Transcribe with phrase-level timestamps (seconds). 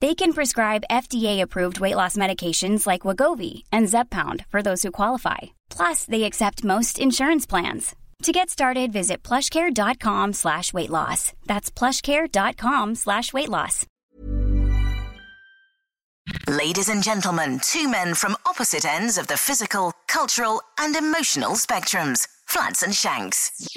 [0.00, 5.38] They can prescribe FDA-approved weight loss medications like Wegovy and Zepbound for those who qualify.
[5.70, 7.96] Plus, they accept most insurance plans.
[8.22, 11.32] To get started, visit plushcare.com slash weight loss.
[11.46, 13.86] That's plushcare.com slash weight loss.
[16.46, 22.26] Ladies and gentlemen, two men from opposite ends of the physical, cultural, and emotional spectrums.
[22.46, 23.68] Flats and Shanks.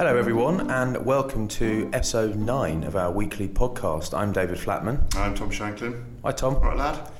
[0.00, 4.16] Hello, everyone, and welcome to episode 9 of our weekly podcast.
[4.16, 5.14] I'm David Flatman.
[5.14, 6.02] I'm Tom Shanklin.
[6.24, 6.54] Hi, Tom.
[6.54, 7.10] All right, lad?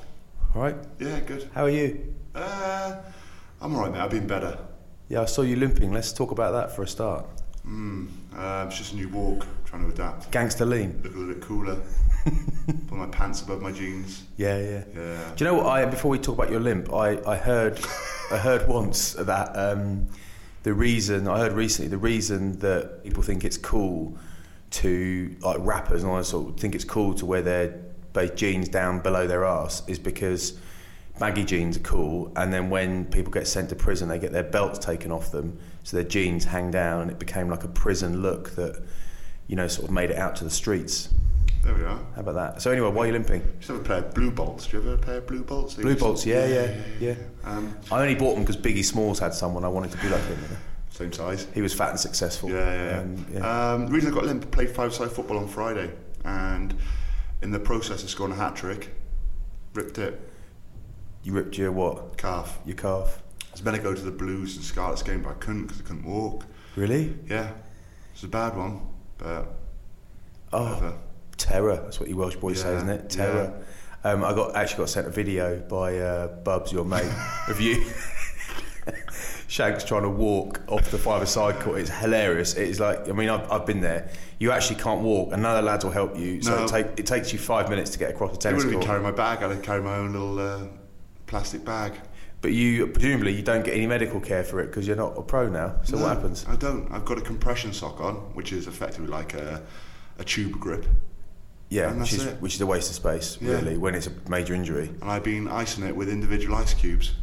[0.54, 0.76] All right.
[0.98, 1.50] Yeah, good.
[1.52, 2.14] How are you?
[2.34, 2.96] Uh,
[3.60, 4.00] I'm all right, mate.
[4.00, 4.56] I've been better.
[5.10, 5.92] Yeah, I saw you limping.
[5.92, 7.26] Let's talk about that for a start.
[7.66, 10.30] Mm, uh, it's just a new walk, trying to adapt.
[10.30, 10.98] Gangster lean.
[11.04, 11.78] Look a little bit cooler.
[12.24, 14.22] Put my pants above my jeans.
[14.38, 14.84] Yeah, yeah.
[14.94, 15.32] Yeah.
[15.36, 15.66] Do you know what?
[15.66, 17.78] I before we talk about your limp, I, I heard
[18.32, 20.08] I heard once that um,
[20.62, 24.16] the reason I heard recently the reason that people think it's cool
[24.70, 27.68] to like rappers and all that sort of think it's cool to wear their
[28.12, 30.58] base jeans down below their ass is because
[31.18, 34.42] baggy jeans are cool and then when people get sent to prison they get their
[34.44, 38.22] belts taken off them so their jeans hang down and it became like a prison
[38.22, 38.82] look that
[39.46, 41.08] you know sort of made it out to the streets
[41.62, 42.00] There we are.
[42.14, 44.30] how about that so anyway why are you limping to have a pair of blue
[44.30, 44.66] bolts.
[44.66, 45.74] Do you ever have a pair of blue bolts?
[45.74, 49.64] Blue bolts yeah yeah yeah, Um, I only bought them because Biggie Smalls had someone
[49.64, 50.38] I wanted to be like him
[50.90, 51.46] same size.
[51.54, 52.98] he was fat and successful Yeah, yeah, yeah.
[53.00, 53.72] Um, yeah.
[53.74, 55.90] Um, the reason I got limp, played five-side football on Friday,
[56.24, 56.74] and
[57.42, 58.90] in the process of scoring a hat trick,
[59.72, 60.20] ripped it,
[61.22, 62.58] you ripped your what calf.
[62.66, 65.34] your calf I was meant to go to the Blues and Scarlets game, but I
[65.34, 66.44] couldn't because I couldn't walk.
[66.76, 67.50] really Yeah,
[68.12, 68.80] it's a bad one,
[69.18, 69.46] but
[70.52, 70.98] oh whatever.
[71.40, 73.10] Terror that's what you Welsh boys say isn't it?
[73.10, 73.52] terror.
[74.04, 77.10] Um, I got actually got sent a video by uh, Bubs your mate
[77.48, 77.84] of you.
[79.48, 81.80] Shanks trying to walk off the five side court.
[81.80, 82.54] It's hilarious.
[82.54, 84.08] It's like I mean I've, I've been there.
[84.38, 85.32] You actually can't walk.
[85.32, 86.40] And none of the lads will help you.
[86.40, 86.64] So No.
[86.64, 88.74] it, take, it takes you five minutes to get across the tennis court.
[88.74, 89.42] I wouldn't carry my bag.
[89.42, 90.66] I'd carry my own little uh,
[91.26, 91.92] plastic bag.
[92.40, 95.22] but you presumably you don't get any medical care for it because you're not a
[95.22, 95.76] pro now.
[95.82, 96.46] So No, what happens?
[96.48, 96.90] I don't.
[96.92, 99.62] I've got a compression sock on, which is effectively like a,
[100.18, 100.86] a tube grip,
[101.70, 103.52] yeah which is, which is a waste of space Yeah.
[103.52, 107.14] really when it's a major injury and I've been icing it with individual ice cubes.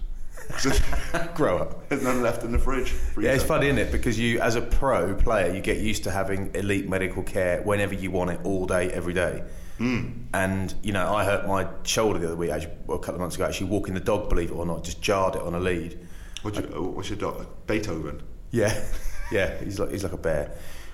[1.36, 2.94] grow up There's none left in the fridge.
[3.20, 3.92] Yeah, it's funny, isn't it?
[3.92, 7.94] Because you, as a pro player, you get used to having elite medical care whenever
[7.94, 9.44] you want it, all day, every day.
[9.80, 10.28] Mm.
[10.34, 13.22] And you know, I hurt my shoulder the other week, actually, well, a couple of
[13.22, 13.46] months ago.
[13.46, 16.00] Actually, walking the dog, believe it or not, just jarred it on a lead.
[16.42, 17.46] What's your, oh, what's your dog?
[17.68, 18.22] Beethoven.
[18.52, 18.74] Yeah,
[19.32, 20.52] yeah, he's like he's like a bear.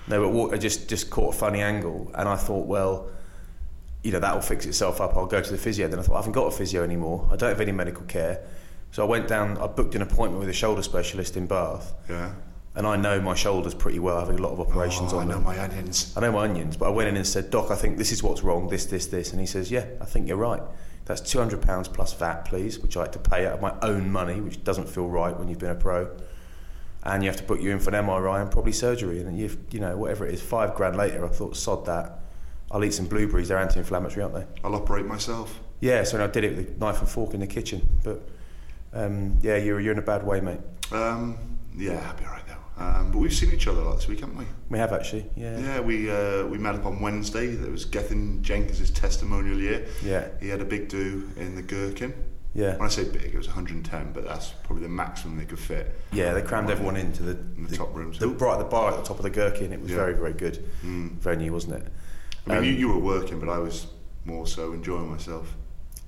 [0.08, 3.08] No, but walk, I just just caught a funny angle, and I thought, well,
[4.04, 5.16] you know, that will fix itself up.
[5.16, 5.88] I'll go to the physio.
[5.88, 7.26] Then I thought, I haven't got a physio anymore.
[7.32, 8.44] I don't have any medical care.
[8.92, 9.58] So I went down.
[9.58, 11.92] I booked an appointment with a shoulder specialist in Bath.
[12.08, 12.32] Yeah.
[12.76, 15.26] and I know my shoulders pretty well, having a lot of operations Oh, on I
[15.28, 15.44] know them.
[15.44, 16.12] my onions.
[16.16, 18.22] I know my onions, but I went in and said, Doc, I think this is
[18.22, 19.30] what's wrong, this, this, this.
[19.32, 20.62] And he says, Yeah, I think you're right.
[21.06, 24.40] That's £200 plus VAT, please, which I had to pay out of my own money,
[24.40, 26.08] which doesn't feel right when you've been a pro.
[27.02, 29.20] And you have to put you in for an MRI and probably surgery.
[29.20, 32.20] And you've, you know, whatever it is, five grand later, I thought, sod that.
[32.70, 34.46] I'll eat some blueberries, they're anti inflammatory, aren't they?
[34.64, 35.60] I'll operate myself.
[35.80, 37.86] Yeah, so I did it with a knife and fork in the kitchen.
[38.02, 38.20] But
[38.92, 40.60] um, yeah, you're, you're in a bad way, mate.
[40.92, 41.36] Um,
[41.76, 42.58] yeah, I'll be all right now.
[42.76, 44.46] Um, but we've seen each other a lot this week, haven't we?
[44.68, 45.58] We have actually, yeah.
[45.58, 47.48] Yeah, we uh, we met up on Wednesday.
[47.48, 49.86] There was Gethin Jenkins' testimonial year.
[50.02, 50.28] Yeah.
[50.40, 52.12] He had a big do in the Gherkin.
[52.52, 52.72] Yeah.
[52.76, 55.92] When I say big, it was 110, but that's probably the maximum they could fit.
[56.12, 58.18] Yeah, they crammed everyone into the, In the top rooms.
[58.18, 59.72] The, right at the bar at the top of the Gherkin.
[59.72, 59.96] It was Yeah.
[59.96, 61.92] very, very good venue, wasn't it?
[62.46, 63.86] I mean, you, you were working, but I was
[64.24, 65.54] more so enjoying myself.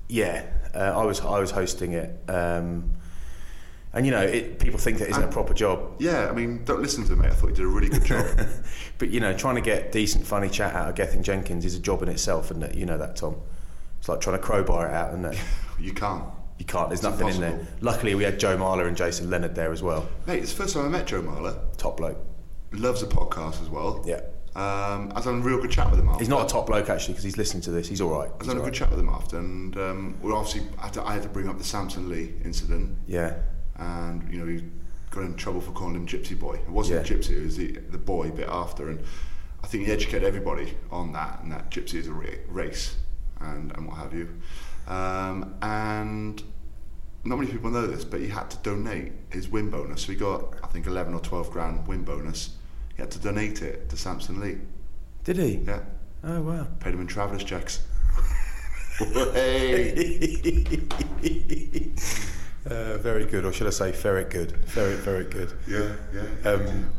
[0.09, 2.93] Yeah, uh, I was I was hosting it, um,
[3.93, 6.83] and you know, it, people think that isn't a proper job, Yeah, I mean, don't
[6.83, 7.27] listen to me.
[7.27, 8.27] I thought you did a really good job.
[8.99, 11.81] but you know, trying to get decent, funny chat out of Gethin Jenkins is a
[11.81, 12.75] job in itself, isn't it?
[12.75, 13.37] You know that, Tom.
[13.99, 15.39] It's like trying to crowbar it out, isn't it?
[15.81, 16.25] you can't.
[16.59, 16.89] You can't.
[16.89, 17.67] There's It's nothing in there.
[17.81, 20.09] Luckily, we had Joe Marler and Jason Leonard there as well.
[20.27, 21.59] Mate, it's the first time I met Joe Marler.
[21.77, 22.19] Top bloke.
[22.73, 24.05] Loves a podcast as well.
[24.07, 24.21] Yeah.
[24.57, 26.21] Um, I was having a real good chat with him after.
[26.21, 27.87] He's not a top bloke actually because he's listening to this.
[27.89, 28.31] He's all right.
[28.31, 28.75] I was He's having a all good right.
[28.79, 31.47] chat with him after, and um, well, obviously I had, to, I had to bring
[31.49, 33.35] up the Samson Lee incident, Yeah.
[33.77, 34.65] and you know he
[35.11, 36.55] got in trouble for calling him Gypsy Boy.
[36.55, 37.17] It wasn't Yeah.
[37.17, 39.01] Gypsy; it was the, the boy bit after, and
[39.63, 42.97] I think he educated everybody on that, and that Gypsy is a ra- race,
[43.41, 44.41] and and what have you.
[44.89, 46.43] Um, and
[47.25, 50.03] not many people know this, but he had to donate his win bonus.
[50.03, 52.51] So he got, I think, 11 or 12 grand win bonus.
[52.97, 54.59] He had to donate it to Samson Lee.
[55.25, 55.57] Did he?
[55.67, 55.81] Yeah,
[56.25, 56.67] Oh wow.
[56.81, 57.83] paid him in travellers checks.
[58.99, 60.83] hey.
[62.69, 64.51] Uh, very good, or should I say, ferret good?
[64.67, 65.53] Very, very good.
[65.69, 66.51] Yeah, yeah.
[66.51, 66.91] Um,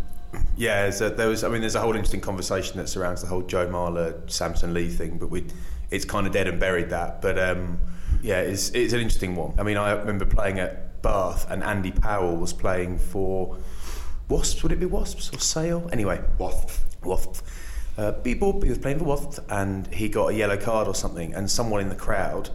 [0.56, 1.44] yeah, so there was.
[1.44, 4.88] I mean, there's a whole interesting conversation that surrounds the whole Joe Marler, Samson Lee
[4.88, 5.46] thing, but we,
[5.92, 7.22] it's kind of dead and buried that.
[7.22, 7.80] But um,
[8.22, 9.56] yeah, it's it's an interesting one.
[9.60, 13.58] I mean, I remember playing at Bath, and Andy Powell was playing for
[14.30, 14.62] Wasps.
[14.64, 15.90] Would it be Wasps or Sale?
[15.92, 16.70] Anyway, Wasp.
[17.04, 17.46] Wasp.
[17.98, 20.94] Uh, beep boop, he was playing for Wasp, and he got a yellow card or
[20.94, 22.50] something, and someone in the crowd,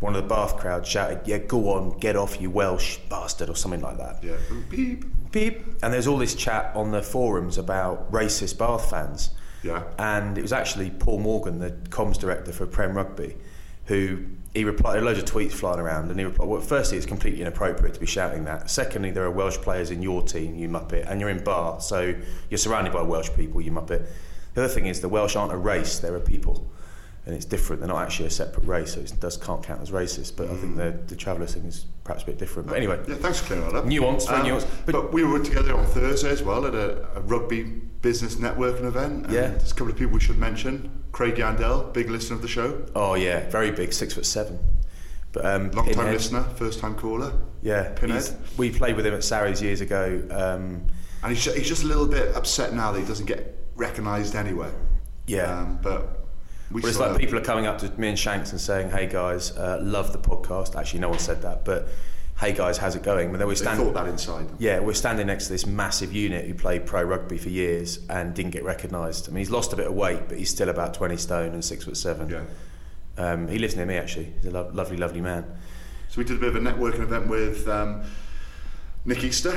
[0.00, 3.56] one of the Bath crowd, shouted, "Yeah, go on, get off, you Welsh bastard," or
[3.56, 4.34] something like that Yeah.
[4.68, 5.04] Beep.
[5.32, 5.64] beep.
[5.82, 9.30] And there's all this chat on the forums about racist Bath fans.
[9.62, 9.84] Yeah.
[9.98, 13.36] And it was actually Paul Morgan, the comms director for Prem Rugby,
[13.86, 14.18] who
[14.54, 17.92] he replied, loads of tweets flying around, and he replied, well, firstly, it's completely inappropriate
[17.94, 18.70] to be shouting that.
[18.70, 22.14] Secondly, there are Welsh players in your team, you muppet, and you're in Bath, so
[22.50, 24.06] you're surrounded by Welsh people, you muppet.
[24.54, 26.70] The other thing is, the Welsh aren't a race, they're a people.
[27.26, 27.80] And it's different.
[27.80, 30.36] They're not actually a separate race, so it does can't count as racist.
[30.36, 30.76] But I think hmm.
[30.76, 32.68] the, the Travellers thing is perhaps a bit different.
[32.68, 33.86] But anyway, Yeah, thanks for clearing that up.
[33.86, 34.66] Nuance, very um, nuanced.
[34.84, 37.62] But, But- we were together on Thursday as well at a, a rugby
[38.02, 39.24] business networking event.
[39.24, 39.48] and Yeah.
[39.48, 41.03] There's a couple of people we should mention.
[41.14, 42.84] Craig Yandell, big listener of the show.
[42.94, 44.58] Oh yeah, very big, six foot seven.
[45.32, 47.32] But um, Long time listener, first time caller.
[47.62, 48.28] Yeah, Pinhead.
[48.56, 50.22] we played with him at Sarries years ago.
[50.30, 50.86] Um,
[51.22, 54.34] And he's, ju- he's just a little bit upset now that he doesn't get recognised
[54.36, 54.72] anywhere.
[55.26, 56.26] yeah, Um, but
[56.70, 59.06] we but it's like people are coming up to me and Shanks and saying, "Hey
[59.06, 61.88] guys, uh, love the podcast." Actually, no one said that, but
[62.38, 63.78] "Hey guys, how's it going?" But then we stand.
[63.78, 64.46] thought that inside.
[64.58, 68.34] Yeah, we're standing next to this massive unit who played pro rugby for years and
[68.34, 69.28] didn't get recognised.
[69.28, 71.64] I mean, he's lost a bit of weight, but he's still about twenty stone and
[71.64, 72.28] six foot seven.
[72.28, 72.42] Yeah.
[73.16, 74.32] Um, he lives near me actually.
[74.42, 75.44] He's a lo- lovely, lovely man.
[76.08, 78.02] So we did a bit of a networking event with um,
[79.04, 79.56] Nick Easter.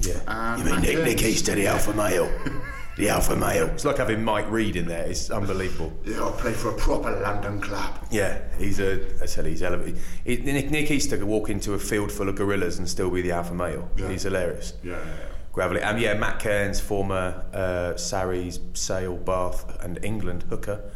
[0.00, 0.56] Yeah.
[0.58, 2.32] You mean Nick, Nick Easter, the alpha male?
[2.96, 3.66] the alpha male.
[3.68, 5.04] It's like having Mike Reed in there.
[5.06, 5.92] It's unbelievable.
[6.04, 8.06] Yeah, I play for a proper London club.
[8.10, 9.00] Yeah, he's a.
[9.22, 9.98] I said he's elevated.
[10.24, 13.22] He, Nick, Nick Easter could walk into a field full of gorillas and still be
[13.22, 13.90] the alpha male.
[13.96, 14.10] Yeah.
[14.10, 14.74] He's hilarious.
[14.82, 15.26] Yeah, yeah, yeah.
[15.52, 15.82] Gravelly.
[15.82, 20.90] Um, yeah, Matt Cairns, former uh, Sarries, Sale, Bath, and England hooker.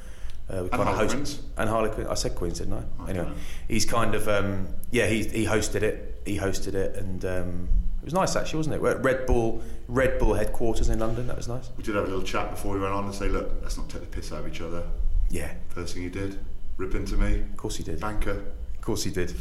[0.51, 1.43] Uh, we kinda Harlequins.
[1.59, 2.07] and Harlequin.
[2.07, 3.05] I said Queens, didn't I?
[3.05, 3.35] I anyway, know.
[3.69, 5.07] he's kind of um, yeah.
[5.07, 6.23] He he hosted it.
[6.25, 7.69] He hosted it, and um,
[8.01, 8.83] it was nice actually, wasn't it?
[8.83, 11.27] We're at Red Bull Red Bull headquarters in London.
[11.27, 11.71] That was nice.
[11.77, 13.89] We did have a little chat before we went on and say, look, let's not
[13.89, 14.83] take the piss out of each other.
[15.31, 16.39] Yeah, First thing he did,
[16.77, 18.01] rip into me, of course he did.
[18.01, 18.45] Banker.
[18.75, 19.35] Of course he did.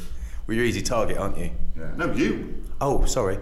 [0.46, 1.52] Well, you're easy target, aren't you?
[1.78, 1.92] Yeah.
[1.96, 2.64] No, you.
[2.82, 3.40] Oh, sorry.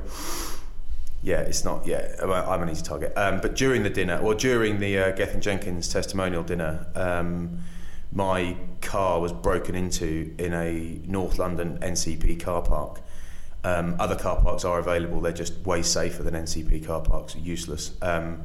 [1.24, 1.88] Yeah, it's not.
[1.88, 3.14] Yeah, I'm an easy target.
[3.16, 7.60] Um, but during the dinner, or during the uh, Gethin Jenkins testimonial dinner, um,
[8.12, 13.02] my car was broken into in a North London NCP car park.
[13.66, 17.36] Um, other car parks are available; they're just way safer than NCP car parks.
[17.36, 17.94] Useless.
[18.00, 18.44] Um,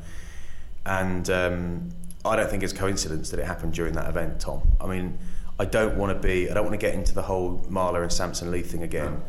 [0.86, 1.90] and um,
[2.24, 4.62] I don't think it's coincidence that it happened during that event, Tom.
[4.80, 5.18] I mean,
[5.58, 8.10] I don't want to be, I don't want to get into the whole Marler and
[8.10, 9.20] Samson Lee thing again,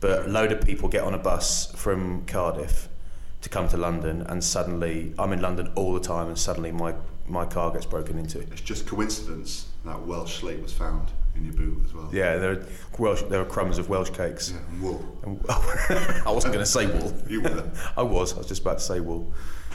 [0.00, 2.88] but a load of people get on a bus from Cardiff
[3.42, 6.94] to come to London, and suddenly I'm in London all the time, and suddenly my,
[7.28, 8.40] my car gets broken into.
[8.40, 12.08] It's just coincidence that Welsh slate was found in your boot as well.
[12.12, 12.66] Yeah, there are,
[12.98, 14.50] Welsh, there are crumbs of Welsh cakes.
[14.50, 15.18] Yeah, and wool.
[15.22, 17.12] And- I wasn't going to say wool.
[17.28, 17.70] You were.
[17.96, 18.34] I was.
[18.34, 19.32] I was just about to say wool.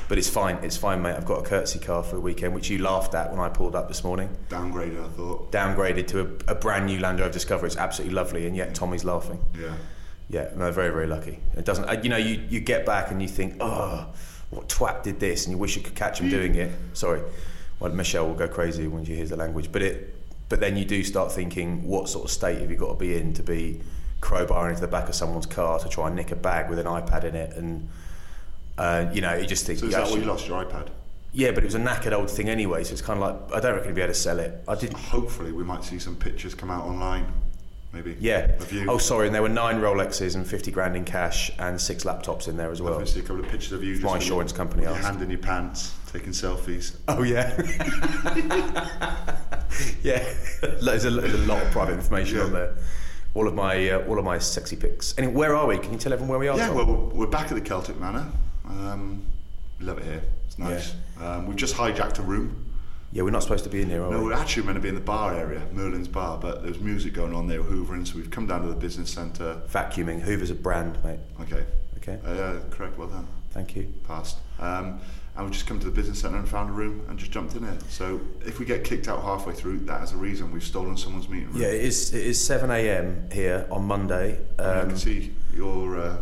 [0.09, 0.57] But it's fine.
[0.63, 1.15] It's fine, mate.
[1.15, 3.73] I've got a courtesy car for the weekend, which you laughed at when I pulled
[3.75, 4.29] up this morning.
[4.49, 5.51] Downgraded, I thought.
[5.53, 7.67] Downgraded to a, a brand new Land Rover Discovery.
[7.67, 9.39] It's absolutely lovely, and yet Tommy's laughing.
[9.57, 9.73] Yeah.
[10.29, 11.39] Yeah, no, very, very lucky.
[11.55, 11.85] It doesn't.
[11.87, 14.07] uh, You know, you, you get back and you think, oh,
[14.49, 16.71] what twat did this, and you wish you could catch him doing it.
[16.93, 17.21] Sorry,
[17.83, 19.69] well, Michelle will go crazy when she hears the language.
[19.71, 20.15] But it,
[20.47, 23.15] but then you do start thinking, what sort of state have you got to be
[23.15, 23.81] in to be
[24.21, 26.85] crowbar into the back of someone's car to try and nick a bag with an
[26.85, 27.89] iPad in it, and
[28.77, 29.79] uh, you know, you just think.
[29.79, 30.87] So is you that why you lost your iPad?
[31.33, 33.59] Yeah, but it was a knackered old thing anyway, so it's kind of like I
[33.59, 34.63] don't reckon you'd be able to sell it.
[34.65, 34.97] I didn't.
[34.97, 37.25] Hopefully, we might see some pictures come out online.
[37.91, 38.15] Maybe.
[38.19, 38.57] Yeah.
[38.87, 42.47] Oh, sorry, and there were nine Rolexes and fifty grand in cash and six laptops
[42.47, 42.93] in there as well.
[42.93, 43.93] Obviously, a couple of pictures of you.
[43.93, 46.95] just my insurance company Your hand in your pants, taking selfies.
[47.07, 47.49] Oh yeah.
[50.03, 50.23] yeah.
[50.81, 52.43] there's, a, there's a lot of private information Yeah.
[52.43, 52.75] on there.
[53.35, 55.15] All of my uh, all of my sexy pics.
[55.17, 55.79] Anyway, where are we?
[55.79, 56.55] Can you tell everyone where we are?
[56.57, 58.27] Yeah, well, we're we're back at the Celtic Manor.
[58.67, 59.25] Um,
[59.79, 60.21] we love it here.
[60.45, 60.93] It's nice.
[61.19, 62.63] Um, we've just hijacked a room.
[63.11, 64.13] yeah, we're not supposed to be in here, are we?
[64.15, 64.25] No, we?
[64.27, 67.33] we're actually meant to be in the bar area, Merlin's bar, but there's music going
[67.33, 69.59] on there, hoovering, so we've come down to the business centre.
[69.67, 70.21] Vacuuming.
[70.21, 71.19] Hoover's a brand, mate.
[71.41, 71.65] Okay.
[71.97, 72.19] Okay.
[72.23, 73.27] Uh, yeah, correct, well done.
[73.49, 73.91] Thank you.
[74.07, 74.37] Passed.
[74.59, 74.99] Um,
[75.35, 77.55] and we've just come to the business centre and found a room and just jumped
[77.55, 77.81] in it.
[77.89, 81.27] So if we get kicked out halfway through, that is a reason we've stolen someone's
[81.27, 81.61] meeting room.
[81.61, 82.13] Yeah, it is.
[82.13, 83.29] It is seven a.m.
[83.31, 84.39] here on Monday.
[84.59, 86.17] I Um, can see your uh,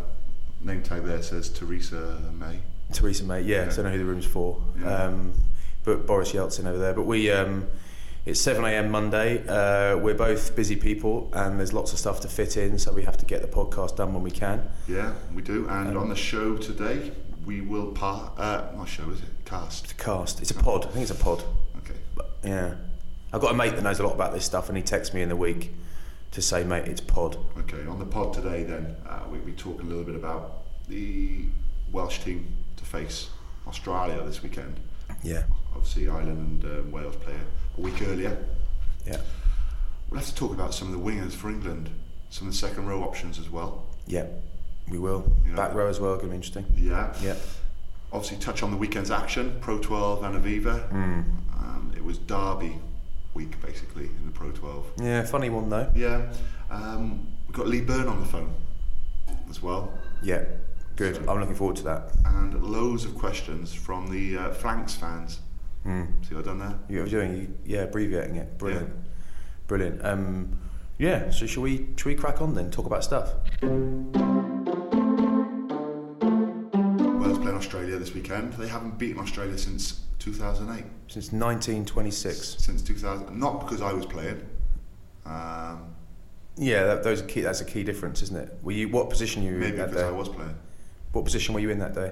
[0.61, 2.59] name tag there says Theresa May.
[2.93, 3.41] Theresa May.
[3.41, 4.61] Yeah, so I know who the room's for.
[4.79, 4.87] Yeah.
[5.05, 5.33] Um,
[5.83, 6.93] but Boris Yeltsin over there.
[6.93, 7.31] But we.
[7.31, 7.67] Um,
[8.23, 8.91] it's 7 a.m.
[8.91, 9.43] Monday.
[9.47, 13.01] Uh, we're both busy people, and there's lots of stuff to fit in, so we
[13.01, 14.69] have to get the podcast done when we can.
[14.87, 15.67] Yeah, we do.
[15.67, 17.13] Um, And on the show today,
[17.45, 18.37] we will part.
[18.37, 19.29] Uh, not show, is it?
[19.45, 19.87] Cast.
[19.89, 20.41] The cast.
[20.41, 20.85] It's a pod.
[20.85, 21.43] I think it's a pod.
[21.77, 21.99] Okay.
[22.15, 22.75] But, yeah.
[23.33, 25.21] I've got a mate that knows a lot about this stuff, and he texts me
[25.21, 25.73] in the week
[26.31, 27.37] to say, mate, it's pod.
[27.59, 31.45] Okay, on the pod today, then uh, we'll be talking a little bit about the
[31.91, 33.29] Welsh team to face
[33.67, 34.79] Australia this weekend.
[35.23, 35.43] Yeah.
[35.73, 37.33] Obviously, Ireland and um, Wales play
[37.77, 38.37] a week earlier.
[39.05, 39.21] Yeah.
[40.09, 41.89] We'll have to talk about some of the wingers for England,
[42.29, 43.85] some of the second row options as well.
[44.07, 44.25] Yeah.
[44.91, 45.31] We will.
[45.47, 45.55] Yeah.
[45.55, 46.65] Back row as well, going to be interesting.
[46.75, 47.13] Yeah.
[47.21, 47.35] Yeah.
[48.11, 50.87] Obviously, touch on the weekend's action, Pro 12 and Aviva.
[50.89, 51.21] Hmm.
[51.57, 52.77] Um, it was Derby
[53.33, 54.85] week, basically, in the Pro 12.
[55.01, 55.89] Yeah, funny one though.
[55.95, 56.31] Yeah.
[56.69, 58.53] Um, we've got Lee Byrne on the phone
[59.49, 59.93] as well.
[60.21, 60.43] Yeah.
[60.97, 61.15] Good.
[61.15, 62.11] So- I'm looking forward to that.
[62.25, 65.39] And loads of questions from the uh, Flanks fans.
[65.83, 66.03] Hmm.
[66.27, 66.77] See what I've done there?
[66.89, 68.57] You're doing, yeah, abbreviating it.
[68.57, 68.93] Brilliant.
[69.67, 70.05] Brilliant.
[70.05, 70.59] Um,
[70.97, 73.33] yeah, so should we, should we crack on then, talk about stuff?
[77.19, 78.53] Wales playing Australia this weekend.
[78.53, 80.83] They haven't beaten Australia since 2008.
[81.07, 82.55] Since 1926.
[82.59, 83.37] Since 2000.
[83.37, 84.41] Not because I was playing.
[85.25, 85.93] Um,
[86.57, 88.57] Yeah, that, those key, that's a key difference, isn't it?
[88.61, 90.07] Were you, what position were you maybe in that because day?
[90.07, 90.55] I was playing.
[91.13, 92.11] What position were you in that day?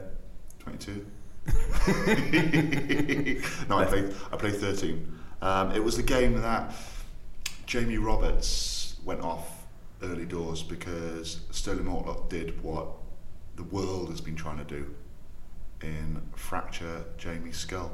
[0.60, 1.06] 22.
[3.70, 4.14] no, I played.
[4.32, 5.20] I played 13.
[5.42, 6.74] Um, it was the game that
[7.70, 9.68] Jamie Roberts went off
[10.02, 12.88] early doors because Stirling Mortlock did what
[13.58, 14.96] the world has been trying to do
[15.84, 17.92] in fracture Jamie's skull.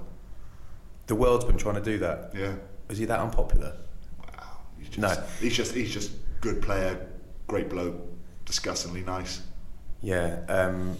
[1.07, 2.31] The world's been trying to do that.
[2.33, 2.53] Yeah.
[2.87, 3.75] Is he that unpopular?
[4.17, 4.59] Wow.
[4.77, 5.23] He's just, No.
[5.41, 5.73] He's just.
[5.75, 7.05] He's just good player,
[7.47, 7.97] great bloke,
[8.45, 9.41] disgustingly nice,
[10.01, 10.39] Yeah.
[10.47, 10.95] Um,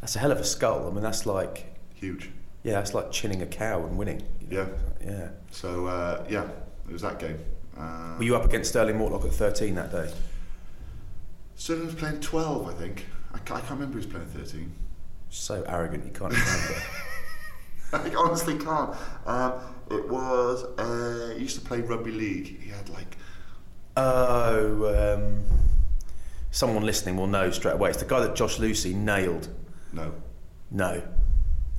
[0.00, 0.88] that's a hell of a skull.
[0.88, 2.30] I mean, that's like, huge.
[2.64, 4.24] yeah, that's like chinning a cow and winning.
[4.40, 4.68] you know?
[5.00, 5.28] Yeah.
[5.52, 6.48] So uh, yeah,
[6.88, 7.38] it was that game.
[7.78, 10.10] Uh, Were you up against Stirling Mortlock at 13 that day?
[11.56, 13.06] Stirling was playing 12, I think.
[13.34, 14.72] I, ca- I can't remember who was playing 13.
[15.30, 16.82] So arrogant, you can't remember.
[18.14, 18.94] I honestly can't.
[19.26, 19.52] Um,
[19.90, 20.64] it was.
[20.78, 22.60] Uh, he used to play rugby league.
[22.60, 23.16] He had like.
[23.96, 25.42] oh, um,
[26.50, 27.90] someone listening will know straight away.
[27.90, 29.48] It's the guy that Josh Lewsey nailed.
[29.92, 30.12] No,
[30.70, 31.00] No,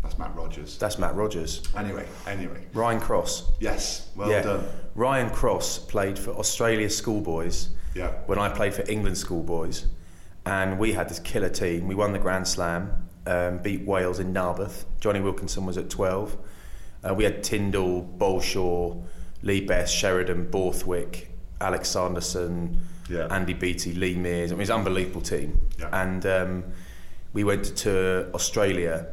[0.02, 0.78] that's Matt Rogers.
[0.78, 1.62] that's Matt Rogers.
[1.76, 2.66] Anyway, anyway.
[2.74, 3.52] Ryan Cross.
[3.60, 4.42] Yes, well yeah.
[4.44, 4.66] done.
[4.98, 8.10] Ryan Cross played for Australia schoolboys Yeah.
[8.26, 9.86] when I played for England schoolboys.
[10.46, 11.88] And we had this killer team.
[11.88, 14.86] We won the Grand Slam, um, beat Wales in Narberth.
[15.00, 16.36] Jonny Wilkinson was at 12.
[17.08, 19.00] Uh, we had Tindall, Balshaw,
[19.44, 21.30] Lee Best, Sheridan, Borthwick,
[21.62, 23.28] Alex Sanderson, Yeah.
[23.30, 24.52] Andy Beattie, Lee Mears.
[24.52, 25.60] I mean, it was an unbelievable team.
[25.80, 25.90] Yeah.
[25.94, 26.64] And um,
[27.34, 29.06] we went to Australia,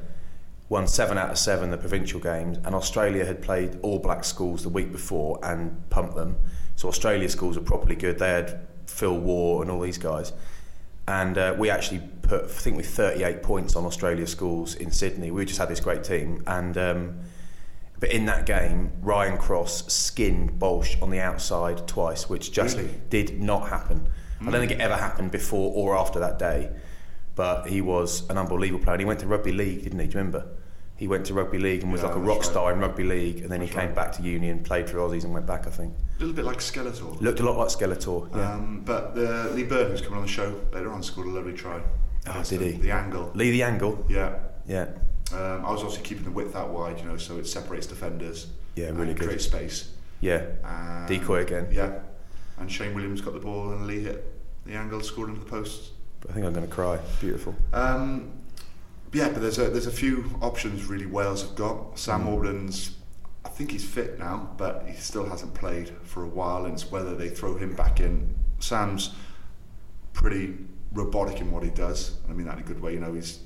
[0.68, 4.62] won seven out of seven the provincial games, and Australia had played All Black schools
[4.62, 6.36] the week before and pumped them.
[6.76, 8.18] So Australia schools were properly good.
[8.18, 10.32] They had Phil Waugh and all these guys.
[11.06, 15.30] And uh, we actually put, I think, with 38 points on Australia schools in Sydney.
[15.30, 16.42] We just had this great team.
[16.46, 17.20] And um,
[18.00, 23.00] but in that game, Ryan Cross skinned Bolsh on the outside twice, which just Really?
[23.10, 24.08] did not happen.
[24.40, 26.70] I don't think it ever happened before or after that day.
[27.36, 28.94] But he was an unbelievable player.
[28.94, 30.06] And he went to rugby league, didn't he?
[30.06, 30.46] Do you remember?
[30.96, 32.46] He went to rugby league and was Yeah, like a that's rock right.
[32.46, 33.94] star in rugby league, and then he came right.
[33.96, 35.66] back to Union, played for Aussies, and went back.
[35.66, 37.20] I think A little bit like Skeletor.
[37.20, 38.34] looked a lot like Skeletor.
[38.36, 38.52] Yeah.
[38.54, 41.52] Um, but uh, Lee Byrne, who's coming on the show later on, scored a lovely
[41.54, 41.80] try.
[42.28, 42.72] Oh, did the, he?
[42.78, 43.32] The angle.
[43.34, 44.06] Lee the angle.
[44.08, 44.38] Yeah.
[44.68, 44.86] Yeah.
[45.32, 48.46] Um, I was also keeping the width out wide, you know, so it separates defenders.
[48.76, 49.26] Yeah, really good.
[49.26, 49.90] Creates space.
[50.20, 50.44] Yeah.
[50.62, 51.66] And Decoy again.
[51.72, 51.98] Yeah.
[52.58, 54.32] And Shane Williams got the ball and Lee hit
[54.64, 55.90] the angle scored into the post.
[56.28, 56.98] I think I'm going to cry.
[57.20, 57.54] Beautiful.
[57.72, 58.32] Um,
[59.12, 61.98] yeah, but there's a there's a few options really Wales have got.
[61.98, 62.96] Sam Warburton's,
[63.44, 66.90] I think he's fit now, but he still hasn't played for a while, and it's
[66.90, 68.34] whether they throw him back in.
[68.58, 69.14] Sam's
[70.12, 70.56] pretty
[70.92, 72.16] robotic in what he does.
[72.24, 72.94] and I mean that in a good way.
[72.94, 73.40] You know, he's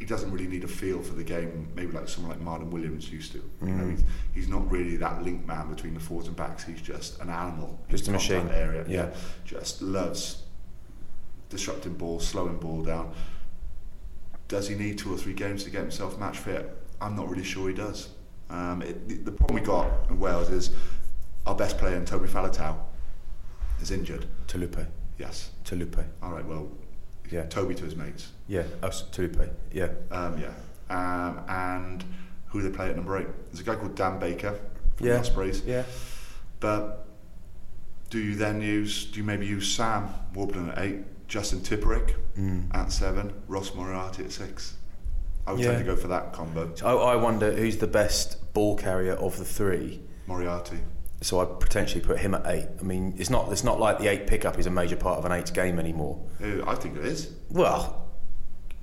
[0.00, 3.08] he doesn't really need a feel for the game, maybe like someone like Martyn Williams
[3.12, 3.50] used to.
[3.60, 4.02] You know, he's,
[4.34, 6.64] he's not really that link man between the forwards and backs.
[6.64, 7.78] He's just an animal.
[7.88, 8.48] Just a machine.
[8.48, 8.84] Area.
[8.88, 9.10] Yeah.
[9.44, 10.42] just loves
[11.56, 13.12] disrupting ball, slowing ball down.
[14.48, 16.76] Does he need two or three games to get himself match fit?
[17.00, 18.08] I'm not really sure he does.
[18.50, 20.70] Um, it, the, the problem we got in Wales is
[21.46, 22.76] our best player, in Toby Faletau,
[23.80, 24.26] is injured.
[24.48, 24.86] Taulupe.
[25.18, 25.50] Yes.
[25.64, 26.04] Taulupe.
[26.22, 26.44] All right.
[26.44, 26.70] Well,
[27.30, 27.44] Yeah.
[27.46, 28.32] Toby to his mates.
[28.48, 28.64] Yeah.
[28.82, 29.50] Oh, Taulupe.
[29.72, 29.88] Yeah.
[30.10, 30.52] Um, yeah.
[30.90, 32.04] Um, and
[32.46, 33.28] who do they play at number eight?
[33.46, 34.58] There's a guy called Dan Baker
[34.96, 35.14] from Yeah.
[35.14, 35.62] the Ospreys.
[35.64, 35.84] Yeah.
[36.60, 37.06] But
[38.10, 39.06] do you then use?
[39.06, 40.98] Do you maybe use Sam Warburton at eight,
[41.32, 42.66] Justin Tipuric mm.
[42.74, 44.74] at seven, Ross Moriarty at six?
[45.46, 45.68] I would Yeah.
[45.68, 46.70] tend to go for that combo.
[46.84, 50.02] I, I wonder who's the best ball carrier of the three.
[50.26, 50.80] Moriarty.
[51.22, 52.68] So I'd potentially put him at eight.
[52.78, 55.24] I mean, it's not it's not like the eight pickup is a major part of
[55.24, 56.20] an eight game anymore.
[56.66, 57.32] I think it is.
[57.48, 58.10] Well,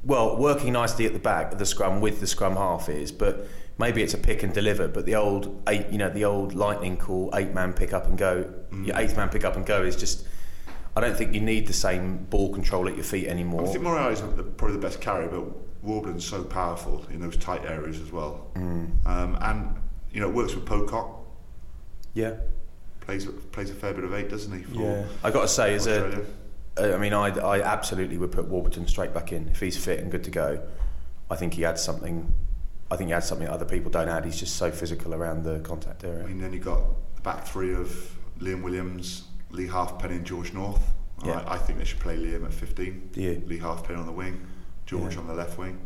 [0.04, 3.48] well, working nicely at the back of the scrum with the scrum half is, but
[3.78, 4.88] maybe it's a pick and deliver.
[4.88, 8.18] But the old eight, you know, the old lightning call eight man pick up and
[8.18, 8.98] go, your mm.
[8.98, 10.26] eighth man pick up and go is just.
[10.96, 13.64] I don't think you need the same ball control at your feet anymore.
[13.64, 15.46] I think Moriarty's is probably the best carrier, but
[15.84, 18.52] Warburton's so powerful in those tight areas as well.
[18.56, 19.06] Mm.
[19.06, 19.76] Um, and
[20.12, 21.16] you know, it works with Pocock.
[22.14, 22.34] Yeah,
[23.10, 24.84] Plays plays a fair bit of eight, doesn't he?
[24.84, 25.04] Yeah.
[25.24, 26.24] I got to say, as a?
[26.78, 30.00] Uh, I mean, I, I absolutely would put Warburton straight back in if he's fit
[30.00, 30.62] and good to go.
[31.28, 32.32] I think he adds something.
[32.92, 34.26] I think he adds something that other people don't add.
[34.26, 36.24] He's just so physical around the contact area.
[36.24, 36.84] I mean, then you got
[37.16, 40.82] the back three of Liam Williams, Leigh Halfpenny, and George North.
[41.26, 41.42] Yeah.
[41.48, 43.10] I, I think they should play Liam at 15.
[43.14, 43.44] Do you?
[43.46, 44.46] Leigh Halfpenny on the wing,
[44.86, 45.22] George Yeah.
[45.22, 45.80] on the left wing.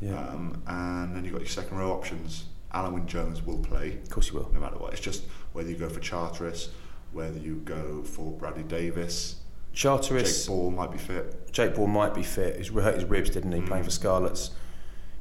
[0.00, 2.46] Yeah, Um, and then you've got your second row options.
[2.74, 4.50] Alun Wyn Jones will play, of course he will.
[4.52, 4.92] no matter what.
[4.92, 6.70] It's just whether you go for Charteris,
[7.12, 9.36] whether you go for Bradley Davies.
[9.72, 11.52] Charteris, Jake Ball might be fit.
[11.52, 12.56] Jake Ball might be fit.
[12.56, 14.50] He's hurt his ribs, didn't he, playing for Scarlets?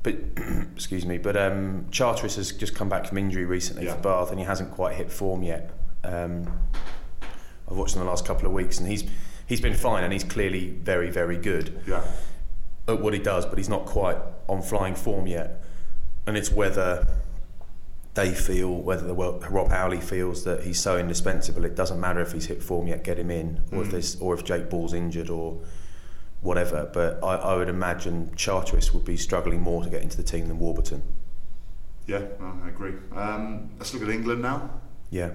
[0.04, 0.16] But
[0.76, 3.96] excuse me, but um, Charteris has just come back from injury recently Yeah.
[3.96, 5.72] for Bath, and he hasn't quite hit form yet.
[6.04, 6.60] Um,
[7.70, 9.04] I've watched him the last couple of weeks, and he's
[9.48, 11.82] he's been fine, and he's clearly very very good.
[11.88, 12.04] Yeah.
[12.88, 14.18] at what he does, but he's not quite
[14.50, 15.64] on flying form yet.
[16.28, 17.08] And it's whether
[18.14, 22.20] they feel, whether the Wel- Rob Howley feels that he's so indispensable, it doesn't matter
[22.22, 24.94] if he's hit form yet, get him in, or if there's, or if Jake Ball's
[24.94, 25.60] injured or
[26.42, 26.90] whatever.
[26.94, 30.48] But I, I would imagine Charteris would be struggling more to get into the team
[30.48, 31.02] than Warburton.
[32.06, 32.94] Yeah, I agree.
[33.16, 34.70] Um, let's look at England now.
[35.10, 35.32] Yeah.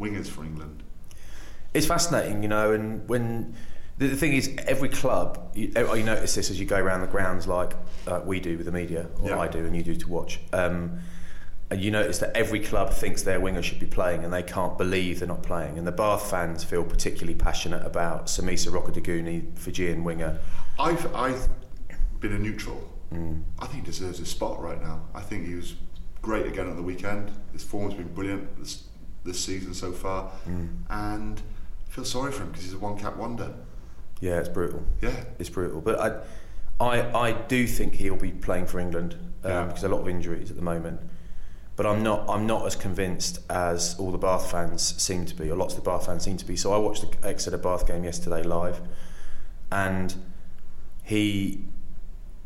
[0.00, 0.82] Wingers for England.
[1.74, 3.54] It's fascinating, you know, and when
[3.98, 7.02] the, the thing is, every club, you, eh, you notice this as you go around
[7.02, 7.74] the grounds, like
[8.06, 9.38] uh, we do with the media, or Yeah.
[9.38, 10.40] I do, and you do to watch.
[10.52, 11.00] Um,
[11.70, 14.76] and you notice that every club thinks their winger should be playing, and they can't
[14.76, 15.78] believe they're not playing.
[15.78, 20.40] And the Bath fans feel particularly passionate about Semesa Rokoduguni, Fijian winger.
[20.78, 21.48] I've I've
[22.18, 22.82] been a neutral.
[23.12, 23.42] Mm.
[23.58, 25.02] I think he deserves a spot right now.
[25.14, 25.74] I think he was
[26.22, 27.30] great again at the weekend.
[27.52, 28.84] His form's been brilliant this
[29.24, 30.68] this season so far, Mm.
[30.88, 31.42] and
[31.88, 33.52] I feel sorry for him because he's a one cap wonder.
[34.20, 34.82] Yeah, it's brutal.
[35.00, 39.50] Yeah, It's brutal, but I, I, I do think he'll be playing for England um,
[39.50, 39.64] Yeah.
[39.66, 41.00] because a lot of injuries at the moment.
[41.76, 45.50] But I'm not, I'm not as convinced as all the Bath fans seem to be,
[45.50, 46.54] or lots of the Bath fans seem to be.
[46.56, 48.82] So I watched the Exeter Bath game yesterday live,
[49.72, 50.14] and
[51.04, 51.64] he,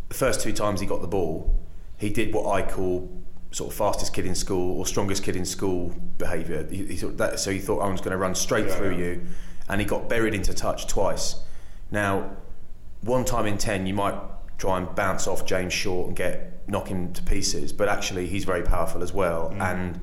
[0.09, 1.53] the first two times he got the ball,
[1.97, 3.11] he did what I call
[3.55, 6.67] sort of fastest kid in school or strongest kid in school behaviour.
[6.69, 9.05] He, he thought that, so he thought Owen's going to run straight Yeah, through yeah.
[9.05, 9.27] you,
[9.69, 11.37] and he got buried into touch twice.
[11.91, 12.37] Now,
[13.03, 14.19] one time in ten, you might
[14.59, 18.45] try and bounce off James Short and get knock him to pieces, but actually he's
[18.45, 19.51] very powerful as well.
[19.51, 19.63] Mm.
[19.63, 20.01] And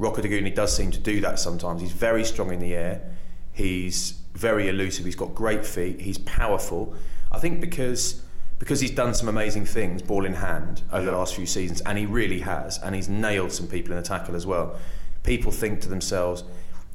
[0.00, 1.80] Rokoduguni does seem to do that sometimes.
[1.80, 3.08] He's very strong in the air.
[3.52, 5.04] He's very elusive.
[5.04, 6.00] He's got great feet.
[6.00, 6.94] He's powerful.
[7.30, 8.23] I think because
[8.58, 11.98] because he's done some amazing things, ball in hand, over the last few seasons, and
[11.98, 14.78] he really has, and he's nailed some people in the tackle as well.
[15.22, 16.44] People think to themselves,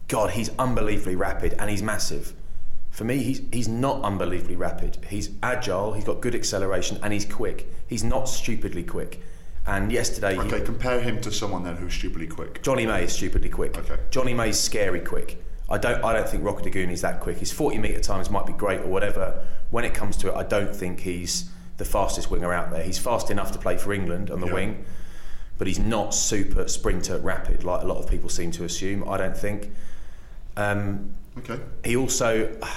[0.08, 2.34] "God, he's unbelievably rapid and he's massive."
[2.92, 4.98] For me, he's he's not unbelievably rapid.
[5.10, 5.94] He's agile.
[5.94, 7.72] He's got good acceleration and he's quick.
[7.88, 9.22] He's not stupidly quick.
[9.68, 10.62] And yesterday, he- okay.
[10.62, 12.64] Compare him to someone then who's stupidly quick.
[12.64, 13.78] Jonny May is stupidly quick.
[13.78, 13.98] Okay.
[14.10, 15.44] Jonny May's scary quick.
[15.70, 17.38] I don't I don't think Rokoduguni is that quick.
[17.38, 19.46] His 40 metre times might be great or whatever.
[19.70, 22.84] When it comes to it, I don't think he's the fastest winger out there.
[22.84, 24.54] He's fast enough to play for England on the Yeah.
[24.54, 24.86] wing,
[25.58, 29.08] but he's not super sprinter rapid like a lot of people seem to assume.
[29.08, 29.72] I don't think.
[30.58, 31.60] Um, Okay.
[31.86, 32.50] he also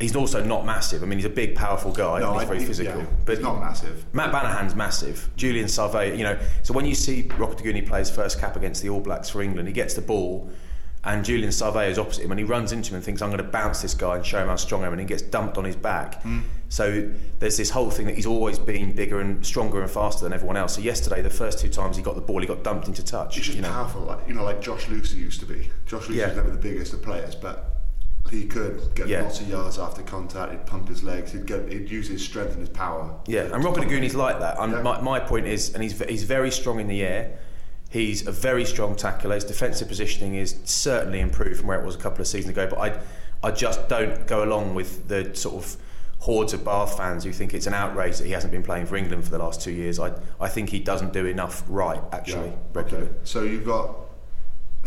[0.00, 1.02] He's also not massive.
[1.02, 2.20] I mean, he's a big, powerful guy.
[2.20, 3.00] No, he's I- very he- physical.
[3.00, 4.04] yeah, but he's not massive.
[4.12, 5.28] Matt Banahan's massive.
[5.34, 6.38] Julian Savea, you know.
[6.62, 9.66] So when you see Rokoduguni play his first cap against the All Blacks for England,
[9.66, 10.48] he gets the ball,
[11.04, 13.38] and Julian Savea is opposite him, and he runs into him and thinks, "I'm going
[13.42, 15.56] to bounce this guy and show him how strong I am," and he gets dumped
[15.56, 16.22] on his back.
[16.22, 16.40] Hmm.
[16.68, 17.08] So
[17.38, 20.56] there's this whole thing that he's always been bigger and stronger and faster than everyone
[20.56, 20.74] else.
[20.74, 23.36] So yesterday, the first two times he got the ball, he got dumped into touch.
[23.36, 23.70] He's just you know.
[23.70, 25.70] powerful, like you know, like Josh Lewsey used to be.
[25.86, 26.26] Josh Lewsey Yeah.
[26.28, 27.76] was never the biggest of players, but
[28.30, 29.22] he could get Yeah.
[29.22, 30.52] lots of yards after contact.
[30.52, 31.32] He'd pump his legs.
[31.32, 31.72] He'd get.
[31.72, 33.14] He'd use his strength and his power.
[33.26, 34.56] Yeah, and Robert Rokoduguni's like that.
[34.60, 34.82] And Yeah.
[34.82, 37.38] my, my point is, and he's he's very strong in the air.
[37.88, 39.34] He's a very strong tackler.
[39.34, 42.66] His defensive positioning is certainly improved from where it was a couple of seasons ago.
[42.68, 43.00] But I,
[43.48, 45.76] I just don't go along with the sort of
[46.20, 48.96] hordes of Bath fans who think it's an outrage that he hasn't been playing for
[48.96, 49.98] England for the last two years.
[49.98, 52.54] I, I think he doesn't do enough right actually Yeah.
[52.74, 53.08] regularly.
[53.10, 53.18] Okay.
[53.24, 53.96] So you've got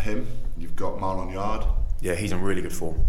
[0.02, 0.28] him.
[0.58, 1.66] You've got Marland Yarde.
[2.02, 3.04] Yeah, he's in really good form.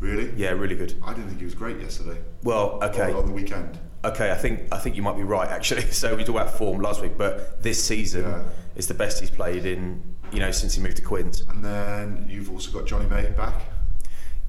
[0.00, 0.30] Really?
[0.36, 0.94] Yeah, really good.
[1.04, 2.20] I didn't think he was great yesterday.
[2.42, 3.12] Well, okay.
[3.12, 3.78] On, on the weekend.
[4.04, 5.82] Okay, I think I think you might be right actually.
[5.92, 8.44] So we talked about form last week, but this season Yeah.
[8.76, 11.42] is the best he's played in you know since he moved to Quins.
[11.48, 13.54] And then you've also got Jonny May back.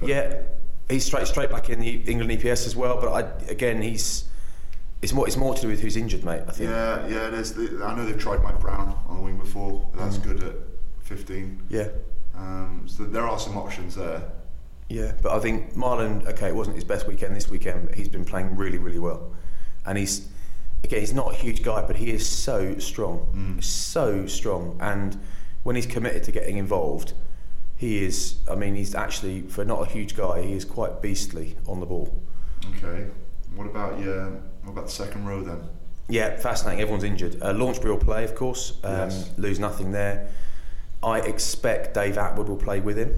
[0.01, 0.35] Yeah,
[0.89, 2.99] he's straight straight back in the England EPS as well.
[3.01, 4.25] But I, again, he's
[5.01, 6.43] it's more it's more to do with who's injured, mate.
[6.47, 6.69] I think.
[6.69, 7.29] Yeah, yeah.
[7.29, 7.53] There's.
[7.53, 9.89] The, I know they've tried Mike Brown on the wing before.
[9.95, 10.23] That's Mm.
[10.23, 10.55] good at
[11.01, 11.63] 15.
[11.69, 11.87] Yeah,
[12.35, 14.21] Um, so there are some options there.
[14.89, 15.13] Yeah.
[15.21, 16.27] But I think Marland.
[16.27, 19.31] Okay, it wasn't his best weekend this weekend, but he's been playing really, really well,
[19.85, 20.27] and he's
[20.83, 25.19] again he's not a huge guy, but he is so strong, so strong, and
[25.63, 27.13] when he's committed to getting involved.
[27.77, 28.39] He is.
[28.51, 30.41] I mean, he's actually for not a huge guy.
[30.41, 32.13] He is quite beastly on the ball.
[32.75, 33.07] Okay.
[33.55, 34.31] What about your?
[34.63, 35.61] What about the second row then?
[36.09, 36.81] Yeah, fascinating.
[36.81, 37.37] Everyone's injured.
[37.41, 38.73] Uh, Launchbury will play, of course.
[38.83, 39.31] Um, Yes.
[39.37, 40.27] Lose nothing there.
[41.01, 43.15] I expect Dave Attwood will play with him.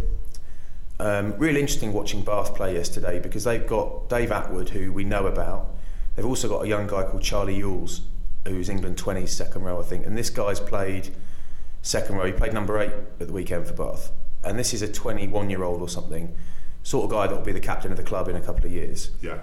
[1.02, 5.26] Um, really interesting watching Bath play yesterday because they've got Dave Attwood, who we know
[5.26, 5.76] about.
[6.16, 8.02] They've also got a young guy called Charlie Ewels,
[8.48, 10.06] who's England 20s second row, I think.
[10.06, 11.10] And this guy's played
[11.82, 12.26] second row.
[12.26, 14.12] He played number eight at the weekend for Bath.
[14.44, 16.36] And this is a 21 year old or something,
[16.84, 18.72] sort of guy that will be the captain of the club in a couple of
[18.72, 19.38] years Yeah.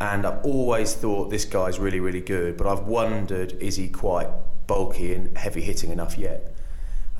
[0.00, 2.56] and I've always thought this guy's really, really good.
[2.58, 4.28] But I've wondered, is he quite
[4.66, 6.54] bulky and heavy hitting enough yet?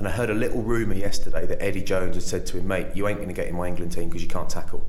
[0.00, 2.86] And I heard a little rumour yesterday that Eddie Jones had said to him, "Mate,
[2.94, 4.82] you ain't going to get in my England team because you can't tackle."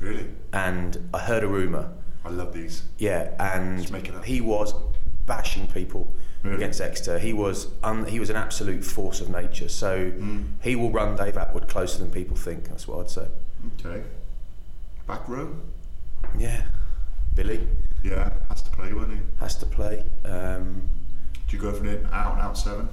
[0.00, 0.26] Really?
[0.52, 1.90] And I heard a rumour,
[2.26, 2.82] I love these.
[2.98, 4.22] yeah, and Just make it up.
[4.26, 4.74] he was
[5.24, 6.56] bashing people Really?
[6.56, 7.18] against Exeter.
[7.18, 9.70] He was un, he was an absolute force of nature.
[9.70, 10.44] So Mm.
[10.60, 12.64] he will run Dave Attwood closer than people think.
[12.68, 13.28] That's what I'd say.
[13.78, 14.02] Okay.
[15.06, 15.56] Back row.
[16.36, 16.64] Yeah,
[17.34, 17.66] Billy
[18.02, 19.20] Yeah, has to play, won't he?
[19.38, 20.04] has to play.
[20.26, 20.82] Um,
[21.48, 22.90] Do you go for an out and out seven?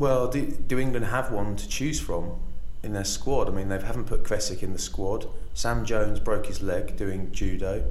[0.00, 2.40] Well, do, do England have one to choose from
[2.82, 3.48] in their squad?
[3.48, 5.28] I mean, they haven't put Kvesic in the squad.
[5.52, 7.84] Sam Jones broke his leg doing judo,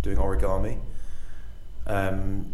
[0.00, 0.78] doing origami.
[1.86, 2.46] Um,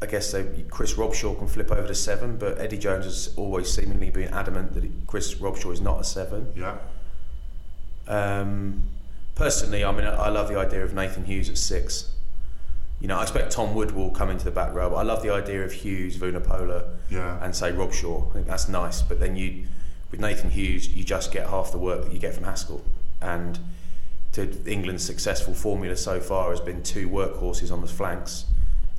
[0.00, 3.70] I guess they, Chris Robshaw can flip over to seven, but Eddie Jones has always
[3.70, 6.50] seemingly been adamant that Chris Robshaw is not a seven.
[6.56, 6.78] Yeah.
[8.08, 8.84] Um,
[9.34, 12.10] personally, I mean, I love the idea of Nathan Hughes at six.
[13.00, 15.22] You know, I expect Tom Wood will come into the back row, but I love
[15.22, 17.42] the idea of Hughes, Vunipola, Yeah.
[17.42, 18.28] and say Robshaw.
[18.30, 19.00] I think that's nice.
[19.00, 19.66] But then you,
[20.10, 22.82] with Nathan Hughes, you just get half the work that you get from Haskell.
[23.22, 23.58] And
[24.32, 28.44] to England's successful formula so far has been two workhorses on the flanks,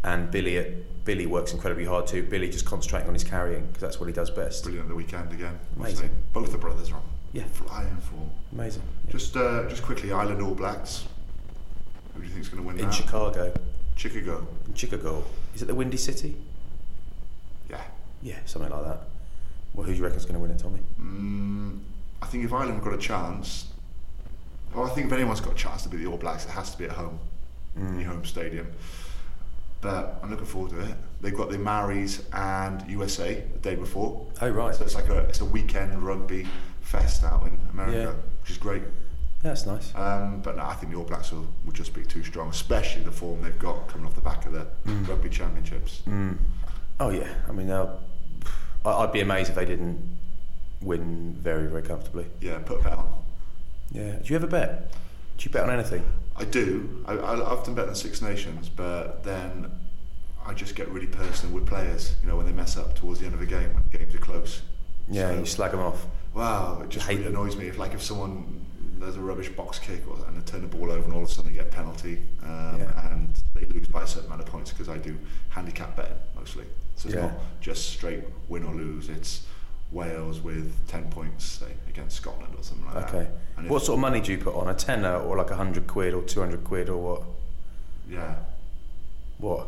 [0.04, 2.24] and Billy at, Billy works incredibly hard too.
[2.24, 4.64] Billy just concentrating on his carrying because that's what he does best.
[4.64, 5.60] Brilliant the weekend again.
[5.78, 6.10] Amazing.
[6.34, 7.04] Both the brothers are on.
[7.34, 7.44] Yeah.
[7.46, 8.30] Flying form.
[8.52, 8.82] Amazing.
[9.10, 11.06] Just, uh, just quickly, Ireland All Blacks.
[12.16, 12.94] Who do you think is going to win In that?
[12.94, 13.54] Chicago,
[13.96, 14.48] Chicago.
[14.76, 15.24] Chicago,
[15.56, 16.36] is it the Windy City?
[17.70, 17.82] Yeah.
[18.22, 19.00] Yeah, something like that.
[19.74, 20.80] Well, who do you reckon's going to win it, Tommy?
[21.00, 21.80] Mm,
[22.22, 23.68] I think if Ireland have got a chance,
[24.74, 26.72] well, I think if anyone's got a chance to be the All Blacks, it has
[26.72, 27.20] to be at home,
[27.76, 28.68] in your home stadium.
[29.82, 30.96] But I'm looking forward to it.
[31.22, 34.28] They've got the Maoris and USA the day before.
[34.42, 34.76] Oh right.
[34.76, 36.46] So it's like a it's a weekend rugby
[36.82, 38.14] fest out in America, Yeah.
[38.42, 38.84] which is great.
[39.44, 39.94] Yeah, that's nice.
[39.96, 43.02] Um, but no, I think the All Blacks will, will just be too strong, especially
[43.04, 44.68] the form they've got coming off the back of the
[45.08, 46.04] rugby championships.
[47.00, 47.88] Oh yeah, I mean, I-
[48.86, 49.98] I'd be amazed if they didn't
[50.82, 52.26] win very, very comfortably.
[52.40, 53.14] Yeah, put a bet on.
[53.92, 54.14] Yeah.
[54.14, 54.92] Do you ever bet?
[55.38, 56.04] Do you bet on anything?
[56.38, 57.04] I do.
[57.08, 59.72] I, I often bet on Six Nations, but then
[60.46, 62.14] I just get really personal with players.
[62.22, 64.20] You know, when they mess up towards the end of a game, when games are
[64.20, 64.62] close.
[65.10, 66.06] Yeah, So- you slag them off.
[66.34, 67.68] Wow, it just really annoys me.
[67.68, 68.66] If like if someone
[69.02, 71.30] there's a rubbish box kick or, and they turn the ball over and all of
[71.30, 73.12] a sudden they get a penalty um, Yeah.
[73.14, 75.18] and they lose by a certain amount of points because I do
[75.50, 76.66] handicap betting mostly.
[76.96, 77.22] So it's Yeah.
[77.28, 79.10] not just straight win or lose.
[79.10, 79.46] It's
[79.92, 83.14] Wales with 10 points, say, against Scotland or something like that.
[83.14, 83.30] Okay.
[83.58, 85.86] And What sort of money do you put on a tenner or like a hundred
[85.88, 87.24] quid or two hundred quid or what?
[88.10, 88.36] Yeah.
[89.38, 89.68] What?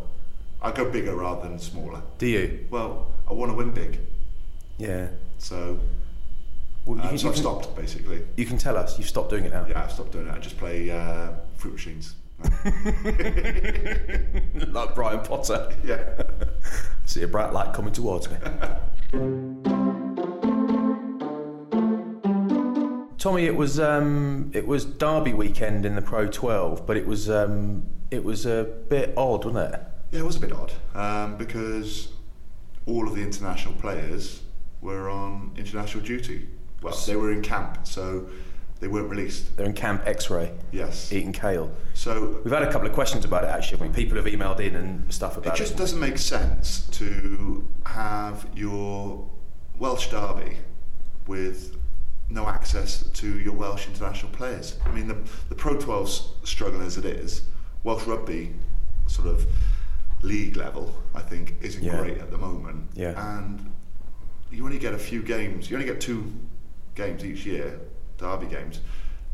[0.62, 2.02] I go bigger rather than smaller.
[2.20, 2.66] Do you?
[2.70, 4.00] Well, I want to win big.
[4.78, 5.08] Yeah.
[5.40, 5.78] So,
[6.86, 8.24] Well, you, um, can, so I've stopped, basically.
[8.36, 9.66] you can tell us you've stopped doing it now.
[9.68, 10.32] Yeah, I've stopped doing it.
[10.32, 12.16] I just play uh, fruit machines.
[14.68, 15.74] like Brian Potter.
[15.86, 16.24] yeah.
[17.06, 18.38] See a bright light coming towards me.
[23.18, 27.30] Tommy, it was um, it was Derby weekend in the Pro 12, but it was
[27.30, 29.80] um, it was a bit odd, wasn't it?
[30.12, 32.10] Yeah, it was a bit odd um, because
[32.86, 34.42] all of the international players
[34.82, 36.50] were on international duty.
[36.84, 38.28] Well, they were in camp, so
[38.80, 39.56] they weren't released.
[39.56, 41.12] They're in Camp X-Ray, Yes.
[41.14, 41.72] eating kale.
[41.94, 43.90] So We've had a couple of questions about it actually.
[43.90, 45.64] People have emailed in and stuff about it about it.
[45.64, 49.26] just doesn't make sense to have your
[49.80, 50.58] Welsh derby
[51.28, 51.78] with
[52.30, 54.78] no access to your Welsh international players.
[54.86, 55.18] I mean, the,
[55.50, 57.44] the Pro 12's struggling as it is.
[57.84, 58.54] Welsh rugby,
[59.08, 59.46] sort of
[60.22, 61.98] league level, I think, isn't Yeah.
[62.00, 62.90] great at the moment.
[62.94, 63.38] Yeah.
[63.38, 63.72] And
[64.52, 65.70] you only get a few games.
[65.70, 66.32] You only get two
[66.96, 67.80] games each year,
[68.18, 68.82] derby games.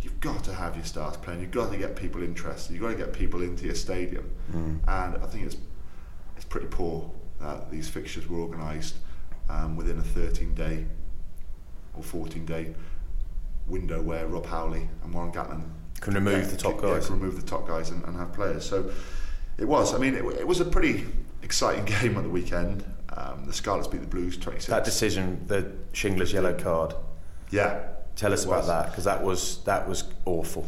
[0.02, 1.42] You've got to have your stars playing.
[1.42, 2.74] You've got to get people interested.
[2.74, 4.30] You've got to get people into your stadium.
[4.52, 4.80] Mm.
[4.88, 5.58] And I think it's
[6.38, 8.96] it's pretty poor that these fixtures were organised
[9.50, 10.86] um, within a 13 day
[11.96, 12.74] or 14 day
[13.68, 15.70] window where Rob Howley and Warren Gatland
[16.00, 17.08] Can remove the top yeah, guys.
[17.08, 18.66] can remove the top guys and, and have players.
[18.66, 18.90] So
[19.58, 19.94] it was.
[19.94, 21.06] I mean, it, it was a pretty
[21.44, 22.84] exciting game at the weekend.
[23.16, 24.68] Um, the Scarlets beat the Blues 26.
[24.68, 26.94] That decision, the Shingler's yellow card.
[27.52, 27.88] Yeah.
[28.16, 30.68] Tell us about that because that was that was awful.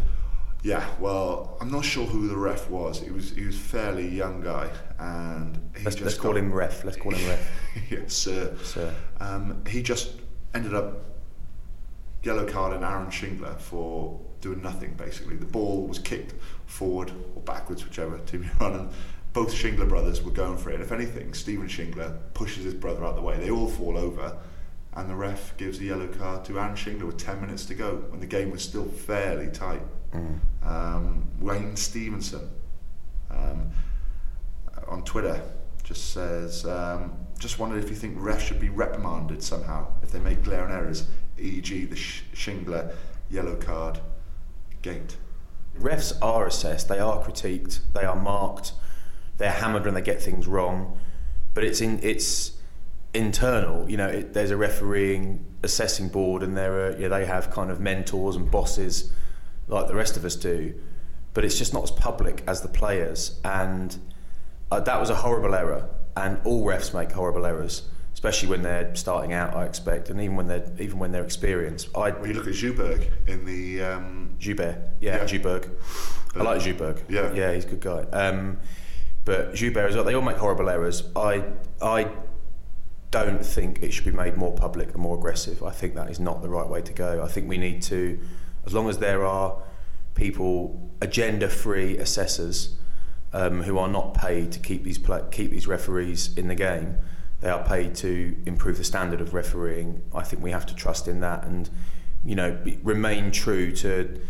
[0.63, 3.01] Yeah, well, I'm not sure who the ref was.
[3.01, 6.53] He was he was a fairly young guy, and he Let's, just let's call him
[6.53, 6.85] ref.
[6.85, 7.51] Let's call him ref.
[7.89, 8.55] yes, sir.
[8.63, 8.93] Sir.
[9.19, 10.11] Um, he just
[10.53, 11.03] ended up
[12.23, 14.93] yellow carding Aaron Shingler for doing nothing.
[14.93, 16.35] Basically, the ball was kicked
[16.67, 18.79] forward or backwards, whichever team you're on.
[18.79, 18.89] And
[19.33, 20.75] both Shingler brothers were going for it.
[20.75, 23.37] And if anything, Steven Shingler pushes his brother out of the way.
[23.39, 24.37] They all fall over,
[24.93, 28.04] and the ref gives a yellow card to Aaron Shingler with 10 minutes to go
[28.10, 29.82] when the game was still fairly tight.
[30.63, 32.49] Um, Wayne Stevenson.
[33.30, 33.71] Um,
[34.88, 35.41] on Twitter
[35.84, 40.19] just says, um, just wondered if you think refs should be reprimanded somehow if they
[40.19, 41.08] make glaring errors,
[41.39, 42.93] e.g., the sh- Shingler
[43.30, 43.99] yellow card
[44.82, 45.17] gate.
[45.80, 48.73] Refs are assessed, they are critiqued, they are marked,
[49.38, 50.99] they're hammered when they get things wrong,
[51.54, 52.51] but it's in it's
[53.13, 53.89] internal.
[53.89, 57.52] You know, it, there's a refereeing assessing board, and there are you know, they have
[57.52, 59.12] kind of mentors and bosses
[59.67, 60.74] like the rest of us do,
[61.34, 63.97] but it's just not as public as the players, and
[64.71, 65.89] uh, that was a horrible error.
[66.17, 69.56] And all refs make horrible errors, especially when they're starting out.
[69.56, 71.88] I expect, and even when they're even when they're experienced.
[71.95, 75.26] I When you look at Zuberg in the um, Joubert, yeah, Yeah.
[75.26, 75.69] Joubert.
[76.36, 77.02] I like Joubert.
[77.10, 77.32] Yeah.
[77.34, 78.02] yeah, he's a good guy.
[78.17, 78.58] Um,
[79.24, 80.04] but Joubert as well.
[80.04, 81.04] They all make horrible errors.
[81.15, 81.43] I,
[81.82, 82.10] I
[83.12, 85.62] don't think it should be made more public and more aggressive.
[85.63, 87.21] I think that is not the right way to go.
[87.24, 88.19] I think we need to,
[88.65, 89.62] as long as there are
[90.15, 92.76] people, agenda-free assessors
[93.34, 96.97] um, who are not paid to keep these pla keep these referees in the game.
[97.41, 100.02] They are paid to improve the standard of refereeing.
[100.13, 101.69] I think we have to trust in that and,
[102.24, 104.21] you know, be, remain true to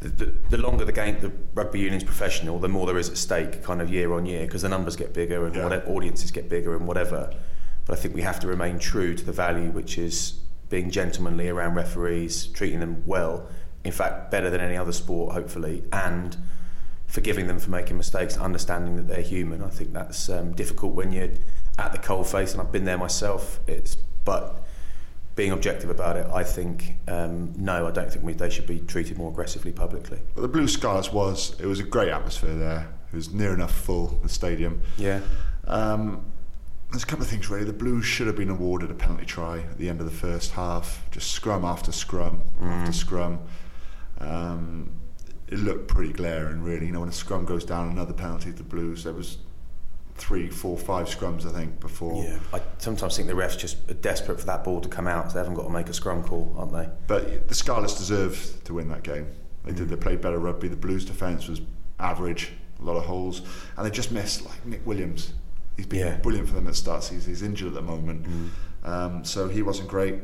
[0.00, 3.16] the, the, the longer the game, the rugby union's professional, the more there is at
[3.16, 5.64] stake, kind of year on year, because the numbers get bigger and Yeah.
[5.64, 7.32] whatever, audiences get bigger and whatever.
[7.88, 10.34] But I think we have to remain true to the value, which is
[10.68, 13.48] being gentlemanly around referees, treating them well.
[13.82, 16.36] In fact, better than any other sport, hopefully, and
[17.06, 19.62] forgiving them for making mistakes, understanding that they're human.
[19.62, 21.30] I think that's um, difficult when you're
[21.78, 23.60] at the cold face, and I've been there myself.
[23.66, 23.96] It's
[24.26, 24.62] but
[25.34, 28.80] being objective about it, I think um, no, I don't think we, they should be
[28.80, 30.18] treated more aggressively publicly.
[30.34, 32.88] but the Blue Scarlets was it was a great atmosphere there.
[33.10, 34.82] It was near enough full the stadium.
[34.98, 35.20] Yeah,
[35.66, 36.27] Um,
[36.90, 37.64] there's a couple of things really.
[37.64, 40.52] The Blues should have been awarded a penalty try at the end of the first
[40.52, 41.04] half.
[41.10, 43.40] Just scrum after scrum after scrum.
[44.18, 44.90] Um,
[45.48, 46.86] it looked pretty glaring, really.
[46.86, 49.04] You know, when a scrum goes down, another penalty to the Blues.
[49.04, 49.38] There was
[50.16, 52.22] three, four, five scrums, I think, before.
[52.24, 52.38] yeah.
[52.52, 55.30] I sometimes think the refs just are desperate for that ball to come out.
[55.30, 56.88] So they haven't got to make a scrum call, aren't they?
[57.06, 59.28] But the Scarlets deserved to win that game.
[59.64, 59.88] They did.
[59.88, 60.68] They played better rugby.
[60.68, 61.60] The Blues' defence was
[62.00, 63.42] average, a lot of holes,
[63.76, 65.32] and they just missed like Nick Williams.
[65.78, 66.16] He's been Yeah.
[66.18, 67.08] brilliant for them at starts.
[67.08, 68.26] He's, he's injured at the moment,
[68.84, 70.16] um, so he wasn't great.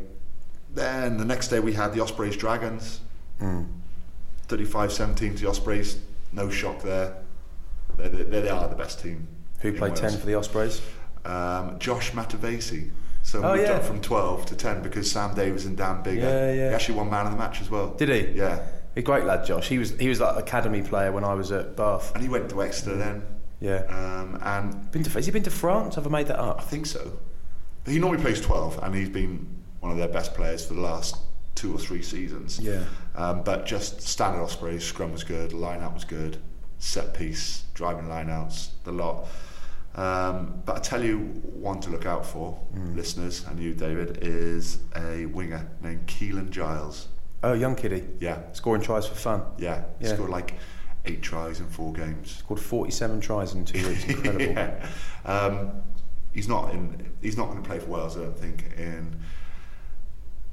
[0.75, 3.01] Then the next day we had the Ospreys Dragons,
[4.49, 5.99] 35-17 to the Ospreys.
[6.33, 7.17] No shock there.
[7.97, 9.29] They, they, they are the best team.
[9.61, 10.83] Who played ten for the Ospreys?
[11.25, 12.91] Um, Josh Matavesi.
[13.23, 13.69] So So Oh, we yeah.
[13.69, 16.17] jumped from 12 to 10 because Sam Davies and Dan Biggar.
[16.23, 16.69] Yeah, yeah.
[16.71, 17.95] He actually won man of the match as well.
[17.95, 18.37] Did he?
[18.39, 18.61] Yeah.
[18.97, 19.69] A great lad, Josh.
[19.69, 22.13] He was he was like academy player when I was at Bath.
[22.15, 23.23] And he went to Exeter then.
[23.61, 23.83] Yeah.
[23.89, 25.95] Um, and Been to, has he been to France?
[25.95, 26.61] Have I made that up?
[26.61, 27.19] I think so.
[27.87, 29.47] He normally plays 12 and he's been
[29.81, 31.17] one of their best players for the last
[31.55, 32.59] two or three seasons.
[32.59, 32.85] Yeah.
[33.15, 36.39] Um, but just standard Ospreys, scrum was good, line out was good,
[36.79, 39.27] set piece, driving line outs, the lot.
[39.95, 42.97] Um, but I tell you one to look out for, Hmm.
[42.97, 47.09] listeners, and you, David, is a winger named Keelan Giles.
[47.45, 48.05] Oh, young kiddie.
[48.19, 49.43] Yeah, Scoring tries for fun.
[49.59, 50.15] yeah, he Yeah.
[50.15, 50.55] scored like
[51.07, 52.37] eight tries in four games.
[52.39, 54.05] Scored 47 tries in two weeks.
[54.09, 54.45] Incredible.
[54.45, 54.87] yeah.
[55.25, 55.71] Um,
[56.33, 57.11] he's not in.
[57.21, 58.17] He's not going to play for Wales.
[58.17, 59.17] I don't think in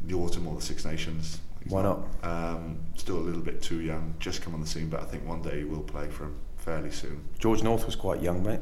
[0.01, 1.39] the autumn or the Six Nations.
[1.63, 1.99] He's Why not?
[2.23, 4.15] Um, still a little bit too young.
[4.19, 6.35] Just come on the scene, but I think one day he will play for him
[6.57, 7.23] fairly soon.
[7.39, 8.59] George North was quite young, mate.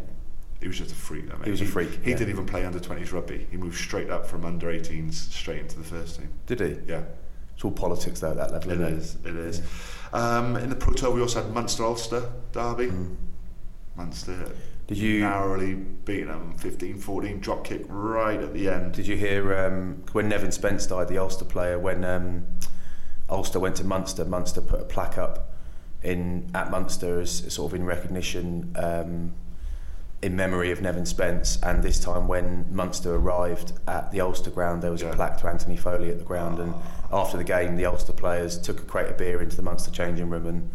[0.60, 1.30] He was just a freak.
[1.30, 1.45] Though, mate.
[1.45, 2.17] He was a freak, He yeah.
[2.17, 3.47] didn't even play under 20s rugby.
[3.49, 6.30] He moved straight up from under 18s straight into the first team.
[6.47, 6.78] Did he?
[6.91, 7.04] Yeah.
[7.59, 8.71] It's all politics though at that level.
[8.71, 9.17] It is.
[9.25, 9.61] It is.
[10.13, 12.89] Um, in the Pro 12, we also had Munster Ulster derby.
[13.97, 14.55] Munster Mm.
[14.87, 18.93] Did you- narrowly beat them 15-14 drop kick right at the end.
[18.93, 22.45] Did you hear um, when Nevin Spence died, the Ulster player, when um,
[23.29, 25.51] Ulster went to Munster, Munster put a plaque up
[26.01, 29.33] in at Munster as sort of in recognition, um,
[30.21, 31.58] in memory of Nevin Spence.
[31.63, 35.10] And this time, when Munster arrived at the Ulster ground, there was Yeah.
[35.12, 36.60] a plaque to Anthony Foley at the ground.
[36.60, 36.73] And
[37.12, 40.29] after the game, the Ulster players took a crate of beer into the Munster changing
[40.29, 40.69] room and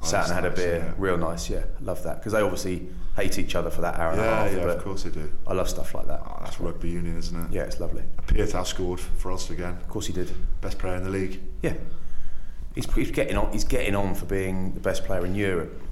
[0.00, 0.76] Oh, sat and had a beer.
[0.78, 0.92] yeah.
[0.96, 1.62] Real nice, yeah.
[1.80, 4.52] Love that because they obviously hate each other for that hour and a Yeah, half.
[4.52, 5.28] yeah, but of course they do.
[5.44, 6.22] I love stuff like that.
[6.24, 7.50] Oh, that's rugby union, isn't it?
[7.52, 8.04] Yeah, it's lovely.
[8.28, 9.76] Piutau scored for Ulster again.
[9.80, 10.30] Of course he did.
[10.60, 11.40] Best player in the league.
[11.62, 11.72] Yeah,
[12.76, 13.50] he's, he's getting on.
[13.50, 15.82] He's getting on for being the best player in Europe.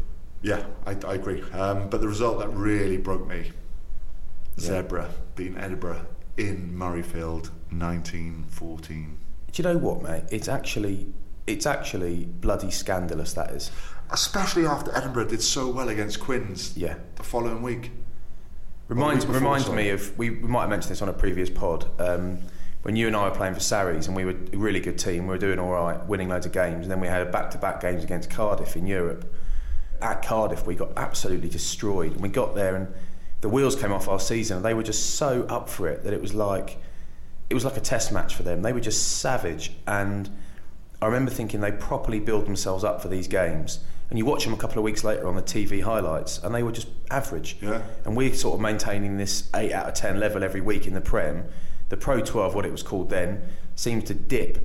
[0.42, 1.42] Yeah, I, I agree.
[1.53, 3.53] Um, but the result that really broke me,
[4.59, 9.18] Zebra beating Edinburgh in Murrayfield, 1914.
[9.53, 10.25] Do you know what, mate?
[10.31, 11.07] It's actually,
[11.46, 13.33] it's actually bloody scandalous.
[13.33, 13.70] That is.
[14.11, 16.96] Especially after Edinburgh did so well against Quins Yeah.
[17.16, 17.90] the following week.
[18.88, 21.12] Reminds Well, we- before, reminds me of we, we might have mentioned this on a
[21.12, 21.87] previous pod.
[22.01, 22.38] Um,
[22.83, 25.25] when you and I were playing for Sarries and we were a really good team,
[25.25, 28.05] we were doing all right, winning loads of games, and then we had back-to-back games
[28.05, 29.25] against Cardiff in Europe.
[30.02, 32.92] At Cardiff, we got absolutely destroyed, and we got there, and
[33.40, 36.12] the wheels came off our season, and they were just so up for it that
[36.12, 36.78] it was like
[37.48, 38.62] it was like a test match for them.
[38.62, 40.28] They were just savage, and
[41.00, 43.80] I remember thinking they properly build themselves up for these games.
[44.09, 46.62] And you watch them a couple of weeks later on the TV highlights, and they
[46.62, 47.56] were just average.
[47.61, 47.82] Yeah.
[48.04, 51.00] And we're sort of maintaining this eight out of ten level every week in the
[51.00, 51.44] Prem.
[51.88, 53.42] The Pro 12, what it was called then,
[53.74, 54.59] seems to dip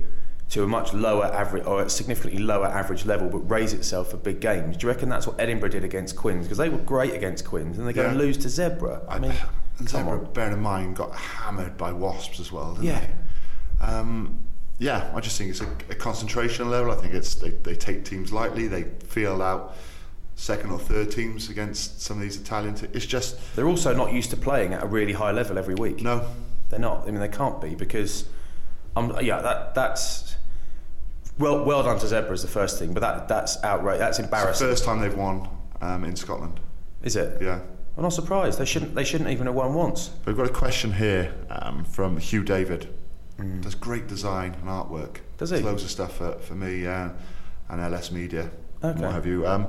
[0.52, 4.16] to a much lower average or a significantly lower average level, but raise itself for
[4.18, 4.76] big games.
[4.76, 6.44] Do you reckon that's what Edinburgh did against Quins?
[6.44, 8.10] Because they were great against Quins, and they go Yeah.
[8.10, 9.00] and lose to Zebra.
[9.08, 9.32] I, mean,
[9.78, 10.32] and Zebra, on.
[10.34, 12.72] bearing in mind, got hammered by Wasps as well.
[12.74, 13.00] Didn't Yeah.
[13.80, 13.86] They?
[13.86, 14.38] Um,
[14.78, 16.92] yeah, I just think it's a, a concentration level.
[16.92, 18.66] I think it's they, they take teams lightly.
[18.68, 19.74] They feel out
[20.34, 22.76] second or third teams against some of these Italian.
[22.92, 26.02] It's just They're also not used to playing at a really high level every week.
[26.02, 26.26] no.
[26.68, 27.02] They're not.
[27.06, 28.24] I mean, they can't be because,
[28.96, 30.31] um, yeah, that that's
[31.38, 33.98] well well done to Zebra is the first thing, but that that's outright.
[33.98, 34.66] That's It's the embarrassing.
[34.66, 35.48] first time they've won
[35.80, 36.60] um, in Scotland.
[37.02, 37.40] Is it?
[37.42, 37.60] Yeah.
[37.96, 38.58] I'm not surprised.
[38.58, 38.94] They shouldn't.
[38.94, 40.10] They shouldn't even have won once.
[40.24, 42.88] We've got a question here um, from Hugh David.
[43.60, 45.14] Does great design and artwork.
[45.14, 45.20] Mm.
[45.38, 45.58] Does he?
[45.58, 47.08] Loads of stuff for, for me uh,
[47.68, 48.50] and LS Media.
[48.82, 49.02] and Okay.
[49.04, 49.46] What have you?
[49.46, 49.68] Um,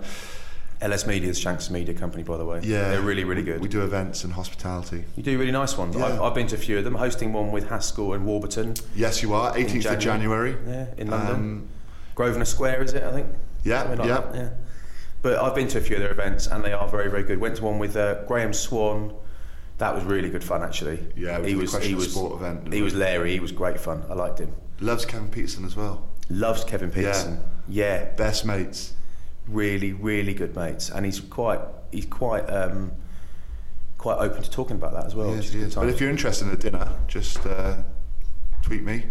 [0.83, 2.59] LS Media is Shanks Media Company, by the way.
[2.63, 3.61] yeah, they're really really good.
[3.61, 5.05] We do events and hospitality.
[5.15, 5.95] you do really nice ones.
[5.95, 6.05] Yeah.
[6.05, 6.95] I've, I've been to a few of them.
[6.95, 8.75] Hosting one with Haskell and Warburton.
[8.95, 9.53] Yes, you are.
[9.53, 10.57] 18th of January.
[10.67, 11.35] Yeah, in London.
[11.35, 11.67] Um,
[12.15, 13.03] Grosvenor Square, is it?
[13.03, 13.27] I think.
[13.63, 14.05] Yeah, like yeah.
[14.05, 14.49] that, yeah.
[15.21, 17.39] But I've been to a few of their events, and they are very, very good.
[17.39, 19.13] Went to one with uh, Graeme Swann.
[19.77, 20.99] That was really good fun, actually.
[21.15, 23.31] Yeah, was he was he was Sport event, He was Larry.
[23.31, 24.03] He was great fun.
[24.09, 24.53] I liked him.
[24.81, 26.07] Loves Kevin Pietersen as well.
[26.29, 27.39] Loves Kevin Pietersen.
[27.67, 28.93] Yeah, Yeah, Best mates.
[29.47, 31.59] Really, really good mates, and he's quite
[31.91, 32.91] he's quite um,
[33.97, 35.29] quite open to talking about that as well.
[35.29, 35.75] Yes, which is he good is.
[35.75, 37.77] But if you're interested in a dinner, just uh,
[38.61, 39.05] tweet me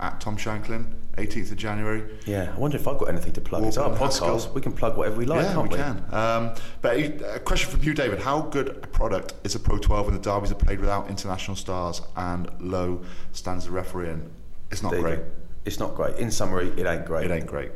[0.00, 2.02] at Tom Shanklin, 18th of January.
[2.26, 3.62] yeah, I wonder if I've got anything to plug.
[3.64, 4.26] It's our podcast.
[4.26, 4.52] Haskell.
[4.52, 5.82] We can plug whatever we like, yeah, can't we we?
[5.82, 6.04] can.
[6.12, 8.18] Um, but a, a question from you, David.
[8.20, 11.56] How good a product is a Pro 12 when the derbies are played without international
[11.56, 13.02] stars and low
[13.32, 14.30] standards of refereeing?
[14.70, 15.20] It's not There great.
[15.64, 16.16] It's not great.
[16.16, 17.30] In summary, it ain't great.
[17.30, 17.70] It ain't great.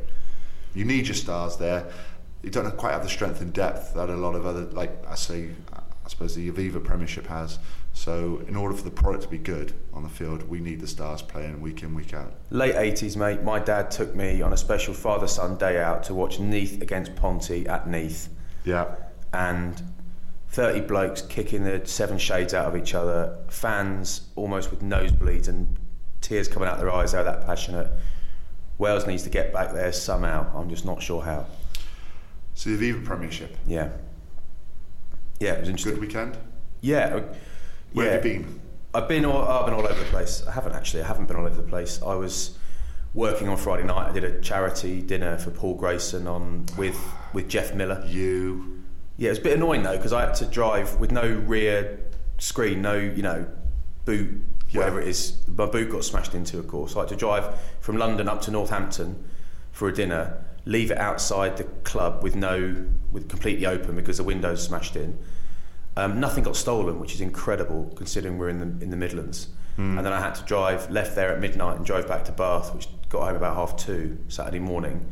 [0.73, 1.89] You need your stars there.
[2.43, 5.15] You don't quite have the strength and depth that a lot of other, like I
[5.15, 7.59] say, I suppose the Aviva Premiership has.
[7.93, 10.87] So, in order for the product to be good on the field, we need the
[10.87, 12.33] stars playing week in, week out.
[12.49, 13.43] Late 80s, mate.
[13.43, 17.15] My dad took me on a special father son day out to watch Neath against
[17.15, 18.29] Ponty at Neath.
[18.63, 18.95] Yeah.
[19.33, 19.81] And
[20.49, 25.77] 30 blokes kicking the seven shades out of each other, fans almost with nosebleeds and
[26.21, 27.11] tears coming out their eyes.
[27.11, 27.91] They're that passionate.
[28.79, 30.49] Wales needs to get back there somehow.
[30.57, 31.45] I'm just not sure how.
[32.55, 33.55] So the Aviva Premiership.
[33.67, 33.89] Yeah.
[35.39, 35.93] Yeah, it was interesting.
[35.93, 36.37] Good weekend.
[36.81, 37.21] Yeah.
[37.93, 38.11] Where yeah.
[38.13, 38.61] have you been?
[38.93, 40.43] I've been all, I've been all over the place.
[40.47, 41.03] I haven't actually.
[41.03, 42.01] I haven't been all over the place.
[42.01, 42.57] I was
[43.13, 44.09] working on Friday night.
[44.09, 46.97] I did a charity dinner for Paul Grayson on with
[47.33, 48.03] with Geoff Miller.
[48.07, 48.81] You.
[49.17, 51.99] Yeah, it was a bit annoying though because I had to drive with no rear
[52.37, 53.45] screen, no you know
[54.05, 54.79] boot, Yeah.
[54.79, 55.37] whatever it is.
[55.47, 56.95] My boot got smashed into, of course.
[56.95, 59.23] I had to drive from London up to Northampton
[59.71, 64.23] for a dinner, leave it outside the club with no with completely open because the
[64.23, 65.17] windows smashed in.
[65.97, 69.47] Um, nothing got stolen, which is incredible considering we're in the in the Midlands.
[69.77, 72.75] And then I had to drive, left there at midnight, and drove back to Bath,
[72.75, 75.09] which got home about half two Saturday morning.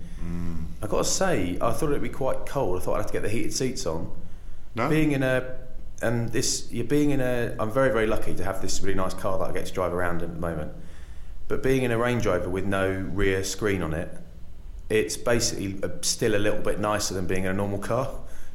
[0.84, 2.78] I got to say, I thought it'd be quite cold.
[2.78, 4.12] I thought I'd have to get the heated seats on.
[4.76, 4.90] No.
[4.90, 5.58] Being in a
[6.02, 7.56] and this, you're being in a.
[7.60, 9.94] I'm very very lucky to have this really nice car that I get to drive
[9.94, 10.74] around in at the moment.
[11.48, 14.10] But being in a Range Rover with no rear screen on it,
[14.90, 18.10] it's basically a, still a little bit nicer than being in a normal car.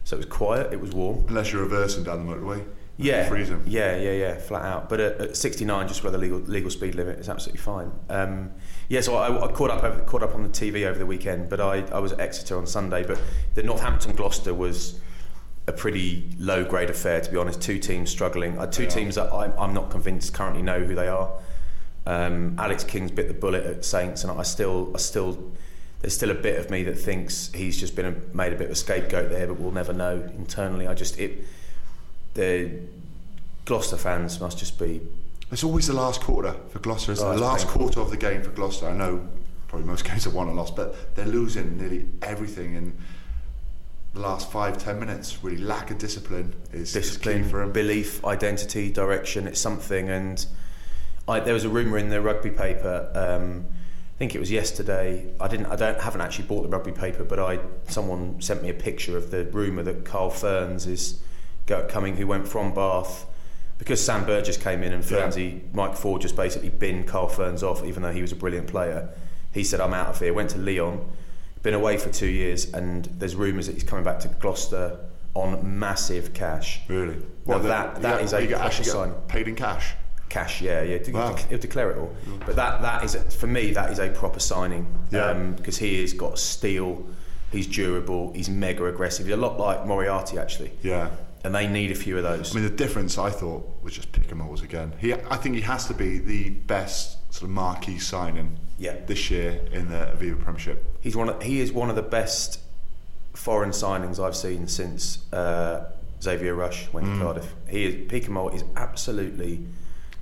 [0.04, 1.24] So it was quiet, it was warm.
[1.28, 2.64] Unless you're reversing down the motorway.
[2.98, 3.62] Yeah, Freezing.
[3.66, 4.88] Yeah, yeah, yeah, flat out.
[4.88, 7.90] But at, at 69, just where the legal legal speed limit is absolutely fine.
[8.10, 8.50] Um,
[8.88, 11.48] yeah, so I, I caught up over, caught up on the TV over the weekend,
[11.48, 13.04] but I, I was at Exeter on Sunday.
[13.04, 13.18] But
[13.54, 15.00] the Northampton Gloucester was
[15.66, 17.60] a pretty low grade affair, to be honest.
[17.62, 18.58] Two teams struggling.
[18.58, 21.30] Uh, two teams that I'm, I'm not convinced currently know who they are.
[22.04, 25.52] Um, Alex King's bit the bullet at Saints, and I still, I still,
[26.00, 28.66] there's still a bit of me that thinks he's just been a, made a bit
[28.66, 30.86] of a scapegoat there, but we'll never know internally.
[30.88, 31.44] I just it
[32.34, 32.70] the
[33.66, 35.00] Gloucester fans must just be
[35.52, 37.12] It's always the last quarter for Gloucester.
[37.12, 37.80] It's Oh, the last painful.
[37.82, 38.88] quarter of the game for Gloucester.
[38.88, 39.28] I know
[39.68, 42.94] probably most games are won or lost, but they're losing nearly everything in
[44.14, 45.42] the last five ten minutes.
[45.42, 47.72] Really, lack of discipline is, is discipline, key for them.
[47.72, 49.46] belief, identity, direction.
[49.46, 50.08] It's something.
[50.08, 50.44] And
[51.28, 53.10] I, there was a rumor in the rugby paper.
[53.14, 53.66] Um,
[54.14, 55.32] I think it was yesterday.
[55.40, 55.66] I didn't.
[55.66, 56.00] I don't.
[56.00, 57.58] Haven't actually bought the rugby paper, but I.
[57.88, 61.20] Someone sent me a picture of the rumor that Carl Fearns is
[61.66, 63.26] go, coming, who went from Bath.
[63.78, 65.58] Because Sam Burgess came in and Yeah.
[65.72, 69.08] Mike Ford just basically binned Carl Fearns off, even though he was a brilliant player.
[69.50, 70.32] He said, I'm out of here.
[70.32, 71.00] Went to Lyon,
[71.62, 74.98] been away for two years, and there's rumours that he's coming back to Gloucester
[75.34, 76.80] on massive cash.
[76.88, 79.12] Really, Now the- that- that a get proper actually sign.
[79.28, 79.94] paid in cash.
[80.28, 80.98] Cash, yeah, yeah.
[81.10, 81.36] Wow.
[81.50, 82.14] He'll declare it all.
[82.26, 82.46] Mm.
[82.46, 84.86] But that, that is, a, for me, that is a proper signing.
[85.10, 85.26] Yeah.
[85.26, 87.06] Um, because he has got steel,
[87.50, 89.26] he's durable, he's mega aggressive.
[89.26, 90.72] He's a lot like Moriarty, actually.
[90.82, 91.10] Yeah.
[91.44, 92.52] And they need a few of those.
[92.52, 94.94] I mean, the difference I thought was just Picamoles again.
[94.98, 98.96] He, I think he has to be the best sort of marquee signing Yeah.
[99.06, 100.84] this year in the Aviva Premiership.
[101.00, 101.28] He's one.
[101.28, 102.60] Of, he is one of the best
[103.34, 105.90] foreign signings I've seen since uh,
[106.22, 107.18] Xavier Rush went Mm.
[107.18, 107.54] to Cardiff.
[107.68, 109.60] He is Picamoles is absolutely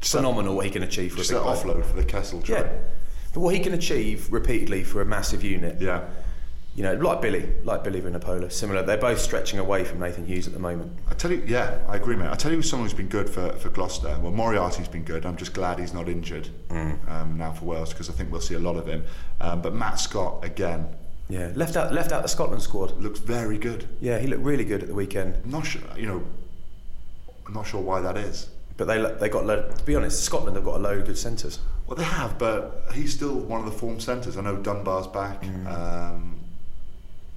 [0.00, 0.54] phenomenal.
[0.56, 1.74] What he can achieve for Just a that big player.
[1.76, 2.42] offload for the Kessel.
[2.46, 2.68] Yeah,
[3.34, 5.80] but what he can achieve repeatedly for a massive unit.
[5.80, 6.04] Yeah.
[6.76, 8.82] You know, like Billy, like Billy Vunipola, similar.
[8.82, 10.92] They're both stretching away from Nathan Hughes at the moment.
[11.10, 12.28] I tell you, yeah, I agree, mate.
[12.30, 14.16] I tell you, who's someone who's been good for, for Gloucester.
[14.22, 15.26] Well, Moriarty's been good.
[15.26, 18.54] I'm just glad he's not injured um, now for Wales because I think we'll see
[18.54, 19.04] a lot of him.
[19.40, 20.86] Um, but Matt Scott again
[21.28, 22.96] Yeah, left out, left out the Scotland squad.
[23.02, 23.88] looks very good.
[24.00, 25.44] Yeah, he looked really good at the weekend.
[25.44, 26.22] Not sure, you know,
[27.46, 28.48] I'm not sure why that is.
[28.76, 31.18] But they they got lo- to be honest, Scotland have got a load of good
[31.18, 31.58] centres.
[31.86, 34.36] Well, they have, but he's still one of the form centres.
[34.38, 35.44] I know Dunbar's back.
[35.66, 36.39] Um,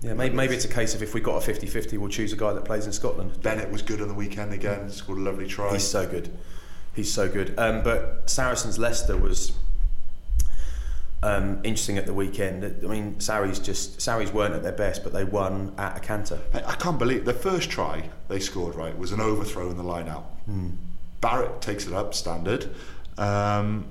[0.03, 2.35] Yeah, maybe, maybe it's a case of if we've got a 50-50, we'll choose a
[2.35, 3.41] guy that plays in Scotland.
[3.41, 4.89] Bennett was good on the weekend again.
[4.89, 5.71] Scored a lovely try.
[5.73, 6.29] He's so good.
[6.93, 7.57] He's so good.
[7.57, 9.53] Um, but Saracens Leicester was
[11.23, 12.65] um, interesting at the weekend.
[12.65, 16.39] I mean, Sarries just Sarries weren't at their best, but they won at a canter.
[16.53, 19.83] I I can't believe the first try they scored right was an overthrow in the
[19.83, 20.25] line out.
[21.21, 22.69] Barritt takes it up standard.
[23.17, 23.85] Um,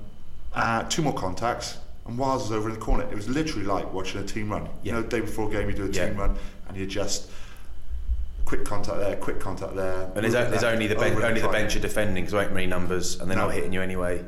[0.53, 3.03] uh, two more contacts, and Wyles was over in the corner.
[3.03, 4.63] It was literally like watching a team run.
[4.65, 4.69] Yeah.
[4.83, 6.07] You know, day before a game you do a Yeah.
[6.09, 6.35] team run,
[6.67, 7.29] and you just
[8.45, 10.11] quick contact there, quick contact there.
[10.15, 12.53] And there's, o- there's only the ben- only the bench are defending because there ain't
[12.53, 13.45] many numbers, and they're No.
[13.45, 14.23] not hitting you anyway.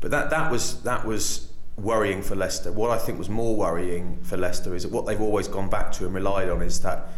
[0.00, 2.70] But that that was that was worrying for Leicester.
[2.72, 5.92] What I think was more worrying for Leicester is that what they've always gone back
[5.92, 7.08] to and relied on is that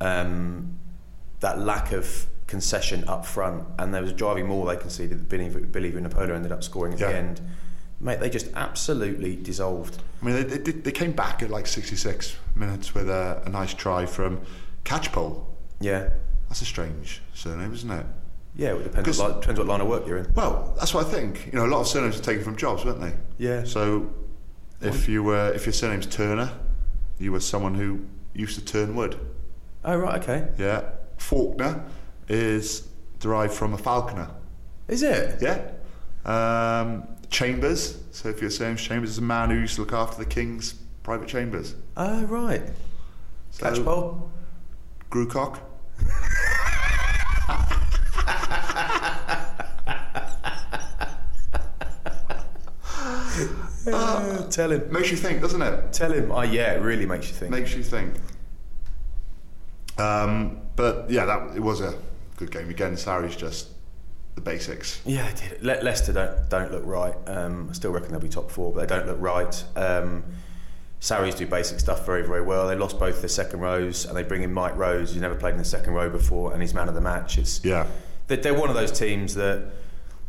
[0.00, 0.78] um,
[1.40, 5.18] that lack of concession up front, and there was a driving maul they conceded.
[5.18, 7.08] that Billy, Billy Vunipola ended up scoring at Yeah.
[7.08, 7.40] the end.
[8.00, 10.00] Mate, they just absolutely dissolved.
[10.22, 13.74] I mean, they, they, they came back at like 66 minutes with a, a nice
[13.74, 14.40] try from
[14.84, 15.44] Catchpole.
[15.80, 16.10] Yeah,
[16.48, 18.06] That's a strange surname, isn't it?
[18.56, 18.74] yeah.
[18.74, 20.32] It depends what, depends what line of work you're in.
[20.34, 21.46] Well, that's what I think.
[21.52, 23.14] You know, a lot of surnames are taken from jobs, weren't they?
[23.38, 23.64] Yeah.
[23.64, 24.10] So,
[24.80, 26.52] if you were, if your surname's Turner,
[27.18, 29.18] you were someone who used to turn wood.
[29.84, 30.48] Oh right, okay.
[30.56, 30.90] Yeah.
[31.16, 31.84] Faulkner,
[32.28, 32.86] is
[33.18, 34.30] derived from a falconer.
[34.86, 35.40] Is it?
[35.42, 35.70] Yeah.
[36.24, 37.98] Um, Chambers.
[38.10, 40.74] So if you're saying Chambers is a man who used to look after the king's
[41.02, 41.74] private chambers.
[41.96, 42.62] Oh, right.
[43.50, 44.28] So- Catchpole?
[45.10, 45.60] Grewcock.
[54.50, 54.92] Tell him.
[54.92, 55.92] Makes you think, doesn't it?
[55.92, 56.30] Tell him.
[56.30, 57.50] Oh, yeah, it really makes you think.
[57.50, 58.14] Makes you think.
[59.98, 61.94] Um, but yeah, that it was a
[62.36, 62.68] good game.
[62.70, 63.68] Again, Sarri's just
[64.38, 65.00] the basics.
[65.04, 65.62] Yeah, they did.
[65.62, 67.14] Le- Leicester don't don't look right.
[67.26, 69.64] Um, I still reckon they'll be top four, but they don't look right.
[69.76, 70.24] Um,
[71.00, 72.66] Sarries do basic stuff very very well.
[72.68, 75.52] They lost both their second rows, and they bring in Mike Rhodes, who's never played
[75.52, 77.38] in the second row before, and he's man of the match.
[77.38, 77.86] It's Yeah.
[78.26, 79.70] they're, they're one of those teams that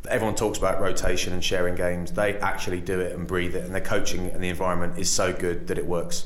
[0.07, 2.11] everyone talks about rotation and sharing games.
[2.11, 5.33] They actually do it and breathe it, and their coaching and the environment is so
[5.33, 6.25] good that it works.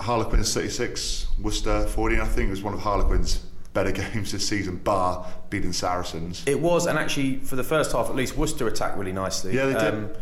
[0.00, 2.20] Harlequins 36, Worcester 40.
[2.20, 3.40] I think it was one of Harlequins'
[3.78, 6.42] better games this season, bar beating Saracens.
[6.46, 9.50] It was, and actually for the first half at least, Worcester attacked really nicely.
[9.52, 10.18] Um, Yeah, they did.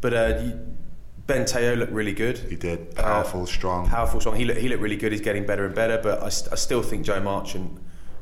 [0.00, 0.42] but uh,
[1.26, 2.38] Ben Te'o looked really good.
[2.38, 2.94] He did.
[2.94, 3.88] Powerful, strong.
[3.88, 4.36] Powerful, strong.
[4.36, 5.12] He looked, he looked really good.
[5.12, 5.98] He's getting better and better.
[6.02, 7.78] But I, st- I still think Joe Marchant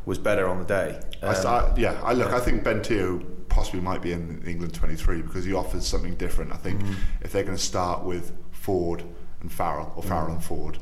[0.06, 1.00] was better on the day.
[1.22, 2.32] Um, I- yeah, I look.
[2.32, 6.52] I think Ben Te'o possibly might be in England 23 because he offers something different.
[6.52, 6.94] I think Mm-hmm.
[7.22, 9.04] if they're going to start with Ford
[9.40, 10.34] and Farrell, or Farrell Mm.
[10.36, 10.78] and Ford,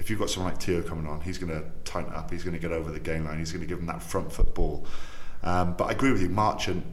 [0.00, 2.30] if you've got someone like Te'o coming on, he's going to tighten up.
[2.30, 3.38] He's going to get over the game line.
[3.38, 4.86] He's going to give them that front foot ball.
[5.42, 6.28] Um, but I agree with you.
[6.30, 6.84] Marchant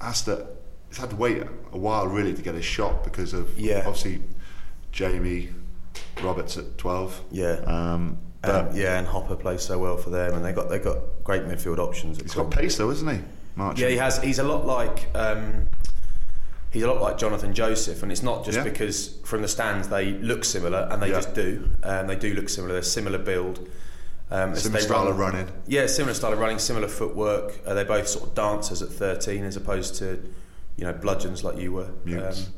[0.00, 0.46] has to.
[0.88, 1.42] He's had to wait
[1.72, 3.78] a while really to get his shot because of Yeah.
[3.86, 4.22] obviously
[4.92, 5.50] Jamie
[6.22, 7.22] Roberts at 12.
[7.30, 7.52] Yeah.
[7.66, 10.78] Um, but um, yeah, and Hopper plays so well for them, and they got they
[10.78, 12.20] got great midfield options.
[12.20, 13.20] he's got pace though, isn't he?
[13.56, 13.78] Marchant.
[13.80, 14.22] Yeah, he has.
[14.22, 15.68] He's a lot like um,
[16.70, 18.64] he's a lot like Jonathan Joseph, and it's not just Yeah.
[18.64, 21.14] because from the stands they look similar, and they Yeah.
[21.16, 21.70] just do.
[21.82, 22.74] Um, they do look similar.
[22.74, 23.66] They're similar build.
[24.30, 25.48] Um, Similar style run- of running.
[25.66, 27.60] Yeah, similar style of running, similar footwork.
[27.66, 30.18] Uh, they're both sort of dancers at 13, as opposed to
[30.76, 32.50] you know bludgeons like you were, Mutes.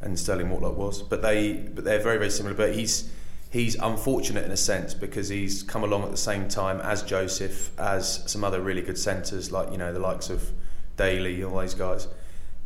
[0.00, 1.02] and Stirling Mortlock was.
[1.02, 2.54] But they, but they're very very similar.
[2.54, 3.10] But he's
[3.50, 7.72] he's unfortunate in a sense because he's come along at the same time as Joseph,
[7.76, 10.52] as some other really good centres like you know the likes of
[10.96, 12.06] Daly, and all those guys.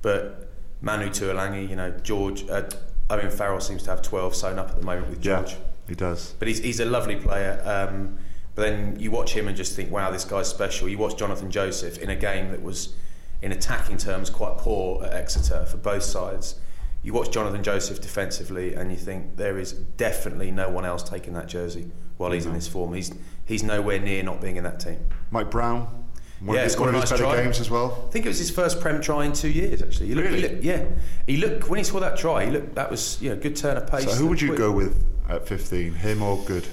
[0.03, 0.44] But
[0.85, 2.63] Manu Tuilagi, you know George, uh,
[3.11, 5.57] Owen Farrell seems to have 12 sewn up at the moment with Yeah, George.
[5.89, 6.35] he does.
[6.39, 7.61] But he's, he's a lovely player.
[7.65, 8.19] Um,
[8.55, 10.89] but then you watch him and just think, wow, this guy's special.
[10.89, 12.95] You watch Jonathan Joseph in a game that was,
[13.43, 16.57] in attacking terms, quite poor at Exeter for both sides.
[17.03, 21.35] You watch Jonathan Joseph defensively and you think there is definitely no one else taking
[21.35, 22.95] that jersey while he's in this form.
[22.95, 23.13] He's
[23.45, 25.01] he's nowhere near not being in that team.
[25.31, 26.04] Mike Brown,
[26.45, 27.43] one Yeah, of his, one a of his nice better try.
[27.43, 28.05] games as well.
[28.09, 29.83] I think it was his first Prem try in two years.
[29.83, 30.85] Actually, he looked, he looked- yeah,
[31.27, 32.45] he looked when he saw that try.
[32.45, 34.05] He looked that was you know good turn of pace.
[34.05, 34.59] So who would you Quick.
[34.59, 35.93] go with at 15?
[35.95, 36.67] Him or Goode?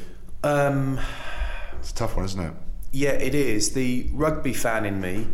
[0.43, 0.99] Um,
[1.79, 2.53] It's a tough one, isn't it?
[2.91, 3.73] yeah, it is.
[3.73, 5.27] The rugby fan in me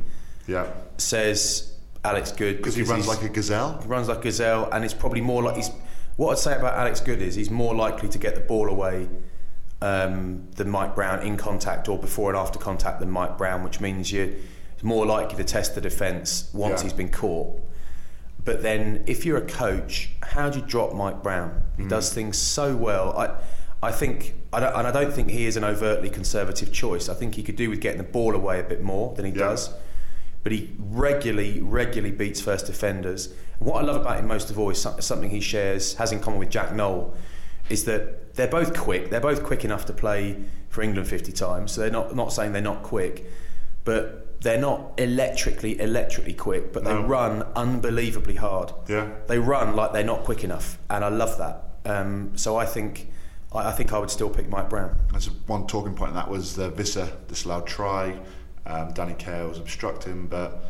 [0.47, 0.67] Yeah,
[0.97, 1.73] says
[2.05, 3.79] Alex Goode because he runs like a gazelle.
[3.81, 5.71] he runs like gazelle, and it's probably more like he's.
[6.17, 9.07] What I'd say about Alex Goode is he's more likely to get the ball away
[9.81, 13.79] um, than Mike Brown in contact or before and after contact than Mike Brown, which
[13.79, 14.29] means you're
[14.81, 16.83] more likely to test the defence once Yeah.
[16.85, 17.59] he's been caught.
[18.43, 21.63] But then, if you're a coach, how do you drop Mike Brown?
[21.75, 21.89] He Mm.
[21.89, 23.17] does things so well.
[23.17, 23.35] I,
[23.87, 27.09] I think, I don't, and I don't think he is an overtly conservative choice.
[27.09, 29.31] I think he could do with getting the ball away a bit more than he
[29.31, 29.49] Yeah.
[29.49, 29.69] does.
[30.43, 33.27] But he regularly, regularly beats first defenders.
[33.59, 36.19] And what I love about him most of all is something he shares, has in
[36.19, 37.15] common with Jack Nowell,
[37.69, 39.09] is that they're both quick.
[39.09, 40.37] They're both quick enough to play
[40.69, 41.71] for England 50 times.
[41.73, 43.25] So they're not, not saying they're not quick,
[43.83, 47.03] but they're not electrically, electrically quick, but they No.
[47.03, 48.71] run unbelievably hard.
[48.87, 49.09] Yeah.
[49.27, 51.63] They run like they're not quick enough, and I love that.
[51.85, 53.11] Um, so I think,
[53.53, 54.95] I, I think I would still pick Mike Brown.
[55.11, 58.19] That's one talking point, that was uh, Visser disallowed try.
[58.67, 60.63] Um, Danny Care was obstructing, but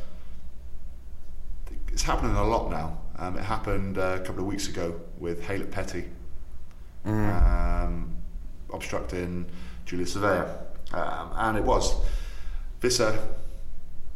[1.91, 2.99] it's happening a lot now.
[3.17, 6.05] Um, it happened uh, a couple of weeks ago with Haylett Petty
[7.07, 8.17] um,
[8.73, 9.45] obstructing
[9.85, 10.49] Julius Savea,
[10.93, 11.95] um, and it was
[12.81, 13.17] Visser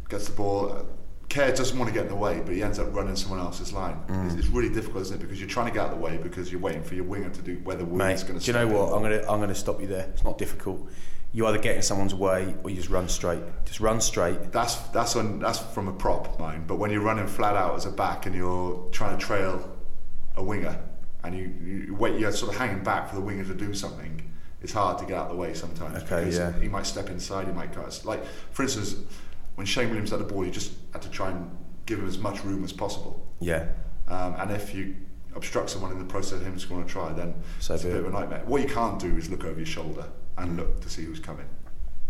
[0.09, 0.85] gets the ball.
[1.29, 3.71] Care doesn't want to get in the way, but he ends up running someone else's
[3.71, 3.97] line.
[4.25, 5.21] It's, it's really difficult, isn't it?
[5.21, 7.29] Because you're trying to get out of the way because you're waiting for your winger
[7.29, 8.47] to do where the winger's going do to.
[8.47, 8.93] you know what?
[8.93, 10.09] I'm gonna I'm gonna stop you there.
[10.13, 10.89] It's not difficult.
[11.31, 13.41] You either get in someone's way or you just run straight.
[13.63, 14.51] Just run straight.
[14.51, 16.65] That's that's on that's from a prop, mine.
[16.67, 19.73] But when you're running flat out as a back and you're trying to trail
[20.35, 20.77] a winger
[21.23, 24.27] and you, you wait, you're sort of hanging back for the winger to do something.
[24.61, 26.03] It's hard to get out of the way sometimes.
[26.03, 26.59] Okay, because yeah.
[26.59, 27.47] He might step inside.
[27.47, 27.99] He might cut.
[28.05, 28.95] Like for instance,
[29.55, 31.49] when Shane Williams had the ball, you just had to try and
[31.85, 33.25] give him as much room as possible.
[33.39, 33.67] Yeah.
[34.07, 34.95] Um, and if you
[35.35, 37.95] obstruct someone in the process of him scoring a try, then So it's a bit
[37.97, 37.99] it.
[37.99, 38.41] of a nightmare.
[38.45, 40.05] What you can't do is look over your shoulder
[40.37, 41.45] and look to see who's coming.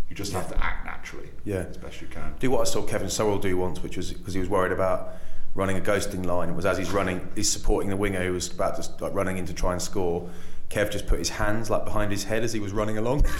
[0.08, 1.30] You just have to act naturally.
[1.44, 1.64] Yeah.
[1.70, 2.34] as best you can.
[2.38, 5.14] do what I saw Kevin Sorrell do once, which was because he was worried about
[5.54, 6.48] running a ghosting line.
[6.48, 9.38] It was as he's running, he's supporting the winger who was about to like running
[9.38, 10.28] in to try and score.
[10.70, 13.26] Kev just put his hands like behind his head as he was running along.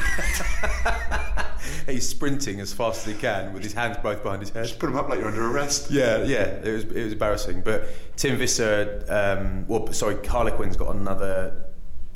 [1.86, 4.66] he's sprinting as fast as he can with his hands both behind his head.
[4.66, 5.90] Just put them up like you're under arrest.
[5.90, 7.62] Yeah, yeah, it was it was embarrassing.
[7.62, 11.70] But Tim Visser, um, well, sorry, Harlequin's got another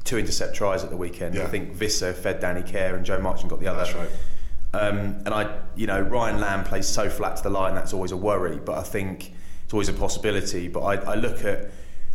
[0.05, 1.35] two intercept tries at the weekend.
[1.35, 1.45] Yeah.
[1.45, 3.85] I think Visser fed Danny Care and Joe Marchant got the other.
[3.85, 4.11] That's right.
[4.73, 7.75] Um, and I, you know, Ryan Lamb plays so flat to the line.
[7.75, 8.59] That's always a worry.
[8.59, 9.33] But I think
[9.67, 10.69] it's always a possibility.
[10.69, 11.71] But I, I look at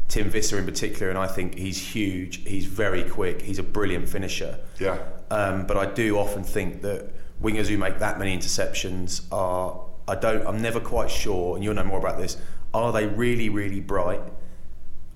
[0.08, 2.48] Tim Visser in particular, and I think he's huge.
[2.48, 3.42] He's very quick.
[3.42, 4.58] He's a brilliant finisher.
[4.80, 4.98] Yeah.
[5.30, 7.10] Um, but I do often think that
[7.42, 11.74] wingers who make that many interceptions are, I don't, I'm never quite sure, and you'll
[11.76, 12.38] know more about this,
[12.74, 14.22] are they really, really bright?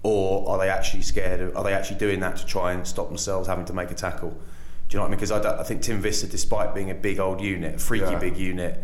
[0.04, 1.42] Or are they actually scared?
[1.42, 3.96] Of, are they actually doing that to try and stop themselves having to make a
[3.96, 4.30] tackle?
[4.30, 4.38] Do
[4.92, 5.18] you know what I mean?
[5.18, 8.20] Because I, I think Tim Visser, despite being a big old unit, a freaky Yeah.
[8.20, 8.84] big unit,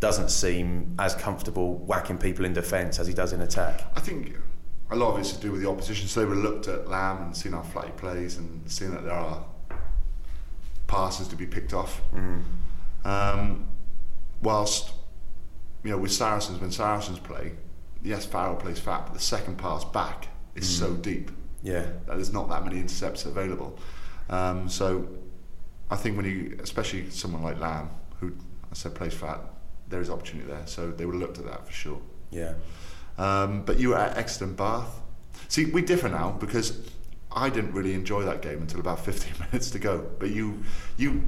[0.00, 3.82] doesn't seem as comfortable whacking people in defence as he does in attack.
[3.96, 4.36] I think
[4.90, 6.06] a lot of it's to do with the opposition.
[6.08, 8.90] So they would have looked at Lamb and seen how flat he plays and seen
[8.92, 9.44] that there are
[10.86, 12.00] passes to be picked off.
[13.04, 13.68] Um,
[14.42, 14.92] whilst,
[15.82, 17.52] you know, with Saracens, when Saracens play,
[18.02, 21.30] yes, Farrell plays fat, but the second pass back is so deep
[21.62, 21.80] Yeah.
[21.82, 23.78] that there's not that many intercepts available.
[24.28, 25.06] Um, so
[25.90, 27.90] I think when you, especially someone like Lamb,
[28.20, 28.32] who
[28.70, 29.40] I said plays fat,
[29.88, 30.66] there is opportunity there.
[30.66, 32.00] So they would have looked at that for sure.
[32.30, 32.54] Yeah.
[33.18, 35.00] Um, but you were at Exeter and Bath.
[35.48, 36.90] See, we differ now because
[37.32, 40.06] I didn't really enjoy that game until about 15 minutes to go.
[40.18, 40.62] But you,
[40.96, 41.22] you,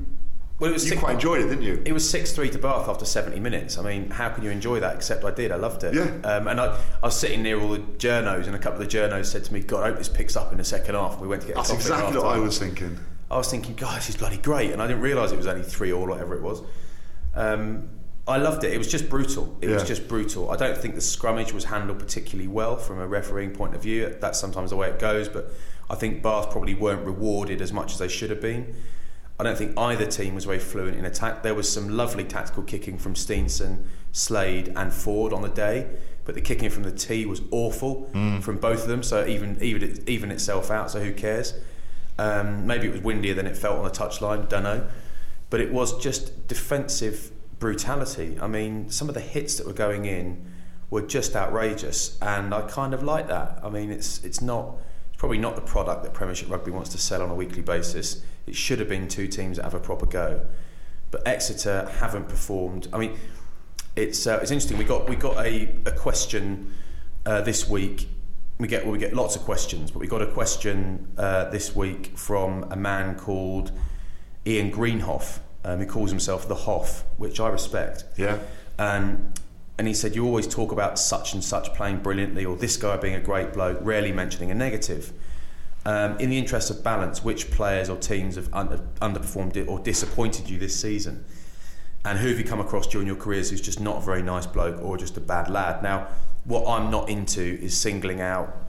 [0.59, 1.83] Well, it was you six- quite enjoyed it, didn't you?
[1.87, 3.79] It was six three to Bath after seventy minutes.
[3.79, 4.97] I mean, how can you enjoy that?
[4.97, 5.53] Except I did.
[5.53, 5.95] I loved it.
[5.95, 6.03] Yeah.
[6.29, 8.97] Um, and I, I was sitting near all the journos, and a couple of the
[8.99, 11.29] journos said to me, "God, I hope this picks up in the second half." We
[11.29, 12.99] went to get That's exactly what I was thinking.
[13.31, 15.63] I was thinking, God, this is bloody great, and I didn't realise it was only
[15.63, 16.63] three all, whatever it was.
[17.35, 17.91] Um,
[18.29, 18.73] I loved it.
[18.73, 19.57] It was just brutal.
[19.63, 20.51] It was just brutal.
[20.51, 24.15] I don't think the scrummage was handled particularly well from a refereeing point of view.
[24.21, 25.51] That's sometimes the way it goes, but
[25.89, 28.75] I think Bath probably weren't rewarded as much as they should have been.
[29.41, 31.43] I don't think either team was very fluent in attack.
[31.43, 35.89] There was some lovely tactical kicking from Steenson, Slade, and Ford on the day,
[36.25, 38.11] but the kicking from the tee was awful
[38.43, 39.03] from both of them.
[39.03, 40.91] So even even even itself out.
[40.91, 41.55] So who cares?
[42.19, 44.49] Um, maybe it was windier than it felt on the touchline.
[44.49, 44.89] Don't know,
[45.51, 48.39] but it was just defensive brutality.
[48.41, 50.53] I mean, some of the hits that were going in
[50.91, 53.61] were just outrageous, and I kind of like that.
[53.63, 54.77] I mean, it's it's not
[55.09, 58.23] it's probably not the product that Premiership Rugby wants to sell on a weekly basis.
[58.47, 60.47] It should have been two teams that have a proper go,
[61.11, 62.89] but Exeter haven't performed.
[62.93, 63.19] I mean,
[63.97, 64.79] it's uh, it's interesting.
[64.79, 66.73] We got we got a, a question
[67.27, 68.09] uh, this week.
[68.59, 71.77] We get well, we get lots of questions, but we got a question uh, this
[71.77, 73.73] week from a man called
[74.47, 78.05] Ian Greenhoff, um, who calls himself the Hoff, which I respect.
[78.17, 78.39] Yeah.
[78.79, 79.39] And
[79.79, 82.97] and he said, You always talk about such and such playing brilliantly, or this guy
[82.97, 85.13] being a great bloke, rarely mentioning a negative.
[85.87, 90.51] Um, in the interest of balance, which players or teams have under, underperformed or disappointed
[90.51, 91.25] you this season?
[92.05, 94.47] And who have you come across during your careers who's just not a very nice
[94.47, 95.83] bloke or just a bad lad?
[95.83, 96.09] Now,
[96.45, 98.68] what I'm not into is singling out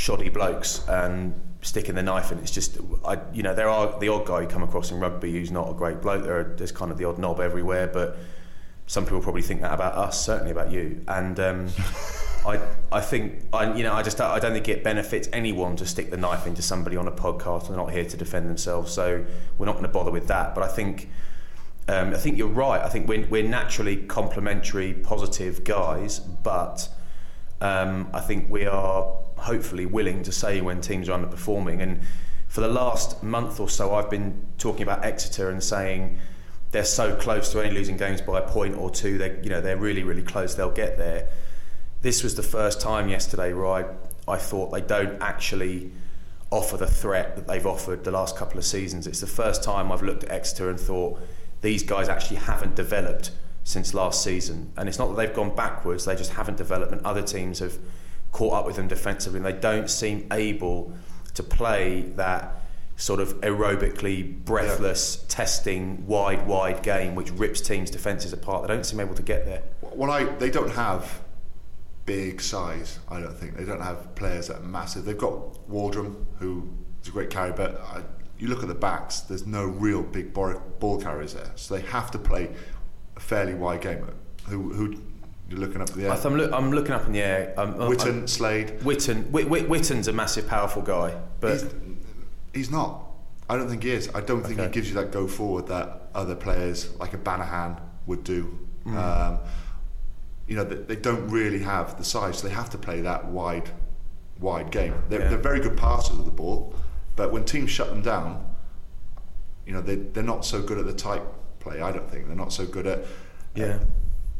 [0.00, 2.38] shoddy blokes and sticking the knife in.
[2.38, 5.30] It's just, I, you know, there are the odd guy you come across in rugby
[5.30, 6.24] who's not a great bloke.
[6.24, 8.16] There are, there's kind of the odd knob everywhere, but
[8.86, 11.04] some people probably think that about us, certainly about you.
[11.06, 11.68] And um,
[12.46, 15.84] I, I think, I, you know, I just, I don't think it benefits anyone to
[15.84, 17.68] stick the knife into somebody on a podcast.
[17.68, 19.22] They're not here to defend themselves, so
[19.58, 20.54] we're not going to bother with that.
[20.54, 21.10] But I think.
[21.88, 22.80] Um, I think you're right.
[22.80, 26.88] I think we're, we're naturally complimentary, positive guys, but
[27.60, 31.82] um, I think we are hopefully willing to say when teams are underperforming.
[31.82, 32.00] And
[32.48, 36.18] for the last month or so, I've been talking about Exeter and saying
[36.72, 39.18] they're so close to only losing games by a point or two.
[39.18, 40.54] They, you know, they're really, really close.
[40.54, 41.28] They'll get there.
[42.02, 43.84] This was the first time yesterday where I,
[44.28, 45.92] I thought they don't actually
[46.50, 49.06] offer the threat that they've offered the last couple of seasons.
[49.06, 51.20] It's the first time I've looked at Exeter and thought
[51.60, 53.30] these guys actually haven't developed
[53.64, 54.72] since last season.
[54.76, 57.78] And it's not that they've gone backwards, they just haven't developed, and other teams have
[58.32, 60.92] caught up with them defensively, and they don't seem able
[61.34, 62.62] to play that
[62.96, 68.62] sort of aerobically breathless, testing, wide, wide game which rips teams' defences apart.
[68.62, 69.62] They don't seem able to get there.
[69.80, 71.22] Well, I they don't have
[72.04, 72.98] big size.
[73.08, 75.04] I don't think they don't have players that are massive.
[75.04, 76.68] They've got Waldrom, who
[77.02, 78.02] is a great carry, but I,
[78.38, 79.20] you look at the backs.
[79.20, 82.50] There's no real big ball, ball carriers there, so they have to play
[83.16, 84.06] a fairly wide game.
[84.48, 85.00] Who who
[85.50, 86.12] you're looking up at the air?
[86.12, 87.52] I'm, look, I'm looking up in the air.
[87.58, 88.78] I'm, I'm- Whitten, Slade.
[88.80, 91.64] Whitten, Whitten's a massive, powerful guy, but He's,
[92.54, 93.06] he's not.
[93.48, 94.08] I don't think he is.
[94.14, 94.68] I don't think Okay.
[94.68, 98.56] he gives you that go forward that other players like a Banahan would do.
[98.86, 98.96] Mm.
[98.96, 99.38] Um,
[100.46, 103.24] you know, they, they don't really have the size, so they have to play that
[103.26, 103.68] wide,
[104.38, 104.94] wide game.
[105.08, 105.28] They're, Yeah.
[105.30, 106.74] they're very good passers of the ball,
[107.16, 108.46] but when teams shut them down,
[109.66, 111.22] you know, they, they're not so good at the tight
[111.58, 111.80] play.
[111.80, 113.00] I don't think they're not so good at.
[113.56, 113.80] Yeah.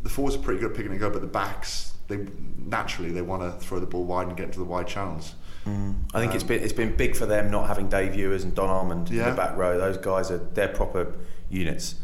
[0.02, 2.26] The forwards are pretty good at picking and go, but the backs, they
[2.56, 5.34] naturally they want to throw the ball wide and get into the wide channels.
[5.66, 8.68] I think it's been it's been big for them not having Dave Ewers and Don
[8.70, 9.78] Armand in the back row.
[9.78, 11.14] Those guys are they're proper
[11.50, 11.96] units,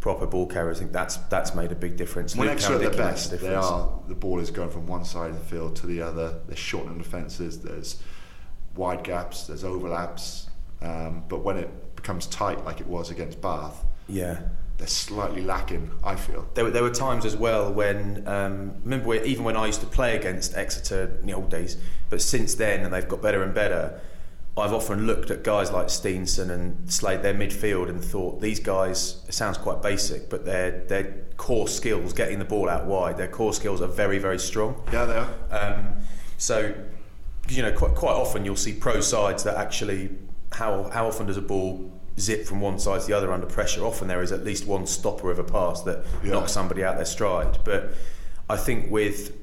[0.00, 0.76] proper ball carriers.
[0.76, 2.36] I think that's that's made a big difference.
[2.36, 5.38] When Exeter at their best, they are the ball is going from one side of
[5.38, 6.40] the field to the other.
[6.46, 7.60] They're shortening defences.
[7.60, 8.00] There's
[8.76, 9.46] wide gaps.
[9.46, 10.48] There's overlaps.
[10.82, 14.40] Um, but when it becomes tight, like it was against Bath, Yeah.
[14.80, 15.90] They're slightly lacking.
[16.02, 16.48] I feel.
[16.54, 19.86] There were, there were times as well when um, remember even when I used to
[19.86, 21.76] play against Exeter in the old days,
[22.08, 24.00] but since then and they've got better and better.
[24.56, 29.22] I've often looked at guys like Steenson and Slade, their midfield, and thought these guys.
[29.28, 33.28] It sounds quite basic, but their their core skills, getting the ball out wide, their
[33.28, 34.82] core skills are very very strong.
[34.92, 35.30] Yeah, they are.
[35.50, 35.96] Um,
[36.36, 36.74] so,
[37.50, 40.08] you know, quite, quite often you'll see pro sides that actually,
[40.52, 43.84] how, how often does a ball zip from one side to the other under pressure?
[43.84, 46.32] Often there is at least one stopper of a pass that Yeah.
[46.32, 47.58] knocks somebody out their stride.
[47.64, 47.94] But
[48.48, 49.36] I think with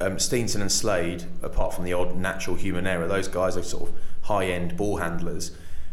[0.00, 3.88] um, Steenson and Slade, apart from the odd natural human error, those guys are sort
[3.88, 5.50] of high end ball handlers.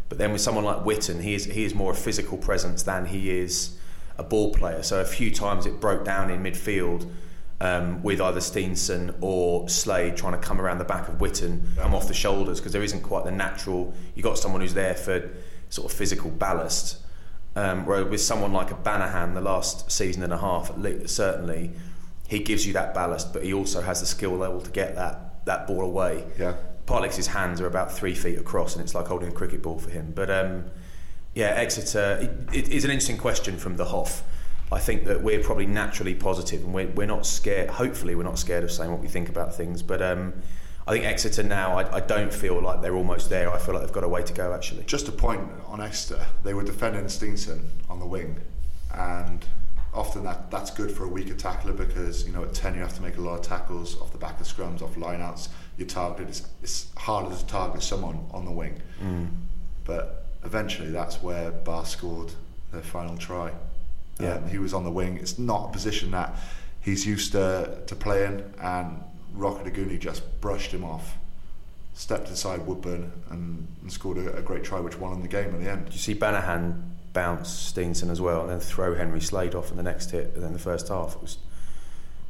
[0.09, 3.07] But then with someone like Whitten, he is, he is more a physical presence than
[3.07, 3.75] he is
[4.19, 4.83] a ball player.
[4.83, 7.09] So a few times it broke down in midfield
[7.59, 11.95] um, with either Steenson or Slade trying to come around the back of Whitten, come
[11.95, 13.93] off the shoulders because there isn't quite the natural.
[14.13, 15.27] You got someone who's there for
[15.69, 16.99] sort of physical ballast.
[17.55, 21.71] Um, whereas with someone like a Banahan, the last season and a half, least, certainly,
[22.27, 25.45] he gives you that ballast, but he also has the skill level to get that
[25.45, 26.25] that ball away.
[26.39, 26.55] Yeah.
[27.11, 29.89] His hands are about three feet across, and it's like holding a cricket ball for
[29.89, 30.11] him.
[30.13, 30.65] But um,
[31.33, 32.19] yeah, Exeter.
[32.51, 34.23] It, it is an interesting question from the Hoff.
[34.71, 37.69] I think that we're probably naturally positive, and we're, we're not scared.
[37.69, 39.81] Hopefully, we're not scared of saying what we think about things.
[39.83, 40.33] But um,
[40.87, 43.51] I think Exeter now, I, I don't feel like they're almost there.
[43.51, 44.53] I feel like they've got a way to go.
[44.53, 46.23] Actually, Just a point on Exeter.
[46.43, 48.39] They were defending Steenson on the wing,
[48.93, 49.43] and
[49.93, 52.93] often that, that's good for a weaker tackler because you know at ten you have
[52.95, 55.47] to make a lot of tackles off the back of scrums, off lineouts.
[55.77, 56.29] You're targeted.
[56.29, 58.79] It's, it's harder to target someone on the wing.
[59.85, 62.31] But eventually, that's where Bath scored
[62.71, 63.51] their final try.
[64.19, 64.35] Yeah.
[64.35, 65.17] Um, he was on the wing.
[65.17, 66.35] It's not a position that
[66.79, 69.01] he's used to, to playing, and
[69.37, 71.15] Rokoduguni just brushed him off,
[71.93, 75.49] stepped inside Woodburn, and, and scored a, a great try, which won him the game
[75.55, 75.87] in the end.
[75.91, 76.81] you see Banahan
[77.13, 80.43] bounce Steenson as well, and then throw Henry Slade off in the next hit, and
[80.43, 81.37] then the first half it was.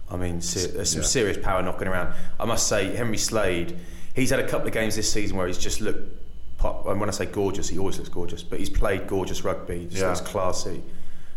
[0.09, 1.07] I mean, se- there's some Yeah.
[1.07, 2.13] serious power knocking around.
[2.39, 3.75] I must say, Henry Slade,
[4.13, 6.21] he's had a couple of games this season where he's just looked.
[6.57, 9.79] pop- And when I say gorgeous, he always looks gorgeous, but he's played gorgeous rugby.
[9.79, 10.07] He just Yeah.
[10.09, 10.83] looks classy.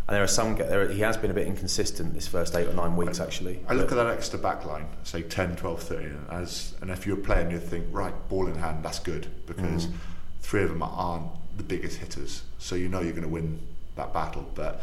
[0.08, 0.56] And there are some.
[0.56, 3.60] There, are- he has been a bit inconsistent this first eight or nine weeks, actually.
[3.68, 7.16] I look at that Exeter back line, say 10, 12, 13, as, and if you're
[7.18, 9.92] playing, you think, right, ball in hand, that's good, because Mm.
[10.40, 11.26] three of them aren't
[11.58, 13.60] the biggest hitters, so you know you're going to win
[13.96, 14.48] that battle.
[14.54, 14.80] But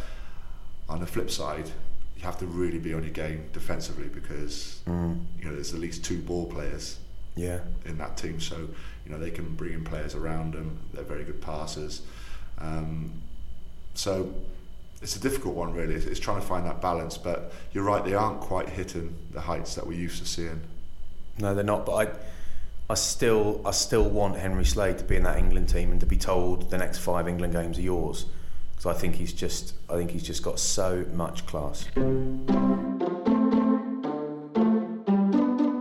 [0.87, 1.71] on the flip side,
[2.17, 5.25] you have to really be on your game defensively because Mm.
[5.39, 6.99] you know there's at least two ball players
[7.35, 7.61] Yeah.
[7.85, 8.57] in that team, so
[9.05, 10.77] you know they can bring in players around them.
[10.93, 12.01] They're very good passers,
[12.59, 13.23] um,
[13.95, 14.31] so
[15.05, 15.93] it's a difficult one really.
[15.93, 17.15] It's, it's trying to find that balance.
[17.15, 20.61] But you're right, they aren't quite hitting the heights that we're used to seeing.
[21.37, 21.85] No, they're not.
[21.85, 22.07] But I,
[22.89, 26.07] I still, I still want Henry Slade to be in that England team and to
[26.07, 28.25] be told the next five England games are yours,
[28.71, 31.87] because I think he's just, I think he's just got so much class.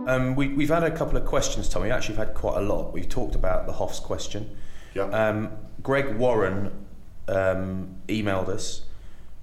[0.07, 1.89] Um, we, we've had a couple of questions, Tommy.
[1.89, 2.93] Actually, we've had quite a lot.
[2.93, 4.55] We've talked about the Hoffs question.
[4.93, 5.05] Yeah.
[5.05, 5.49] Um,
[5.81, 6.71] Greg Warren
[7.27, 8.84] um, emailed us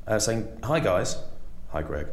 [0.07, 1.19] uh, saying, Hi guys.
[1.71, 2.09] Hi Greg.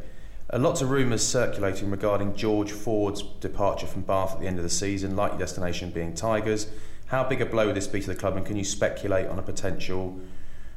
[0.51, 4.63] Uh, lots of rumours circulating regarding George Ford's departure from Bath at the end of
[4.63, 6.67] the season, likely destination being Tigers.
[7.07, 9.39] How big a blow would this be to the club and can you speculate on
[9.39, 10.19] a potential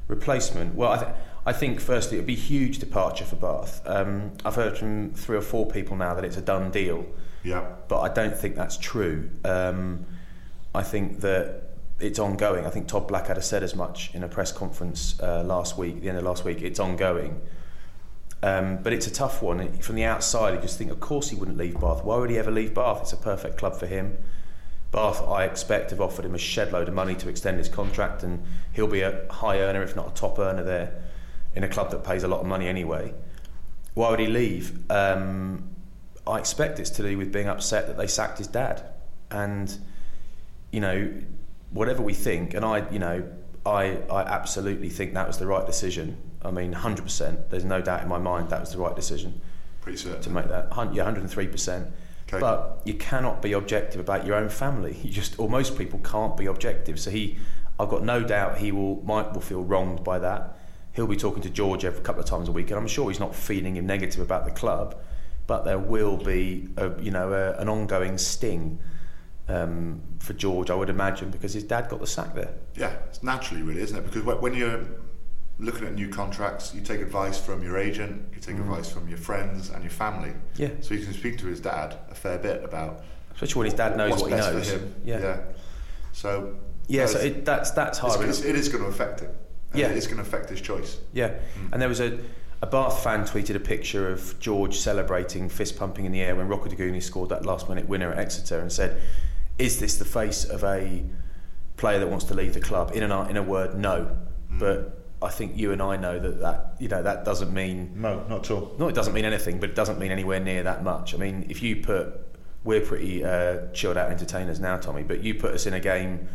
[0.08, 0.74] replacement?
[0.74, 1.14] Well, I, th-
[1.46, 3.82] I think firstly it would be a huge departure for Bath.
[3.86, 7.06] Um, I've heard from three or four people now that it's a done deal
[7.44, 7.64] yeah.
[7.88, 9.30] but I don't think that's true.
[9.44, 10.06] Um,
[10.74, 11.71] I think that
[12.02, 12.66] it's ongoing.
[12.66, 16.08] I think Todd Blackadder said as much in a press conference uh, last week, the
[16.08, 16.62] end of last week.
[16.62, 17.40] It's ongoing.
[18.42, 19.78] Um, but it's a tough one.
[19.78, 22.02] From the outside, you just think, of course, he wouldn't leave Bath.
[22.04, 23.02] Why would he ever leave Bath?
[23.02, 24.18] It's a perfect club for him.
[24.90, 28.22] Bath, I expect, have offered him a shed load of money to extend his contract,
[28.24, 28.42] and
[28.72, 31.02] he'll be a high earner, if not a top earner, there
[31.54, 33.14] in a club that pays a lot of money anyway.
[33.94, 34.90] Why would he leave?
[34.90, 35.70] Um,
[36.26, 38.82] I expect it's to do with being upset that they sacked his dad,
[39.30, 39.76] and
[40.72, 41.12] you know,
[41.72, 43.24] whatever we think, and I, you know,
[43.64, 46.16] I, I absolutely think that was the right decision.
[46.42, 47.50] I mean, 100%.
[47.50, 49.40] There's no doubt in my mind that was the right decision
[49.80, 50.22] Pretty certain.
[50.22, 50.68] to make that.
[50.92, 51.90] Yeah, 103%.
[52.28, 52.40] Okay.
[52.40, 54.96] But you cannot be objective about your own family.
[55.02, 56.98] You just, or most people can't be objective.
[56.98, 57.38] So he,
[57.78, 60.58] I've got no doubt he will, Mike will feel wronged by that.
[60.94, 63.20] He'll be talking to George every couple of times a week, and I'm sure he's
[63.20, 64.96] not feeling him negative about the club.
[65.46, 68.78] But there will be, a, you know, a, an ongoing sting
[69.48, 72.54] um, for George, I would imagine, because his dad got the sack there.
[72.76, 74.04] Yeah, it's naturally, really, isn't it?
[74.04, 74.84] Because when you're
[75.58, 79.18] looking at new contracts, you take advice from your agent, you take advice from your
[79.18, 80.30] friends and your family.
[80.30, 80.40] Mm.
[80.56, 80.68] Yeah.
[80.80, 83.02] So you can speak to his dad a fair bit about.
[83.34, 84.70] Especially when his dad knows what he knows.
[84.70, 84.94] For him.
[85.04, 85.20] Yeah.
[85.20, 85.40] Yeah.
[86.12, 86.56] So.
[86.86, 88.20] Yeah, so it, that's that's hard.
[88.28, 89.30] it's, it's, going to affect him.
[89.72, 89.88] And Yeah.
[89.88, 90.98] It is going to affect his choice.
[91.12, 91.34] Yeah,
[91.72, 92.18] and there was a,
[92.60, 96.48] a Bath fan tweeted a picture of George celebrating, fist pumping in the air when
[96.48, 99.00] Rokoduguni scored that last minute winner at Exeter and said,
[99.58, 101.04] Is this the face of a
[101.76, 102.92] player that wants to leave the club?
[102.94, 104.16] In, an, in a word, no.
[104.50, 108.24] But I think you and I know that, that you know that doesn't mean No,
[108.28, 108.74] not at all.
[108.78, 111.14] no, it doesn't mean anything, but it doesn't mean anywhere near that much.
[111.14, 112.12] I mean, if you put,
[112.64, 116.28] we're pretty uh, chilled out entertainers now, Tommy, but you put us in a game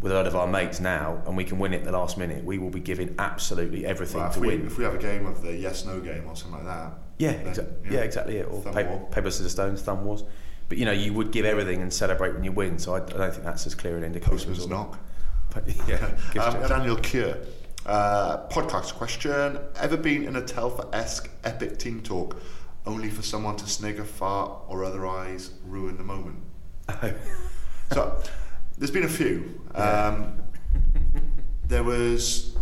[0.00, 2.16] with a lot of our mates now, and we can win it at the last
[2.16, 4.66] minute, we will be giving absolutely everything Well, to we, win.
[4.66, 6.92] if we have a game of the yes no game or something like that.
[7.18, 8.46] Yeah, then, exa- yeah, know, exactly it.
[8.48, 9.08] Or thumb pa- war.
[9.10, 10.22] paper, scissors, stones, thumb wars.
[10.68, 12.78] But you know, you would give everything and celebrate when you win.
[12.78, 14.36] So I, I don't think that's as clear an indication.
[14.36, 14.98] Postman's knock.
[15.52, 16.10] But, yeah,
[16.40, 17.36] Um, Daniel Cure.
[17.86, 19.58] Uh, podcast question.
[19.76, 22.36] Ever been in a Telfer esque epic team talk
[22.84, 26.36] only for someone to snigger, fart, or otherwise ruin the moment?
[27.92, 28.20] so,
[28.76, 29.58] there's been a few.
[29.74, 30.34] Um,
[31.66, 32.54] there was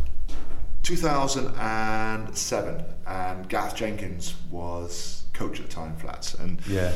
[0.84, 6.34] 2007, and Gareth Jenkins was coach at the time, Flats.
[6.34, 6.92] And yeah,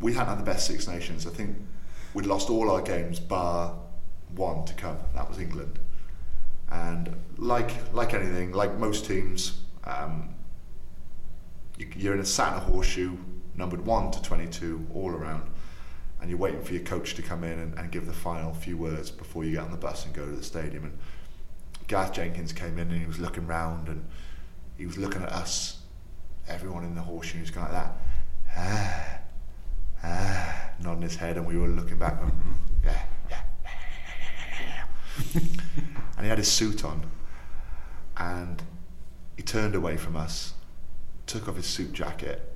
[0.00, 1.26] we hadn't had the best Six Nations.
[1.26, 1.56] I think
[2.14, 3.74] we'd lost all our games bar
[4.34, 4.98] one to come.
[5.14, 5.78] That was England.
[6.70, 10.34] And like like anything, like most teams, um,
[11.78, 13.16] you, you're in a sat in a horseshoe,
[13.56, 15.48] numbered one to twenty-two, all around,
[16.20, 18.76] and you're waiting for your coach to come in and, and give the final few
[18.76, 20.84] words before you get on the bus and go to the stadium.
[20.84, 20.98] And
[21.86, 24.06] Gareth Jenkins came in and he was looking round and
[24.76, 25.78] he was looking at us,
[26.46, 27.96] everyone in the horseshoe, was going like that.
[28.60, 29.18] Ah,
[30.02, 32.18] ah, nodding his head, and we were looking back.
[32.20, 34.84] going, "Mm, yeah, yeah,
[36.16, 37.06] and he had his suit on,
[38.16, 38.62] and
[39.36, 40.54] he turned away from us,
[41.26, 42.54] took off his suit jacket,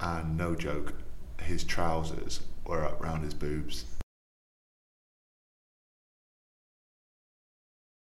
[0.00, 0.94] and no joke,
[1.40, 3.84] his trousers were up round his boobs.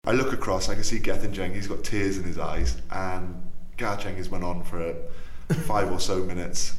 [0.04, 3.50] I look across, I can see Gethin Jenkins, he's got tears in his eyes, and
[3.76, 4.94] Gareth has went on for
[5.66, 6.74] five or so minutes.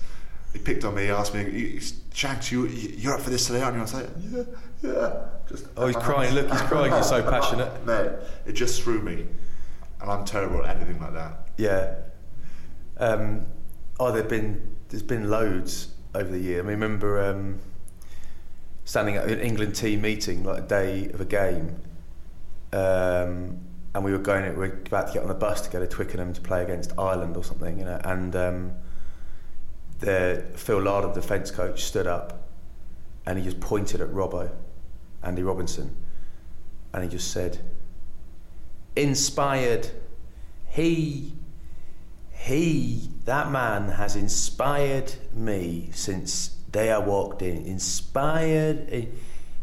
[0.54, 1.82] He picked on me, he asked me, "You- you-
[2.14, 3.80] Shanks, you, you're up for this today, aren't you?
[3.80, 4.44] I was like, yeah,
[4.84, 5.14] yeah.
[5.48, 6.34] Just Oh, he's crying.
[6.36, 6.92] Look, he's crying.
[6.92, 7.86] He's so passionate.
[7.86, 8.12] Mate,
[8.46, 9.26] it just threw me.
[10.02, 11.48] And I'm terrible at anything like that.
[11.58, 11.96] yeah.
[12.98, 13.46] Um,
[14.00, 16.60] oh, there've been there's been loads over the year.
[16.60, 17.60] I mean, remember um,
[18.84, 21.78] standing at an England team meeting like a day of a game,
[22.74, 23.58] um,
[23.96, 24.44] and we were going.
[24.50, 26.92] We were about to get on the bus to go to Twickenham to play against
[27.00, 28.36] Ireland or something, you know, and.
[30.02, 32.42] The Phil Larder, the defence coach, stood up
[33.26, 34.52] and he just pointed at Robbo,
[35.24, 35.96] Andy Robinson,
[36.94, 37.60] and he just said,
[38.96, 39.90] "Inspired,
[40.68, 41.34] he,
[42.32, 47.66] he, that man has inspired me since day I walked in.
[47.66, 49.08] Inspired."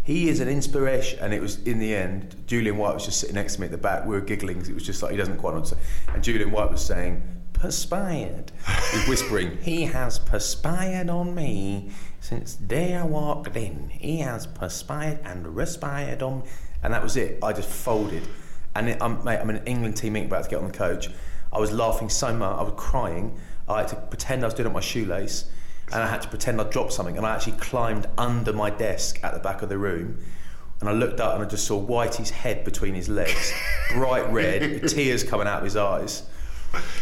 [0.05, 2.35] He is an inspiration, and it was in the end.
[2.47, 4.07] Julian White was just sitting next to me at the back.
[4.07, 5.77] We were giggling it was just like he doesn't quite say.
[6.15, 7.23] And Julian White was saying,
[7.59, 8.53] "Perspired."
[8.93, 11.91] He's whispering, "He has perspired on me
[12.21, 13.91] since day I walked in.
[13.91, 16.45] He has perspired and respired on." me."
[16.83, 17.39] And that was it.
[17.43, 18.27] I just folded.
[18.75, 21.11] And it, I'm, mate, I'm an England team meeting about to get on the coach.
[21.53, 23.39] I was laughing so much, I was crying.
[23.69, 25.51] I had to pretend I was doing up my shoelace,
[25.93, 27.17] and I had to pretend I dropped something.
[27.17, 30.19] And I actually climbed under my desk at the back of the room,
[30.81, 33.53] and I looked up and I just saw Whitey's head between his legs,
[33.95, 36.28] bright red, with tears coming out of his eyes.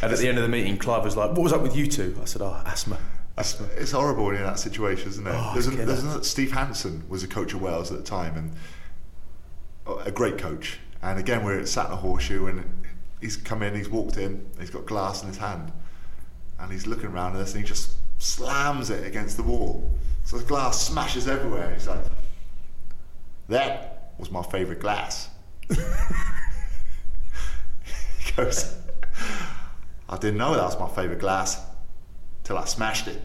[0.02, 1.86] And at the end of the meeting, Clive was like, "What was up with you
[1.86, 2.18] two?
[2.22, 2.98] I said, "Oh, asthma,
[3.36, 5.34] asthma." It's horrible when you're in that situation, isn't it?
[5.34, 8.36] Oh, there's, an, there's an, Steve Hansen was a coach of Wales at the time,
[8.36, 8.52] and
[9.86, 10.78] oh, a great coach.
[11.02, 12.64] And again, we're sat in a horseshoe, and
[13.20, 15.72] he's come in, he's walked in, he's got glass in his hand,
[16.58, 19.90] and he's looking around at us, and he just slams it against the wall.
[20.24, 21.72] So the glass smashes everywhere.
[21.74, 22.04] He's like,
[23.48, 25.28] "That was my favourite glass."
[25.68, 25.76] he
[28.36, 28.76] goes,
[30.09, 31.61] "I didn't know that was my favourite glass
[32.44, 33.22] till I smashed it."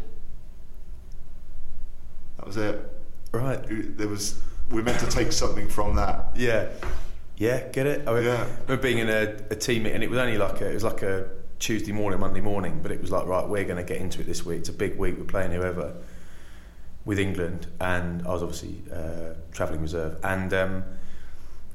[2.38, 2.79] That was it.
[3.32, 3.59] Right.
[3.97, 6.32] There was we were meant to take something from that.
[6.36, 6.69] Yeah.
[7.38, 8.07] Yeah, get it?
[8.07, 8.36] I mean, Yeah.
[8.36, 10.84] I remember being in a, a team and it was only like a, it was
[10.84, 11.27] like a
[11.59, 14.27] Tuesday morning, Monday morning, but it was like, right, we're going to get into it
[14.27, 14.59] this week.
[14.59, 15.17] It's a big week.
[15.17, 15.95] We're playing whoever
[17.05, 20.84] with England, and I was obviously uh, travelling reserve, and um,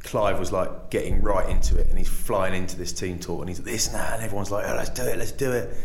[0.07, 3.49] Clive was like getting right into it, and he's flying into this team talk, and
[3.49, 5.77] he's like, this and that, and everyone's like, oh, let's do it, let's do it.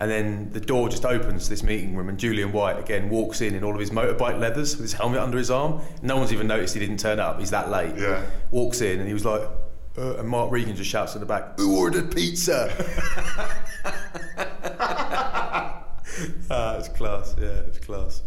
[0.00, 3.40] And then the door just opens to this meeting room, and Julian White again walks
[3.40, 5.80] in in all of his motorbike leathers with his helmet under his arm.
[6.02, 7.40] No one's even noticed he didn't turn up.
[7.40, 7.96] He's that late.
[7.96, 8.24] Yeah.
[8.52, 9.42] Walks in, and he was like,
[9.98, 12.72] uh, and Mark Regan just shouts in the back, "Who ordered pizza?"
[16.48, 17.34] ah, it's class.
[17.36, 18.22] Yeah, it's class.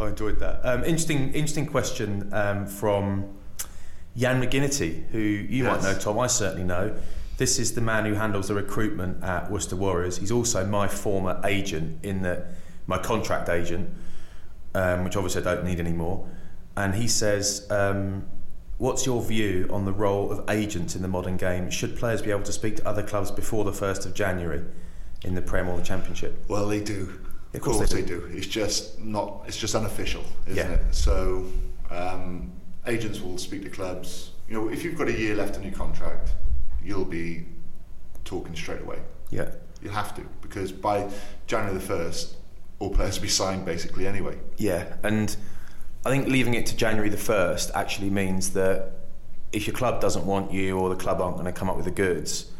[0.00, 0.60] I enjoyed that.
[0.64, 3.28] Um, interesting, interesting question um, from
[4.16, 6.18] Jan McGinnity, who you might know, Tom.
[6.18, 6.94] I certainly know.
[7.38, 10.18] This is the man who handles the recruitment at Worcester Warriors.
[10.18, 12.44] He's also my former agent in the
[12.86, 13.88] my contract agent,
[14.74, 16.28] um, which obviously I don't need anymore.
[16.76, 18.26] And he says, um,
[18.78, 21.70] "What's your view on the role of agents in the modern game?
[21.70, 24.62] Should players be able to speak to other clubs before the first of January
[25.24, 27.18] in the Prem or the Championship?" Well, they do.
[27.54, 28.28] Of Of course course, they they, do.
[28.30, 29.42] It's just not.
[29.46, 30.74] It's just unofficial, isn't Yeah.
[30.74, 30.94] it?
[30.94, 31.46] So
[31.90, 32.52] um,
[32.86, 34.32] agents will speak to clubs.
[34.48, 36.30] You know, if you've got a year left on your contract,
[36.82, 37.46] you'll be
[38.24, 38.98] talking straight away.
[39.30, 39.50] Yeah.
[39.80, 41.10] You'll have to because by
[41.46, 42.36] January the first,
[42.78, 44.38] all players will be signed basically anyway.
[44.56, 45.34] Yeah, and
[46.04, 48.90] I think leaving it to January the 1st actually means that
[49.52, 51.84] if your club doesn't want you or the club aren't going to come up with
[51.84, 52.50] the goods,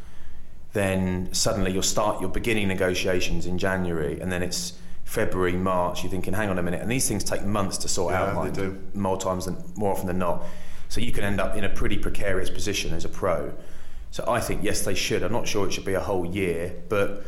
[0.72, 4.74] then suddenly you'll start your beginning negotiations in January and then it's
[5.16, 8.14] February, March, you're thinking, hang on a minute, and these things take months to sort
[8.14, 8.82] Yeah, out, they do.
[8.94, 10.42] more times than more often than not.
[10.88, 13.52] So you can end up in a pretty precarious position as a pro.
[14.10, 15.22] So I think yes, they should.
[15.22, 17.26] I'm not sure it should be a whole year, but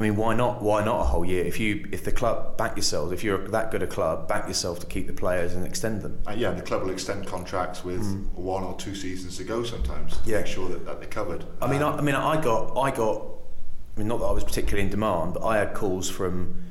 [0.00, 0.62] I mean, why not?
[0.62, 1.44] Why not a whole year?
[1.44, 4.80] If you, if the club back yourselves, if you're that good a club, back yourself
[4.80, 6.18] to keep the players and extend them.
[6.26, 8.02] Uh, yeah, and the club will extend contracts with
[8.34, 10.38] one or two seasons to go sometimes to Yeah.
[10.38, 11.44] make sure that, that they're covered.
[11.62, 13.22] I mean, I, I mean, I got, I got.
[13.96, 16.62] I mean, not that I was particularly in demand, but I had calls from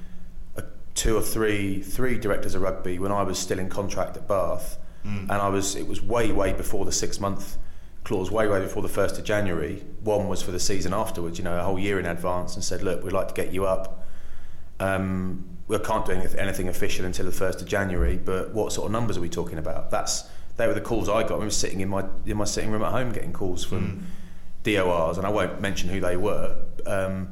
[0.96, 4.78] two or three, three directors of rugby when I was still in contract at Bath,
[5.04, 5.76] and I was.
[5.76, 7.58] It was way, way before the six month
[8.04, 9.84] clause, way, way before the first of January.
[10.04, 12.82] One was for the season afterwards, you know, a whole year in advance, and said,
[12.82, 14.08] look, we'd like to get you up.
[14.80, 18.92] Um, we can't do anything official until the first of January, but what sort of
[18.92, 19.92] numbers are we talking about?
[19.92, 20.28] That's
[20.58, 21.34] they were the calls I got.
[21.42, 24.08] I was sitting in my in my sitting room at home getting calls from
[24.64, 26.58] DORs, and I won't mention who they were.
[26.86, 27.30] Um,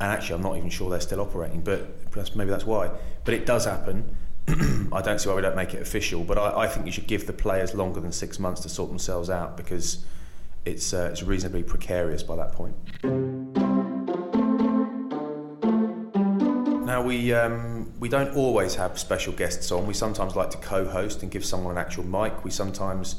[0.00, 2.90] and actually, I'm not even sure they're still operating, but perhaps maybe that's why.
[3.24, 4.16] But it does happen.
[4.92, 7.06] I don't see why we don't make it official, but I, I think you should
[7.06, 10.04] give the players longer than six months to sort themselves out because
[10.64, 12.74] it's uh, it's reasonably precarious by that point.
[16.86, 19.86] Now we um, we don't always have special guests on.
[19.86, 22.44] We sometimes like to co-host and give someone an actual mic.
[22.44, 23.16] We sometimes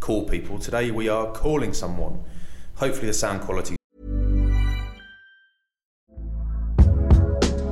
[0.00, 0.58] call people.
[0.58, 2.22] Today we are calling someone.
[2.76, 3.77] Hopefully the sound quality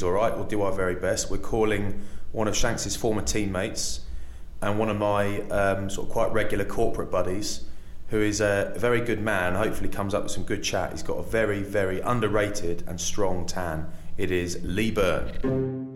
[0.00, 0.34] It's all right.
[0.34, 1.30] We'll do our very best.
[1.30, 2.00] We're calling
[2.32, 4.00] one of Shanks's former teammates
[4.62, 7.64] and one of my um, sort of quite regular corporate buddies,
[8.08, 9.56] who is a very good man.
[9.56, 10.92] Hopefully, comes up with some good chat.
[10.92, 13.92] He's got a very, very underrated and strong tan.
[14.16, 15.92] It is Lee Byrne.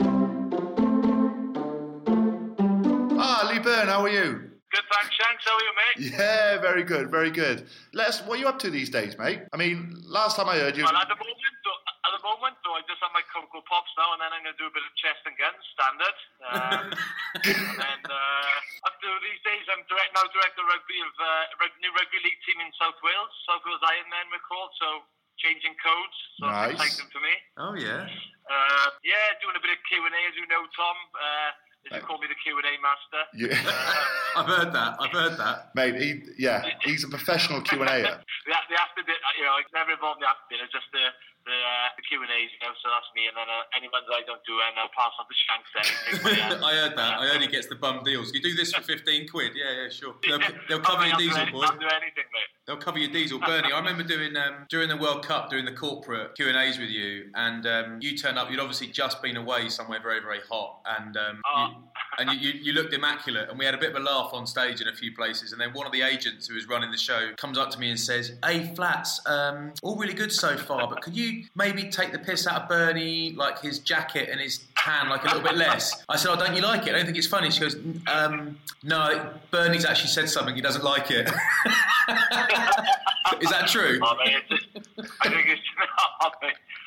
[3.19, 4.51] Ah, Lee Byrne, how are you?
[4.71, 5.45] Good, thanks, Shanks.
[5.47, 6.13] How are you, mate?
[6.13, 7.69] Yeah, very good, very good.
[7.95, 9.41] Let us, what are you up to these days, mate?
[9.55, 10.85] I mean, last time I heard you.
[10.85, 13.93] Well, at the moment, though, at the moment, though, I just have my Cocoa Pops
[13.97, 16.17] now, and then I'm going to do a bit of chest and guns, standard.
[16.45, 16.85] Um,
[17.49, 21.65] and then uh, up to these days, I'm direct, now director of rugby of uh,
[21.65, 24.73] rug- new rugby league team in South Wales, South Wales Ironmen, we're called.
[24.77, 25.05] So
[25.41, 26.79] changing codes, so Nice.
[26.79, 27.35] it's exciting for me.
[27.59, 28.07] Oh yeah.
[28.47, 30.97] Uh, yeah, doing a bit of Q and A, as you know, Tom.
[31.11, 31.51] Uh,
[31.85, 33.23] as you call me, the Q and A master.
[33.37, 33.61] Yeah.
[34.39, 34.97] I've heard that.
[35.01, 35.69] I've heard that.
[35.77, 37.99] Mate, he, yeah, he's a professional Q and A.
[38.49, 40.65] the, the after bit, you know, it's never involved in the after bit.
[40.65, 41.13] It's just the
[42.05, 42.73] the, uh, Q and A's, you know.
[42.83, 45.25] So that's me, and then uh, any ones I don't do, and I'll pass on
[45.25, 45.69] to Shanks.
[46.29, 47.19] Take uh, I heard that.
[47.21, 48.33] I heard he gets the bum deals.
[48.33, 49.53] You do this for fifteen quid.
[49.55, 50.15] Yeah, yeah, sure.
[50.23, 51.65] They'll, they'll cover your diesel, boy.
[51.65, 52.51] I'll do anything, mate.
[52.67, 53.73] They'll cover your diesel, Bernie.
[53.73, 56.91] I remember doing um, during the World Cup, doing the corporate Q and A's with
[56.91, 58.51] you, and um, you turned up.
[58.51, 61.75] You'd obviously just been away somewhere very, very hot, and um, you,
[62.19, 63.49] and you, you, you looked immaculate.
[63.49, 65.53] And we had a bit of a laugh on stage in a few places.
[65.53, 67.91] And then one of the agents who was running the show comes up to me
[67.91, 72.13] and says, "Hey, Flats, um, all really good so far, but could you maybe take
[72.13, 75.57] the piss out of Bernie, like his jacket and his tan, like a little bit
[75.57, 76.91] less?" I said, "Oh, don't you like it?
[76.91, 80.55] I don't think it's funny." She goes, um, "No, Bernie's actually said something.
[80.55, 81.29] He doesn't like it."
[83.41, 83.99] Is that true?
[84.03, 85.63] I think it's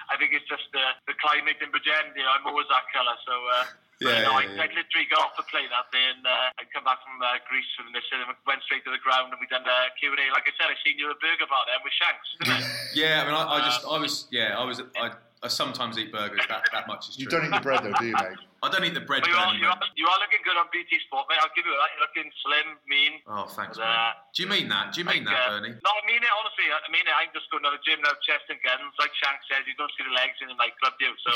[0.09, 2.15] I think it's just the, the climate in Bridgend.
[2.15, 3.33] You know, I'm always that colour, so.
[3.33, 3.65] Uh,
[3.99, 4.61] Yeah, you know, yeah, I, yeah.
[4.61, 7.41] I literally got off the plane that day and uh, I come back from uh,
[7.49, 10.21] Greece from this and went straight to the ground and we done the Q and
[10.21, 10.25] A.
[10.29, 12.27] Like I said, I seen you at a burger bar there with Shanks.
[12.93, 15.11] Yeah, I mean, I, I just, I was, yeah, I was, I,
[15.43, 16.41] I sometimes eat burgers.
[16.49, 17.23] That, that much is true.
[17.23, 18.37] You don't eat the bread though, do you, mate?
[18.63, 19.21] I don't eat the bread.
[19.21, 21.37] But you are, you, are, you are looking good on BT Sport, mate.
[21.45, 21.89] I'll give you that.
[21.93, 23.21] You're looking slim, mean.
[23.29, 24.17] Oh, thanks, Uh.
[24.33, 24.97] Do you mean that?
[24.97, 25.77] Do you mean that, uh, Bernie?
[25.77, 26.65] No, I mean it, honestly.
[26.73, 27.13] I mean it.
[27.13, 28.89] I'm just going to the gym now, chest and guns.
[28.97, 31.13] Like Shank says, you don't see the legs in the nightclub, do you?
[31.21, 31.31] So,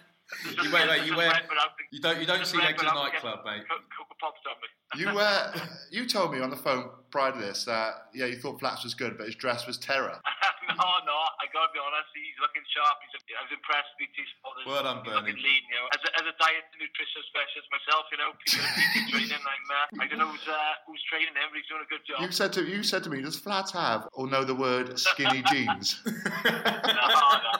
[0.44, 1.04] You wait, wait.
[1.06, 1.30] You wear.
[1.30, 2.20] red without the- You don't.
[2.20, 3.68] You don't see red legs in a nightclub, getting mate.
[3.68, 4.68] Co- Cocoa Pops on me.
[4.96, 5.52] You uh,
[5.92, 8.94] you told me on the phone prior to this that yeah, you thought Flats was
[8.94, 10.16] good, but his dress was terror.
[10.64, 12.08] no, no, I gotta be honest.
[12.16, 12.96] He's looking sharp.
[13.04, 14.64] He's, I was impressed with BT Sport.
[14.64, 15.44] Well done, He's looking Bernie.
[15.44, 15.92] lean, you know.
[15.92, 19.44] As a, as a diet and nutrition specialist myself, you know, people are PT training.
[19.44, 20.56] I'm, uh, I don't know who's uh,
[20.88, 22.24] who's training him, but he's doing a good job.
[22.24, 25.44] You said to you said to me, does Flats have or know the word skinny
[25.52, 26.00] jeans?
[26.08, 26.16] no,
[26.48, 27.52] no.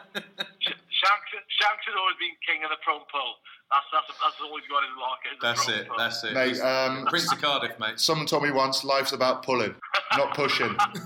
[0.64, 3.40] Sh- Shanks, Shanks has always been king of the prone pull.
[3.72, 5.32] That's that's that's always got in his locker.
[5.40, 5.88] That's it.
[5.88, 5.96] pull.
[5.96, 6.32] That's it.
[6.36, 8.00] Mate, um, Prince of Cardiff, mate.
[8.00, 9.74] Someone told me once, life's about pulling,
[10.16, 10.76] not pushing.
[10.80, 10.96] I,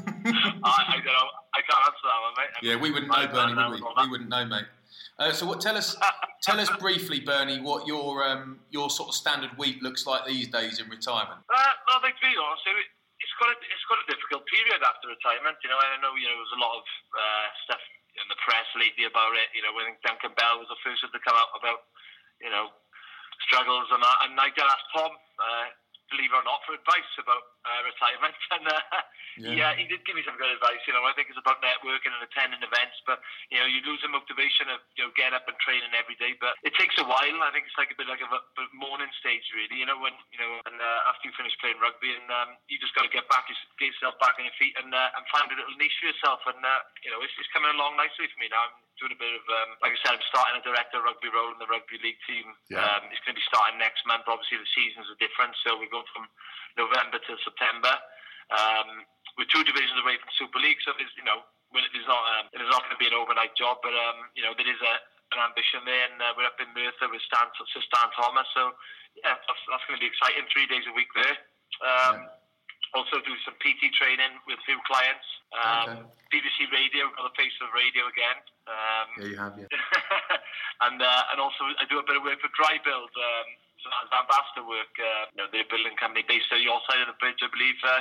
[0.66, 1.28] I don't know.
[1.54, 2.52] I can't answer that one, mate.
[2.62, 3.82] Yeah, we wouldn't know, Bernie, would we?
[3.82, 4.66] We wouldn't know, mate.
[5.18, 5.60] Uh, so, what?
[5.60, 5.94] Tell us,
[6.42, 10.48] tell us briefly, Bernie, what your um, your sort of standard week looks like these
[10.48, 11.38] days in retirement.
[11.46, 12.90] Uh, no, to be honest, it,
[13.20, 15.58] it's got a, it's got a difficult period after retirement.
[15.62, 16.84] You know, I know you know there's a lot of
[17.14, 17.82] uh, stuff
[18.22, 19.50] in the press lately about it.
[19.52, 21.90] You know, when Duncan Bell was the first one to come out about
[22.38, 22.70] you know
[23.50, 25.66] struggles and that, and I did ask Tom, uh,
[26.12, 28.76] believe it or not, for advice about uh, retirement, and uh,
[29.40, 29.72] yeah.
[29.72, 30.84] he did give me some good advice.
[30.84, 34.04] You know, I think it's about networking and attending events, but you know, you lose
[34.04, 36.36] the motivation of you know getting up and training every day.
[36.36, 37.38] But it takes a while.
[37.40, 39.80] I think it's like a bit like a, a morning stage, really.
[39.80, 42.76] You know, when you know, and uh, after you finish playing rugby, and um, you
[42.76, 45.48] just got to get back, get yourself back on your feet, and uh, and find
[45.48, 46.44] a little niche for yourself.
[46.44, 48.68] And uh, you know, it's, it's coming along nicely for me now.
[48.68, 51.50] I'm doing a bit of, um, like I said, I'm starting a director rugby role
[51.50, 52.54] in the rugby league team.
[52.70, 52.86] Yeah.
[52.86, 54.30] Um, it's going to be starting next month.
[54.30, 56.30] Obviously, the seasons are different, so we're going from
[56.78, 57.90] November to September.
[58.54, 59.02] Um,
[59.34, 61.42] we're two divisions away from Super League, so there's, you know,
[61.74, 63.96] when it is not, um, it is not going to be an overnight job, but
[63.96, 64.94] um, you know, there is a,
[65.34, 68.76] an ambition there, and uh, we're up in Merthyr with Stan, Sir Stan Thomas, so
[69.18, 70.44] yeah, that's, that's going to be exciting.
[70.52, 71.36] Three days a week there.
[71.80, 72.28] Um,
[72.92, 75.24] Also do some PT training with a few clients.
[75.56, 78.38] Um, BBC Radio, got the face of radio again.
[78.68, 79.68] Um, Yeah, you have, yeah.
[80.84, 83.08] and uh, and also I do a bit of work for Dry Build.
[83.12, 83.48] Um,
[83.80, 84.92] so that's ambassador work.
[85.00, 87.48] Uh, you know, they're a building company based on your side of the bridge, I
[87.48, 87.76] believe.
[87.80, 88.00] Uh,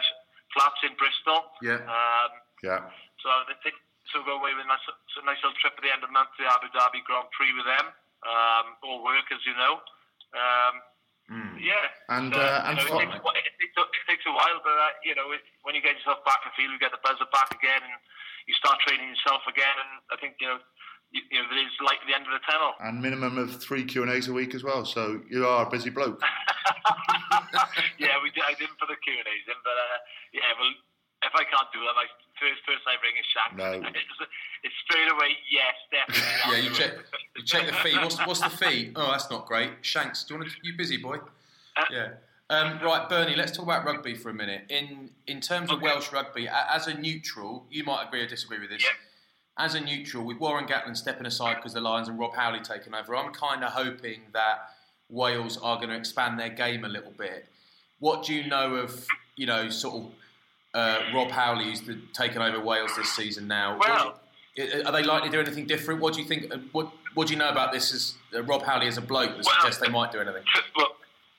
[0.55, 1.47] flats in Bristol.
[1.63, 1.79] Yeah.
[1.87, 2.31] Um,
[2.63, 2.83] Yeah.
[3.23, 3.79] so they think
[4.11, 6.15] so go away with a nice, a nice little trip at the end of the
[6.15, 7.87] month to the Abu Dhabi Grand Prix with them.
[8.27, 9.79] Um, all work, as you know.
[10.35, 10.83] Um,
[11.31, 11.87] Yeah.
[12.11, 14.59] And, So, uh, and know, it, takes, a it, takes a, it takes a while,
[14.63, 16.99] but uh, you know, it, when you get yourself back in field, you get the
[16.99, 17.95] buzzer back again, and
[18.49, 19.75] you start training yourself again.
[19.79, 20.59] And I think you know,
[21.11, 22.75] you, you know, there is at the end of the tunnel.
[22.79, 24.83] And minimum of three Q and A's a week as well.
[24.83, 26.19] So you are a busy bloke.
[27.99, 29.97] yeah, we did, I didn't put the Q and A's in, but uh,
[30.33, 30.71] yeah, well,
[31.23, 32.05] if I can't do that, my
[32.39, 33.57] first person I bring is Shanks.
[33.57, 33.89] No.
[34.01, 34.31] It's,
[34.63, 36.51] it's straight away, yes, definitely.
[36.55, 36.91] Yeah, you check.
[37.35, 37.97] You check the fee.
[37.97, 38.91] What's, what's the fee?
[38.95, 39.71] Oh, that's not great.
[39.81, 40.57] Shanks, do you want to?
[40.61, 41.17] You busy boy?
[41.77, 42.09] Uh, yeah.
[42.49, 43.35] Um, right, Bernie.
[43.35, 44.65] Let's talk about rugby for a minute.
[44.69, 45.85] In in terms of Okay.
[45.85, 48.83] Welsh rugby, as a neutral, you might agree or disagree with this.
[48.83, 48.89] Yeah.
[49.57, 52.93] As a neutral, with Warren Gatland stepping aside because the Lions and Rob Howley taking
[52.93, 54.69] over, I'm kind of hoping that
[55.09, 57.47] Wales are going to expand their game a little bit.
[57.99, 60.11] What do you know of, you know, sort of
[60.73, 63.79] uh, Rob Howley, who's the, taken over Wales this season now?
[64.55, 66.01] You- are they likely to do anything different?
[66.01, 66.51] What do you think?
[66.51, 69.31] uh, What What do you know about this as uh, Rob Howley as a bloke
[69.35, 70.43] that Well- suggests they might do anything?
[70.75, 70.91] Well,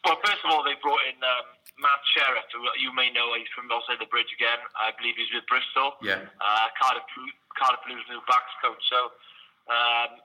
[0.04, 1.46] well, first of all, they brought in um,
[1.78, 3.32] Matt Sherratt, who you may know.
[3.36, 4.58] He's from outside the bridge again.
[4.76, 5.94] I believe he's with Bristol.
[6.02, 6.24] Yeah.
[6.40, 7.04] Uh, Cardiff,
[7.56, 8.80] Cardiff Blues new backs coach.
[8.90, 9.12] So,
[9.70, 10.18] um,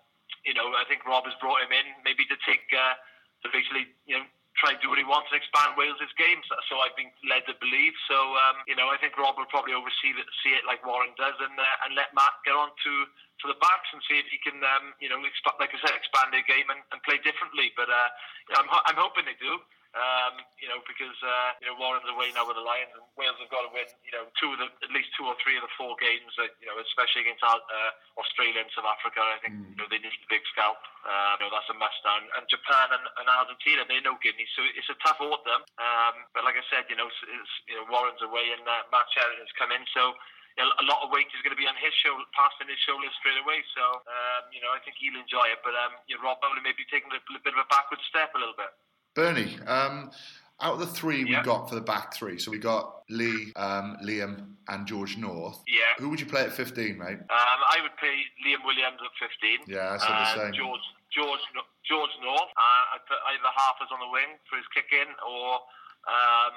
[0.47, 2.95] you know, I think Rob has brought him in maybe to take uh,
[3.43, 4.25] to basically, you know,
[4.57, 6.41] try and do what he wants and expand Wales' game.
[6.49, 7.93] So, so I've been led to believe.
[8.09, 11.13] So, um, you know, I think Rob will probably oversee it, see it like Warren
[11.15, 12.93] does, and uh, and let Matt get on to
[13.37, 15.93] to the backs and see if he can, um, you know, exp- like I said,
[15.93, 17.69] expand their game and, and play differently.
[17.77, 18.09] But uh,
[18.49, 19.61] you know, I'm, ho- I'm hoping they do.
[19.95, 23.39] Um, you know, because uh, you know Warren's away now with the Lions, and Wales
[23.39, 23.87] have got to win.
[24.03, 26.33] You know, two of the at least two or three of the four games.
[26.35, 29.23] Uh, you know, especially against uh, Australia and South Africa.
[29.23, 30.79] I think you know they need the big scalp.
[31.07, 32.03] Uh, you know, that's a must.
[32.03, 35.63] And, and Japan and, and Argentina, they know Guinea, so it's a tough autumn.
[35.79, 38.83] Um, but like I said, you know, it's, it's, you know Warren's away and uh,
[38.91, 40.13] Matt Sherratt has come in, so
[40.57, 43.37] a lot of weight is going to be on his shoulder, passing his shoulders straight
[43.37, 43.61] away.
[43.77, 45.61] So, um, you know, I think he'll enjoy it.
[45.61, 48.33] But um, you know, Rob Howley may be taking a, bit of a backward step
[48.33, 48.73] a little bit.
[49.21, 50.13] Bernie, um,
[50.61, 51.41] out of the three we Yeah.
[51.41, 55.57] got for the back three, so we got Leigh, um, Liam, and George North.
[55.65, 55.89] Yeah.
[55.97, 57.17] Who would you play at 15, mate?
[57.17, 58.13] Um, I would play
[58.45, 59.65] Liam Williams at 15.
[59.65, 60.53] Yeah, I said the same.
[60.53, 61.41] George, George,
[61.83, 62.51] George North.
[62.55, 65.65] Uh, I'd put either Harper's on the wing for his kick in, or
[66.05, 66.53] um,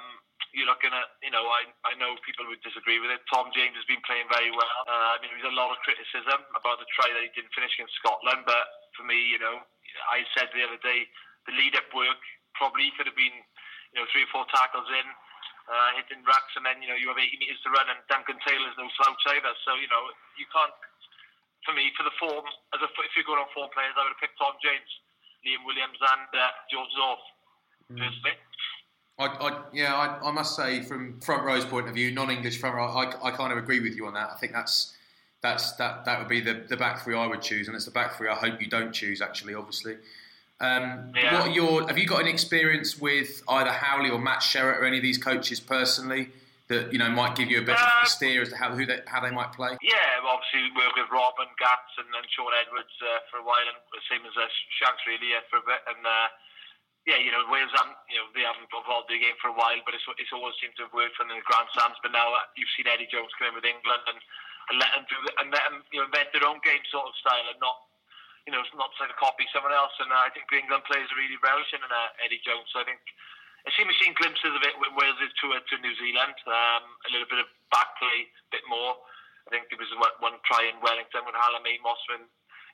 [0.53, 3.21] you're looking at, you know, I, I know people would disagree with it.
[3.33, 4.69] Tom James has been playing very well.
[4.85, 7.73] Uh, I mean, there's a lot of criticism about the try that he didn't finish
[7.73, 9.65] against Scotland, but for me, you know,
[10.13, 11.09] I said the other day,
[11.47, 12.21] the lead up work
[12.55, 13.35] probably could have been,
[13.93, 15.07] you know, three or four tackles in.
[15.71, 18.35] Uh, hitting racks, and then you know you have 80 metres to run, and Duncan
[18.43, 19.53] Taylor's no slouch either.
[19.63, 20.03] So you know
[20.35, 20.73] you can't
[21.65, 24.17] for me, for the form, as a, if you're going on four players, I would
[24.17, 24.89] have picked Tom James,
[25.45, 27.25] Liam Williams, and uh, George North.
[27.91, 28.37] Personally,
[29.19, 32.75] I, I, yeah, I, I must say, from front row's point of view, non-English front
[32.75, 34.31] row, I, I kind of agree with you on that.
[34.33, 34.95] I think that's
[35.43, 37.91] that's that that would be the, the back three I would choose, and it's the
[37.91, 39.21] back three I hope you don't choose.
[39.21, 39.97] Actually, obviously.
[40.61, 41.33] Um, Yeah.
[41.33, 44.85] What are your have you got any experience with either Howley or Matt Sherratt or
[44.85, 46.29] any of these coaches personally
[46.69, 49.01] that you know might give you a better Uh, steer as to how who they,
[49.07, 49.75] how they might play?
[49.81, 53.37] yeah, well, obviously we worked with Rob and Gats and, and Shaun Edwards uh, for
[53.41, 54.47] a while, and the same as uh,
[54.79, 56.05] Shanks really uh, for a bit, and.
[56.05, 56.29] Uh,
[57.09, 59.73] yeah, you know, Wales haven't, you know, they haven't evolved their game for a while,
[59.89, 61.97] but it's, it's always seemed to have worked for them in the Grand Slams.
[62.05, 64.21] But now uh, you've seen Eddie Jones come in with England and,
[64.69, 67.17] and let them do and let them, you know, invent their own game sort of
[67.17, 67.73] style and not,
[68.45, 69.93] you know, not try to copy someone else.
[70.01, 72.69] And uh, I think the England players are really relishing in uh, Eddie Jones.
[72.73, 73.01] So I think
[73.65, 76.33] I see, we've seen glimpses of it with Wales tour to New Zealand.
[76.49, 78.97] Um, a little bit of back play, a bit more.
[79.45, 82.25] I think there was one, one try in Wellington with Hallam Amos when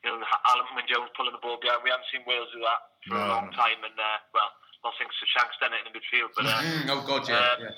[0.03, 1.83] you know Alun Wyn Jones pulling the ball behind.
[1.83, 4.51] We haven't seen Wales do that for a long time, and uh, well,
[4.87, 6.47] not since Shanks done it in the midfield, but.
[6.47, 7.75] Uh, Mm, oh God, yeah, Um, yeah.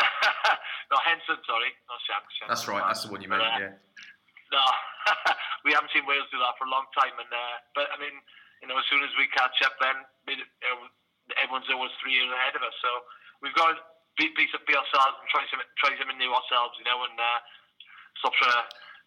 [0.90, 2.30] no, Henson, sorry, not Shanks.
[2.38, 2.84] Shanks That's right.
[2.86, 3.42] That's the one you meant.
[3.42, 3.74] But, uh, Yeah.
[4.50, 4.64] No,
[5.64, 8.14] we haven't seen Wales do that for a long time, and uh, but I mean,
[8.62, 9.96] you know, as soon as we catch up, then
[10.26, 10.90] we- you know,
[11.38, 12.74] everyone's always three years ahead of us.
[12.82, 12.90] So
[13.42, 13.76] we've got to
[14.18, 17.38] be, be, be ourselves and try some try something new ourselves, you know, and uh,
[18.18, 18.62] stop trying to,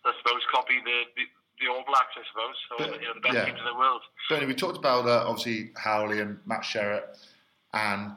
[0.07, 1.23] I suppose, copy the, the
[1.61, 3.45] the All Blacks, I suppose, or But, you know, the best yeah.
[3.45, 4.01] teams in the world.
[4.29, 7.19] Bernie, we talked about uh, obviously Howley and Matt Sherratt
[7.73, 8.13] and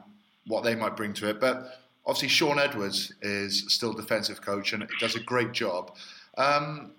[0.47, 1.75] what they might bring to it, but
[2.05, 5.95] obviously Shaun Edwards is still defensive coach and does a great job.
[6.37, 6.91] Um,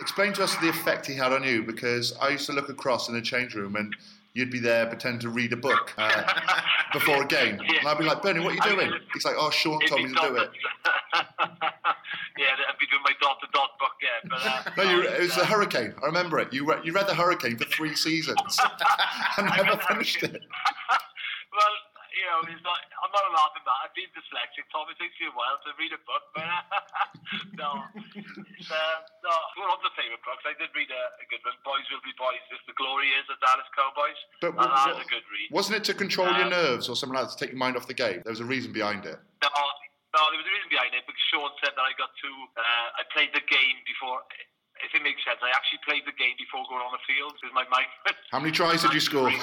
[0.00, 3.08] explain to us the effect he had on you because I used to look across
[3.08, 3.94] in the change room and
[4.34, 6.22] you'd be there pretending to read a book uh,
[6.92, 8.92] before a game, and I'd be like, Bernie, what are you doing?
[9.12, 10.50] He's like, Oh, Shaun told me to do it.
[11.14, 14.28] yeah, I'd be doing my dot to dot book, yeah.
[14.30, 15.92] But, uh, No, you, it was uh, the Hurricane.
[16.02, 16.52] I remember it.
[16.52, 18.58] You read, you read the Hurricane for three seasons
[19.38, 20.40] and never finished it.
[21.52, 21.74] Well,
[22.18, 23.78] you know, it's not, I'm not laughing at that.
[23.86, 24.90] I've been dyslexic, Tom.
[24.90, 26.42] It takes me a while to read a book, but
[27.62, 27.86] no.
[27.94, 29.32] It's, uh, no,
[29.62, 30.42] one of the favourite books.
[30.42, 32.42] I did read a, a good one, Boys Will Be Boys.
[32.50, 34.18] It's the glory Is of Dallas Cowboys.
[34.42, 35.48] But that what- is a good read.
[35.54, 37.78] Wasn't it to control your Um, nerves or something like that to take your mind
[37.78, 38.20] off the game?
[38.26, 39.16] There was a reason behind it.
[39.40, 42.30] No, no, there was a reason behind it because Shaun said that I got to.
[42.58, 44.24] Uh, I played the game before.
[44.84, 47.52] If it makes sense, I actually played the game before going on the field because
[47.54, 47.90] my mind.
[48.32, 49.30] How many tries did you score?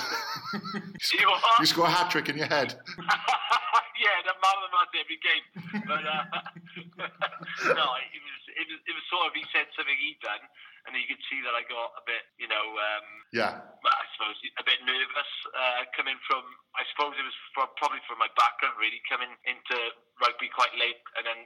[1.14, 1.28] You
[1.60, 2.72] you score a hat trick in your head.
[4.03, 5.45] yeah, the man of the match every game.
[5.86, 6.24] But uh,
[7.76, 10.44] no, it was, it was it was sort of he said something he'd done,
[10.88, 14.40] and you could see that I got a bit, you know, um, yeah, I suppose
[14.57, 16.44] a bit nervous uh, coming from.
[16.76, 19.78] I suppose it was from, probably from my background, really, coming into
[20.20, 21.40] rugby quite late, and then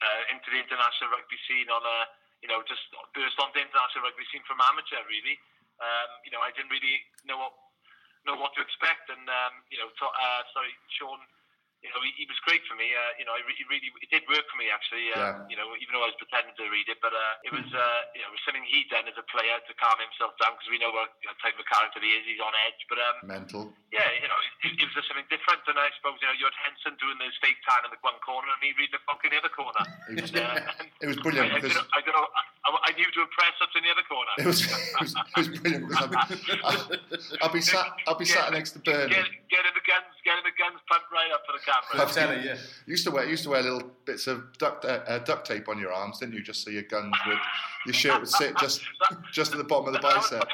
[0.00, 1.98] uh, into the international rugby scene on a,
[2.44, 2.84] you know, just
[3.16, 5.40] burst onto international rugby scene from amateur, really.
[5.80, 7.56] Um, you know, I didn't really know what
[8.28, 11.24] know what to expect, and um, you know, to, uh, sorry, Shaun
[11.84, 12.88] you know, he, he, was great for me.
[12.96, 15.12] Uh, you know, it really it did work for me actually.
[15.12, 15.52] Uh, yeah.
[15.52, 18.00] You know, even though I was pretending to read it, but uh, it was uh,
[18.16, 20.72] you know it was something he'd done as a player to calm himself down because
[20.72, 21.12] we know what
[21.44, 22.24] type of character he is.
[22.24, 23.62] He's on edge, but um, mental.
[23.92, 25.60] Yeah, you know, it, it was just something different.
[25.68, 28.16] And I suppose you know you had Henson doing his fake tan in the one
[28.24, 29.84] corner and me reading the book in the other corner.
[30.08, 31.52] It was, and, uh, it was brilliant.
[31.52, 33.92] I, I, don't know, I, don't know, I, I knew to impress up in the
[33.92, 34.32] other corner.
[34.40, 35.84] It was, it was, it was brilliant.
[36.00, 36.16] I'll be,
[36.64, 36.80] I'll,
[37.44, 39.12] I'll be sat I'll be sat next to Bernie.
[39.12, 41.64] Get, get the guns, getting the guns pumped right up for the
[42.12, 42.54] telling you.
[42.86, 45.78] Used to wear used to wear little bits of duct uh, uh, duct tape on
[45.78, 46.42] your arms, didn't you?
[46.42, 47.38] Just so your guns would
[47.86, 48.82] your shirt would sit just
[49.32, 50.48] just at the bottom of the bicep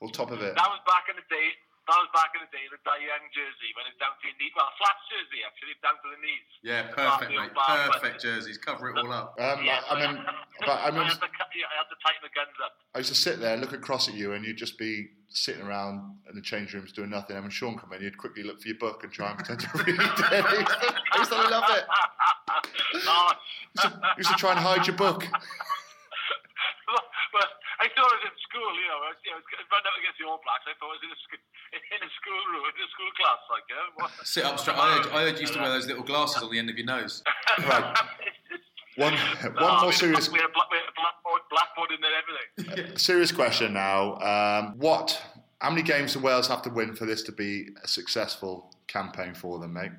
[0.00, 0.54] or top of it.
[0.54, 1.50] That was back in the day.
[1.88, 4.52] That was back in the day, the Young jersey, when it's down to your knees.
[4.52, 6.48] Well, flat jersey, actually, down to the knees.
[6.60, 7.56] Yeah, perfect, mate.
[7.56, 8.60] Perfect jerseys.
[8.60, 9.32] Cover it all up.
[9.40, 10.20] Um, yeah, I, I mean,
[10.60, 12.76] but I, mean, I, had to, I had to tighten the guns up.
[12.92, 16.20] I used to sit there, look across at you, and you'd just be sitting around
[16.28, 17.36] in the change rooms doing nothing.
[17.36, 19.60] And when Shaun come in, you'd quickly look for your book and try and pretend
[19.60, 19.98] to read it.
[20.04, 21.84] I used to love it.
[23.08, 23.32] Oh.
[23.72, 25.24] used, to, used to try and hide your book.
[27.88, 29.40] Well, I thought I was in school, you know, I was, you know,
[29.72, 30.64] run up against the All Blacks.
[30.68, 33.40] I thought I was in a, sc- in a school room, in a school class,
[33.48, 34.08] like, you know.
[34.24, 34.76] Sit up straight.
[34.76, 36.76] I heard, I heard you used to wear those little glasses on the end of
[36.76, 37.24] your nose.
[37.64, 37.96] right.
[38.98, 39.14] One,
[39.54, 40.28] one more serious.
[40.28, 42.96] We had, we had a blackboard, blackboard in there, everything.
[42.98, 44.18] Serious question now.
[44.18, 45.22] Um, what?
[45.60, 49.34] How many games do Wales have to win for this to be a successful campaign
[49.34, 49.92] for them, mate?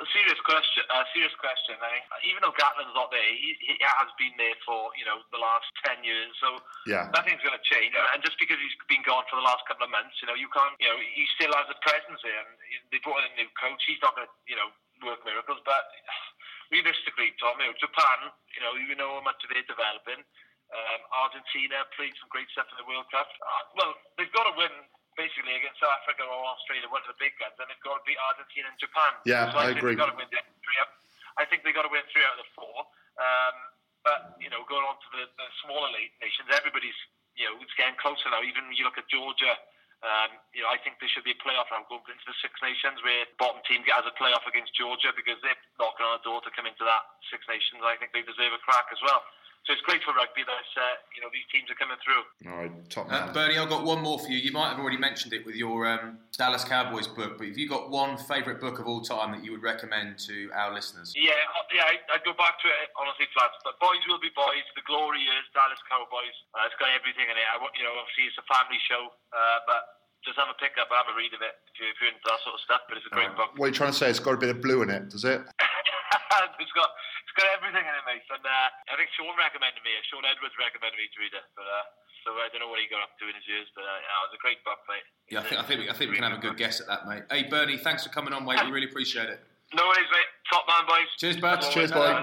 [0.00, 0.80] A serious question.
[0.88, 1.76] A serious question.
[1.76, 5.20] I mean, even though Gatland's not there, he, he has been there for you know
[5.28, 6.32] the last ten years.
[6.40, 6.56] So
[6.88, 7.12] yeah.
[7.12, 7.92] nothing's going to change.
[7.92, 10.48] And just because he's been gone for the last couple of months, you know, you
[10.48, 10.72] can't.
[10.80, 12.40] You know, he still has a presence there.
[12.40, 12.56] And
[12.88, 13.84] they brought in a new coach.
[13.84, 14.72] He's not going to you know
[15.04, 15.60] work miracles.
[15.60, 15.84] But
[16.74, 20.24] realistically, Tom, you know, Japan, you know, you know how much they're developing.
[20.72, 23.28] Um, Argentina played some great stuff in the World Cup.
[23.28, 24.72] Uh, well, they've got to win
[25.16, 28.04] basically against South Africa or Australia, one of the big guns, and they've got to
[28.04, 29.12] beat Argentina and Japan.
[29.28, 29.96] Yeah, so I, I agree.
[29.96, 30.90] Got to win three out,
[31.36, 32.76] I think they've got to win three out of the four.
[33.20, 33.56] Um,
[34.02, 36.96] but you know, going on to the, the smaller nations, everybody's
[37.38, 38.42] you know it's getting closer now.
[38.42, 39.54] Even you look at Georgia.
[40.02, 42.58] Um, you know, I think there should be a playoff round going into the Six
[42.58, 46.26] Nations where the bottom team has a playoff against Georgia because they're knocking on the
[46.26, 47.86] door to come into that Six Nations.
[47.86, 49.22] I think they deserve a crack as well.
[49.62, 52.22] So it's great for rugby that uh, you know these teams are coming through.
[52.50, 54.42] All right, top uh, Bernie, I've got one more for you.
[54.42, 57.70] You might have already mentioned it with your um, Dallas Cowboys book, but have you
[57.70, 61.14] got one favourite book of all time that you would recommend to our listeners?
[61.14, 63.54] Yeah, uh, yeah, I, would go back to it honestly, flats.
[63.62, 64.66] But boys will be boys.
[64.74, 66.34] The glory is Dallas Cowboys.
[66.58, 67.46] Uh, it's got everything in it.
[67.46, 70.90] I, you know, obviously it's a family show, uh, but just have a pick up,
[70.90, 72.82] have a read of it if, you, if you're into that sort of stuff.
[72.86, 73.54] But it's a great book.
[73.58, 74.08] What are you trying to say?
[74.08, 75.42] It's got a bit of blue in it, does it?
[76.62, 76.90] it's got
[77.26, 78.26] it's got everything in it, mate.
[78.30, 79.92] And uh, I think Shaun recommended me.
[80.08, 81.66] Shaun Edwards recommended me to read it, but.
[81.66, 81.86] Uh,
[82.22, 84.22] so I don't know what he got up to in his years, but uh, yeah,
[84.22, 85.02] it was a great book, mate.
[85.26, 87.08] Yeah, I think, I think, I think we can have a good guess at that,
[87.08, 87.26] mate.
[87.30, 88.62] Hey, Bernie, thanks for coming on, mate.
[88.64, 89.42] We really appreciate it.
[89.74, 90.30] No worries, mate.
[90.46, 91.10] Top man, boys.
[91.18, 91.58] Cheers, bud.
[91.72, 92.14] Cheers, boy.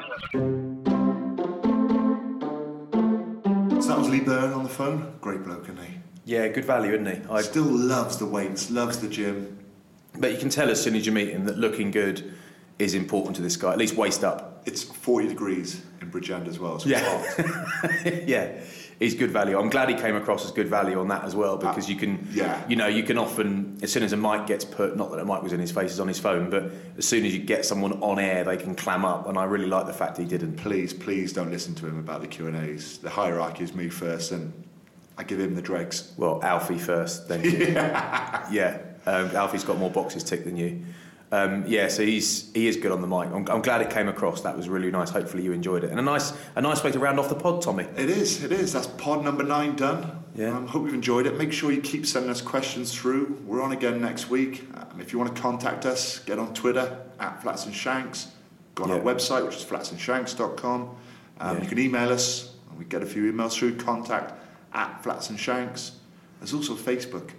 [3.82, 5.18] So that was Lee Byrne on the phone.
[5.20, 5.79] Great bloke, isn't he?
[6.30, 7.28] Yeah, good value, isn't he?
[7.28, 9.58] I still loves the weights, loves the gym.
[10.20, 12.36] But you can tell as soon as you meet him that looking good
[12.78, 14.62] is important to this guy, at least waist up.
[14.68, 16.78] It's 40 degrees in Bridgend as well.
[16.78, 18.22] So yeah.
[18.28, 18.62] yeah.
[19.00, 19.58] He's good value.
[19.58, 21.96] I'm glad he came across as good value on that as well because uh, you
[21.96, 22.62] can, yeah.
[22.68, 25.26] you know, you can often, as soon as a mic gets put, not that a
[25.26, 27.66] mic was in his face, is on his phone, but as soon as you get
[27.66, 29.28] someone on air, they can clam up.
[29.28, 30.58] And I really like the fact he didn't.
[30.58, 33.00] Please, please don't listen to him about the Q and A's.
[33.00, 34.54] The hierarchy is me first, and
[35.20, 36.14] I give him the dregs.
[36.16, 37.44] Well, Alfie first, then.
[37.44, 38.50] yeah.
[38.50, 38.80] yeah.
[39.06, 40.82] Um, Alfie's got more boxes ticked than you.
[41.32, 43.28] Um, yeah, so he's he is good on the mic.
[43.28, 44.42] I'm, I'm, glad it came across.
[44.42, 45.10] That was really nice.
[45.10, 47.62] Hopefully you enjoyed it, and a nice a nice way to round off the pod,
[47.62, 47.84] Tommy.
[47.98, 48.44] It is.
[48.44, 48.74] It is.
[48.74, 50.24] That's pod number nine done.
[50.36, 50.56] Yeah.
[50.56, 51.38] Um, hope you've enjoyed it.
[51.38, 53.38] Make sure you keep sending us questions through.
[53.46, 54.66] We're on again next week.
[54.74, 58.30] Um, if you want to contact us, get on Twitter at Flats and Shanks.
[58.74, 58.96] Go on yeah.
[58.96, 60.82] our website, which is flatsandshanks.com.
[60.82, 61.62] Um, yeah.
[61.62, 62.56] You can email us.
[62.78, 63.76] We get a few emails through.
[63.76, 64.34] Contact
[64.74, 65.94] at Flats and Shanks.
[66.40, 67.32] There's also Facebook.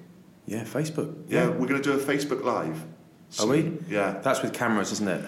[0.47, 1.15] Yeah, Facebook.
[1.28, 2.85] Yeah, yeah we're going to do a Facebook Live.
[3.31, 3.78] So, Are we?
[3.89, 4.19] Yeah.
[4.23, 5.24] That's with cameras, isn't it?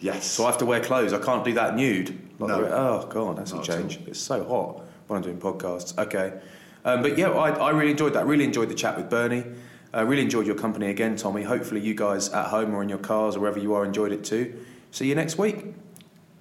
[0.00, 0.24] Yes.
[0.26, 1.12] So I have to wear clothes.
[1.12, 2.18] I can't do that nude.
[2.38, 2.64] Like no.
[2.64, 4.00] oh god, that's Not a change.
[4.06, 5.96] It's so hot when I'm doing podcasts.
[5.98, 6.40] Okay.
[6.84, 8.26] Um, but yeah, I, I, really enjoyed that.
[8.26, 9.44] Really enjoyed the chat with Bernie.
[9.92, 11.42] I uh, really enjoyed your company again, Tommy.
[11.42, 14.24] Hopefully, you guys at home or in your cars or wherever you are enjoyed it
[14.24, 14.64] too.
[14.90, 15.74] See you next week.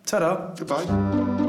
[0.05, 0.55] Ta-da.
[0.55, 1.48] Goodbye.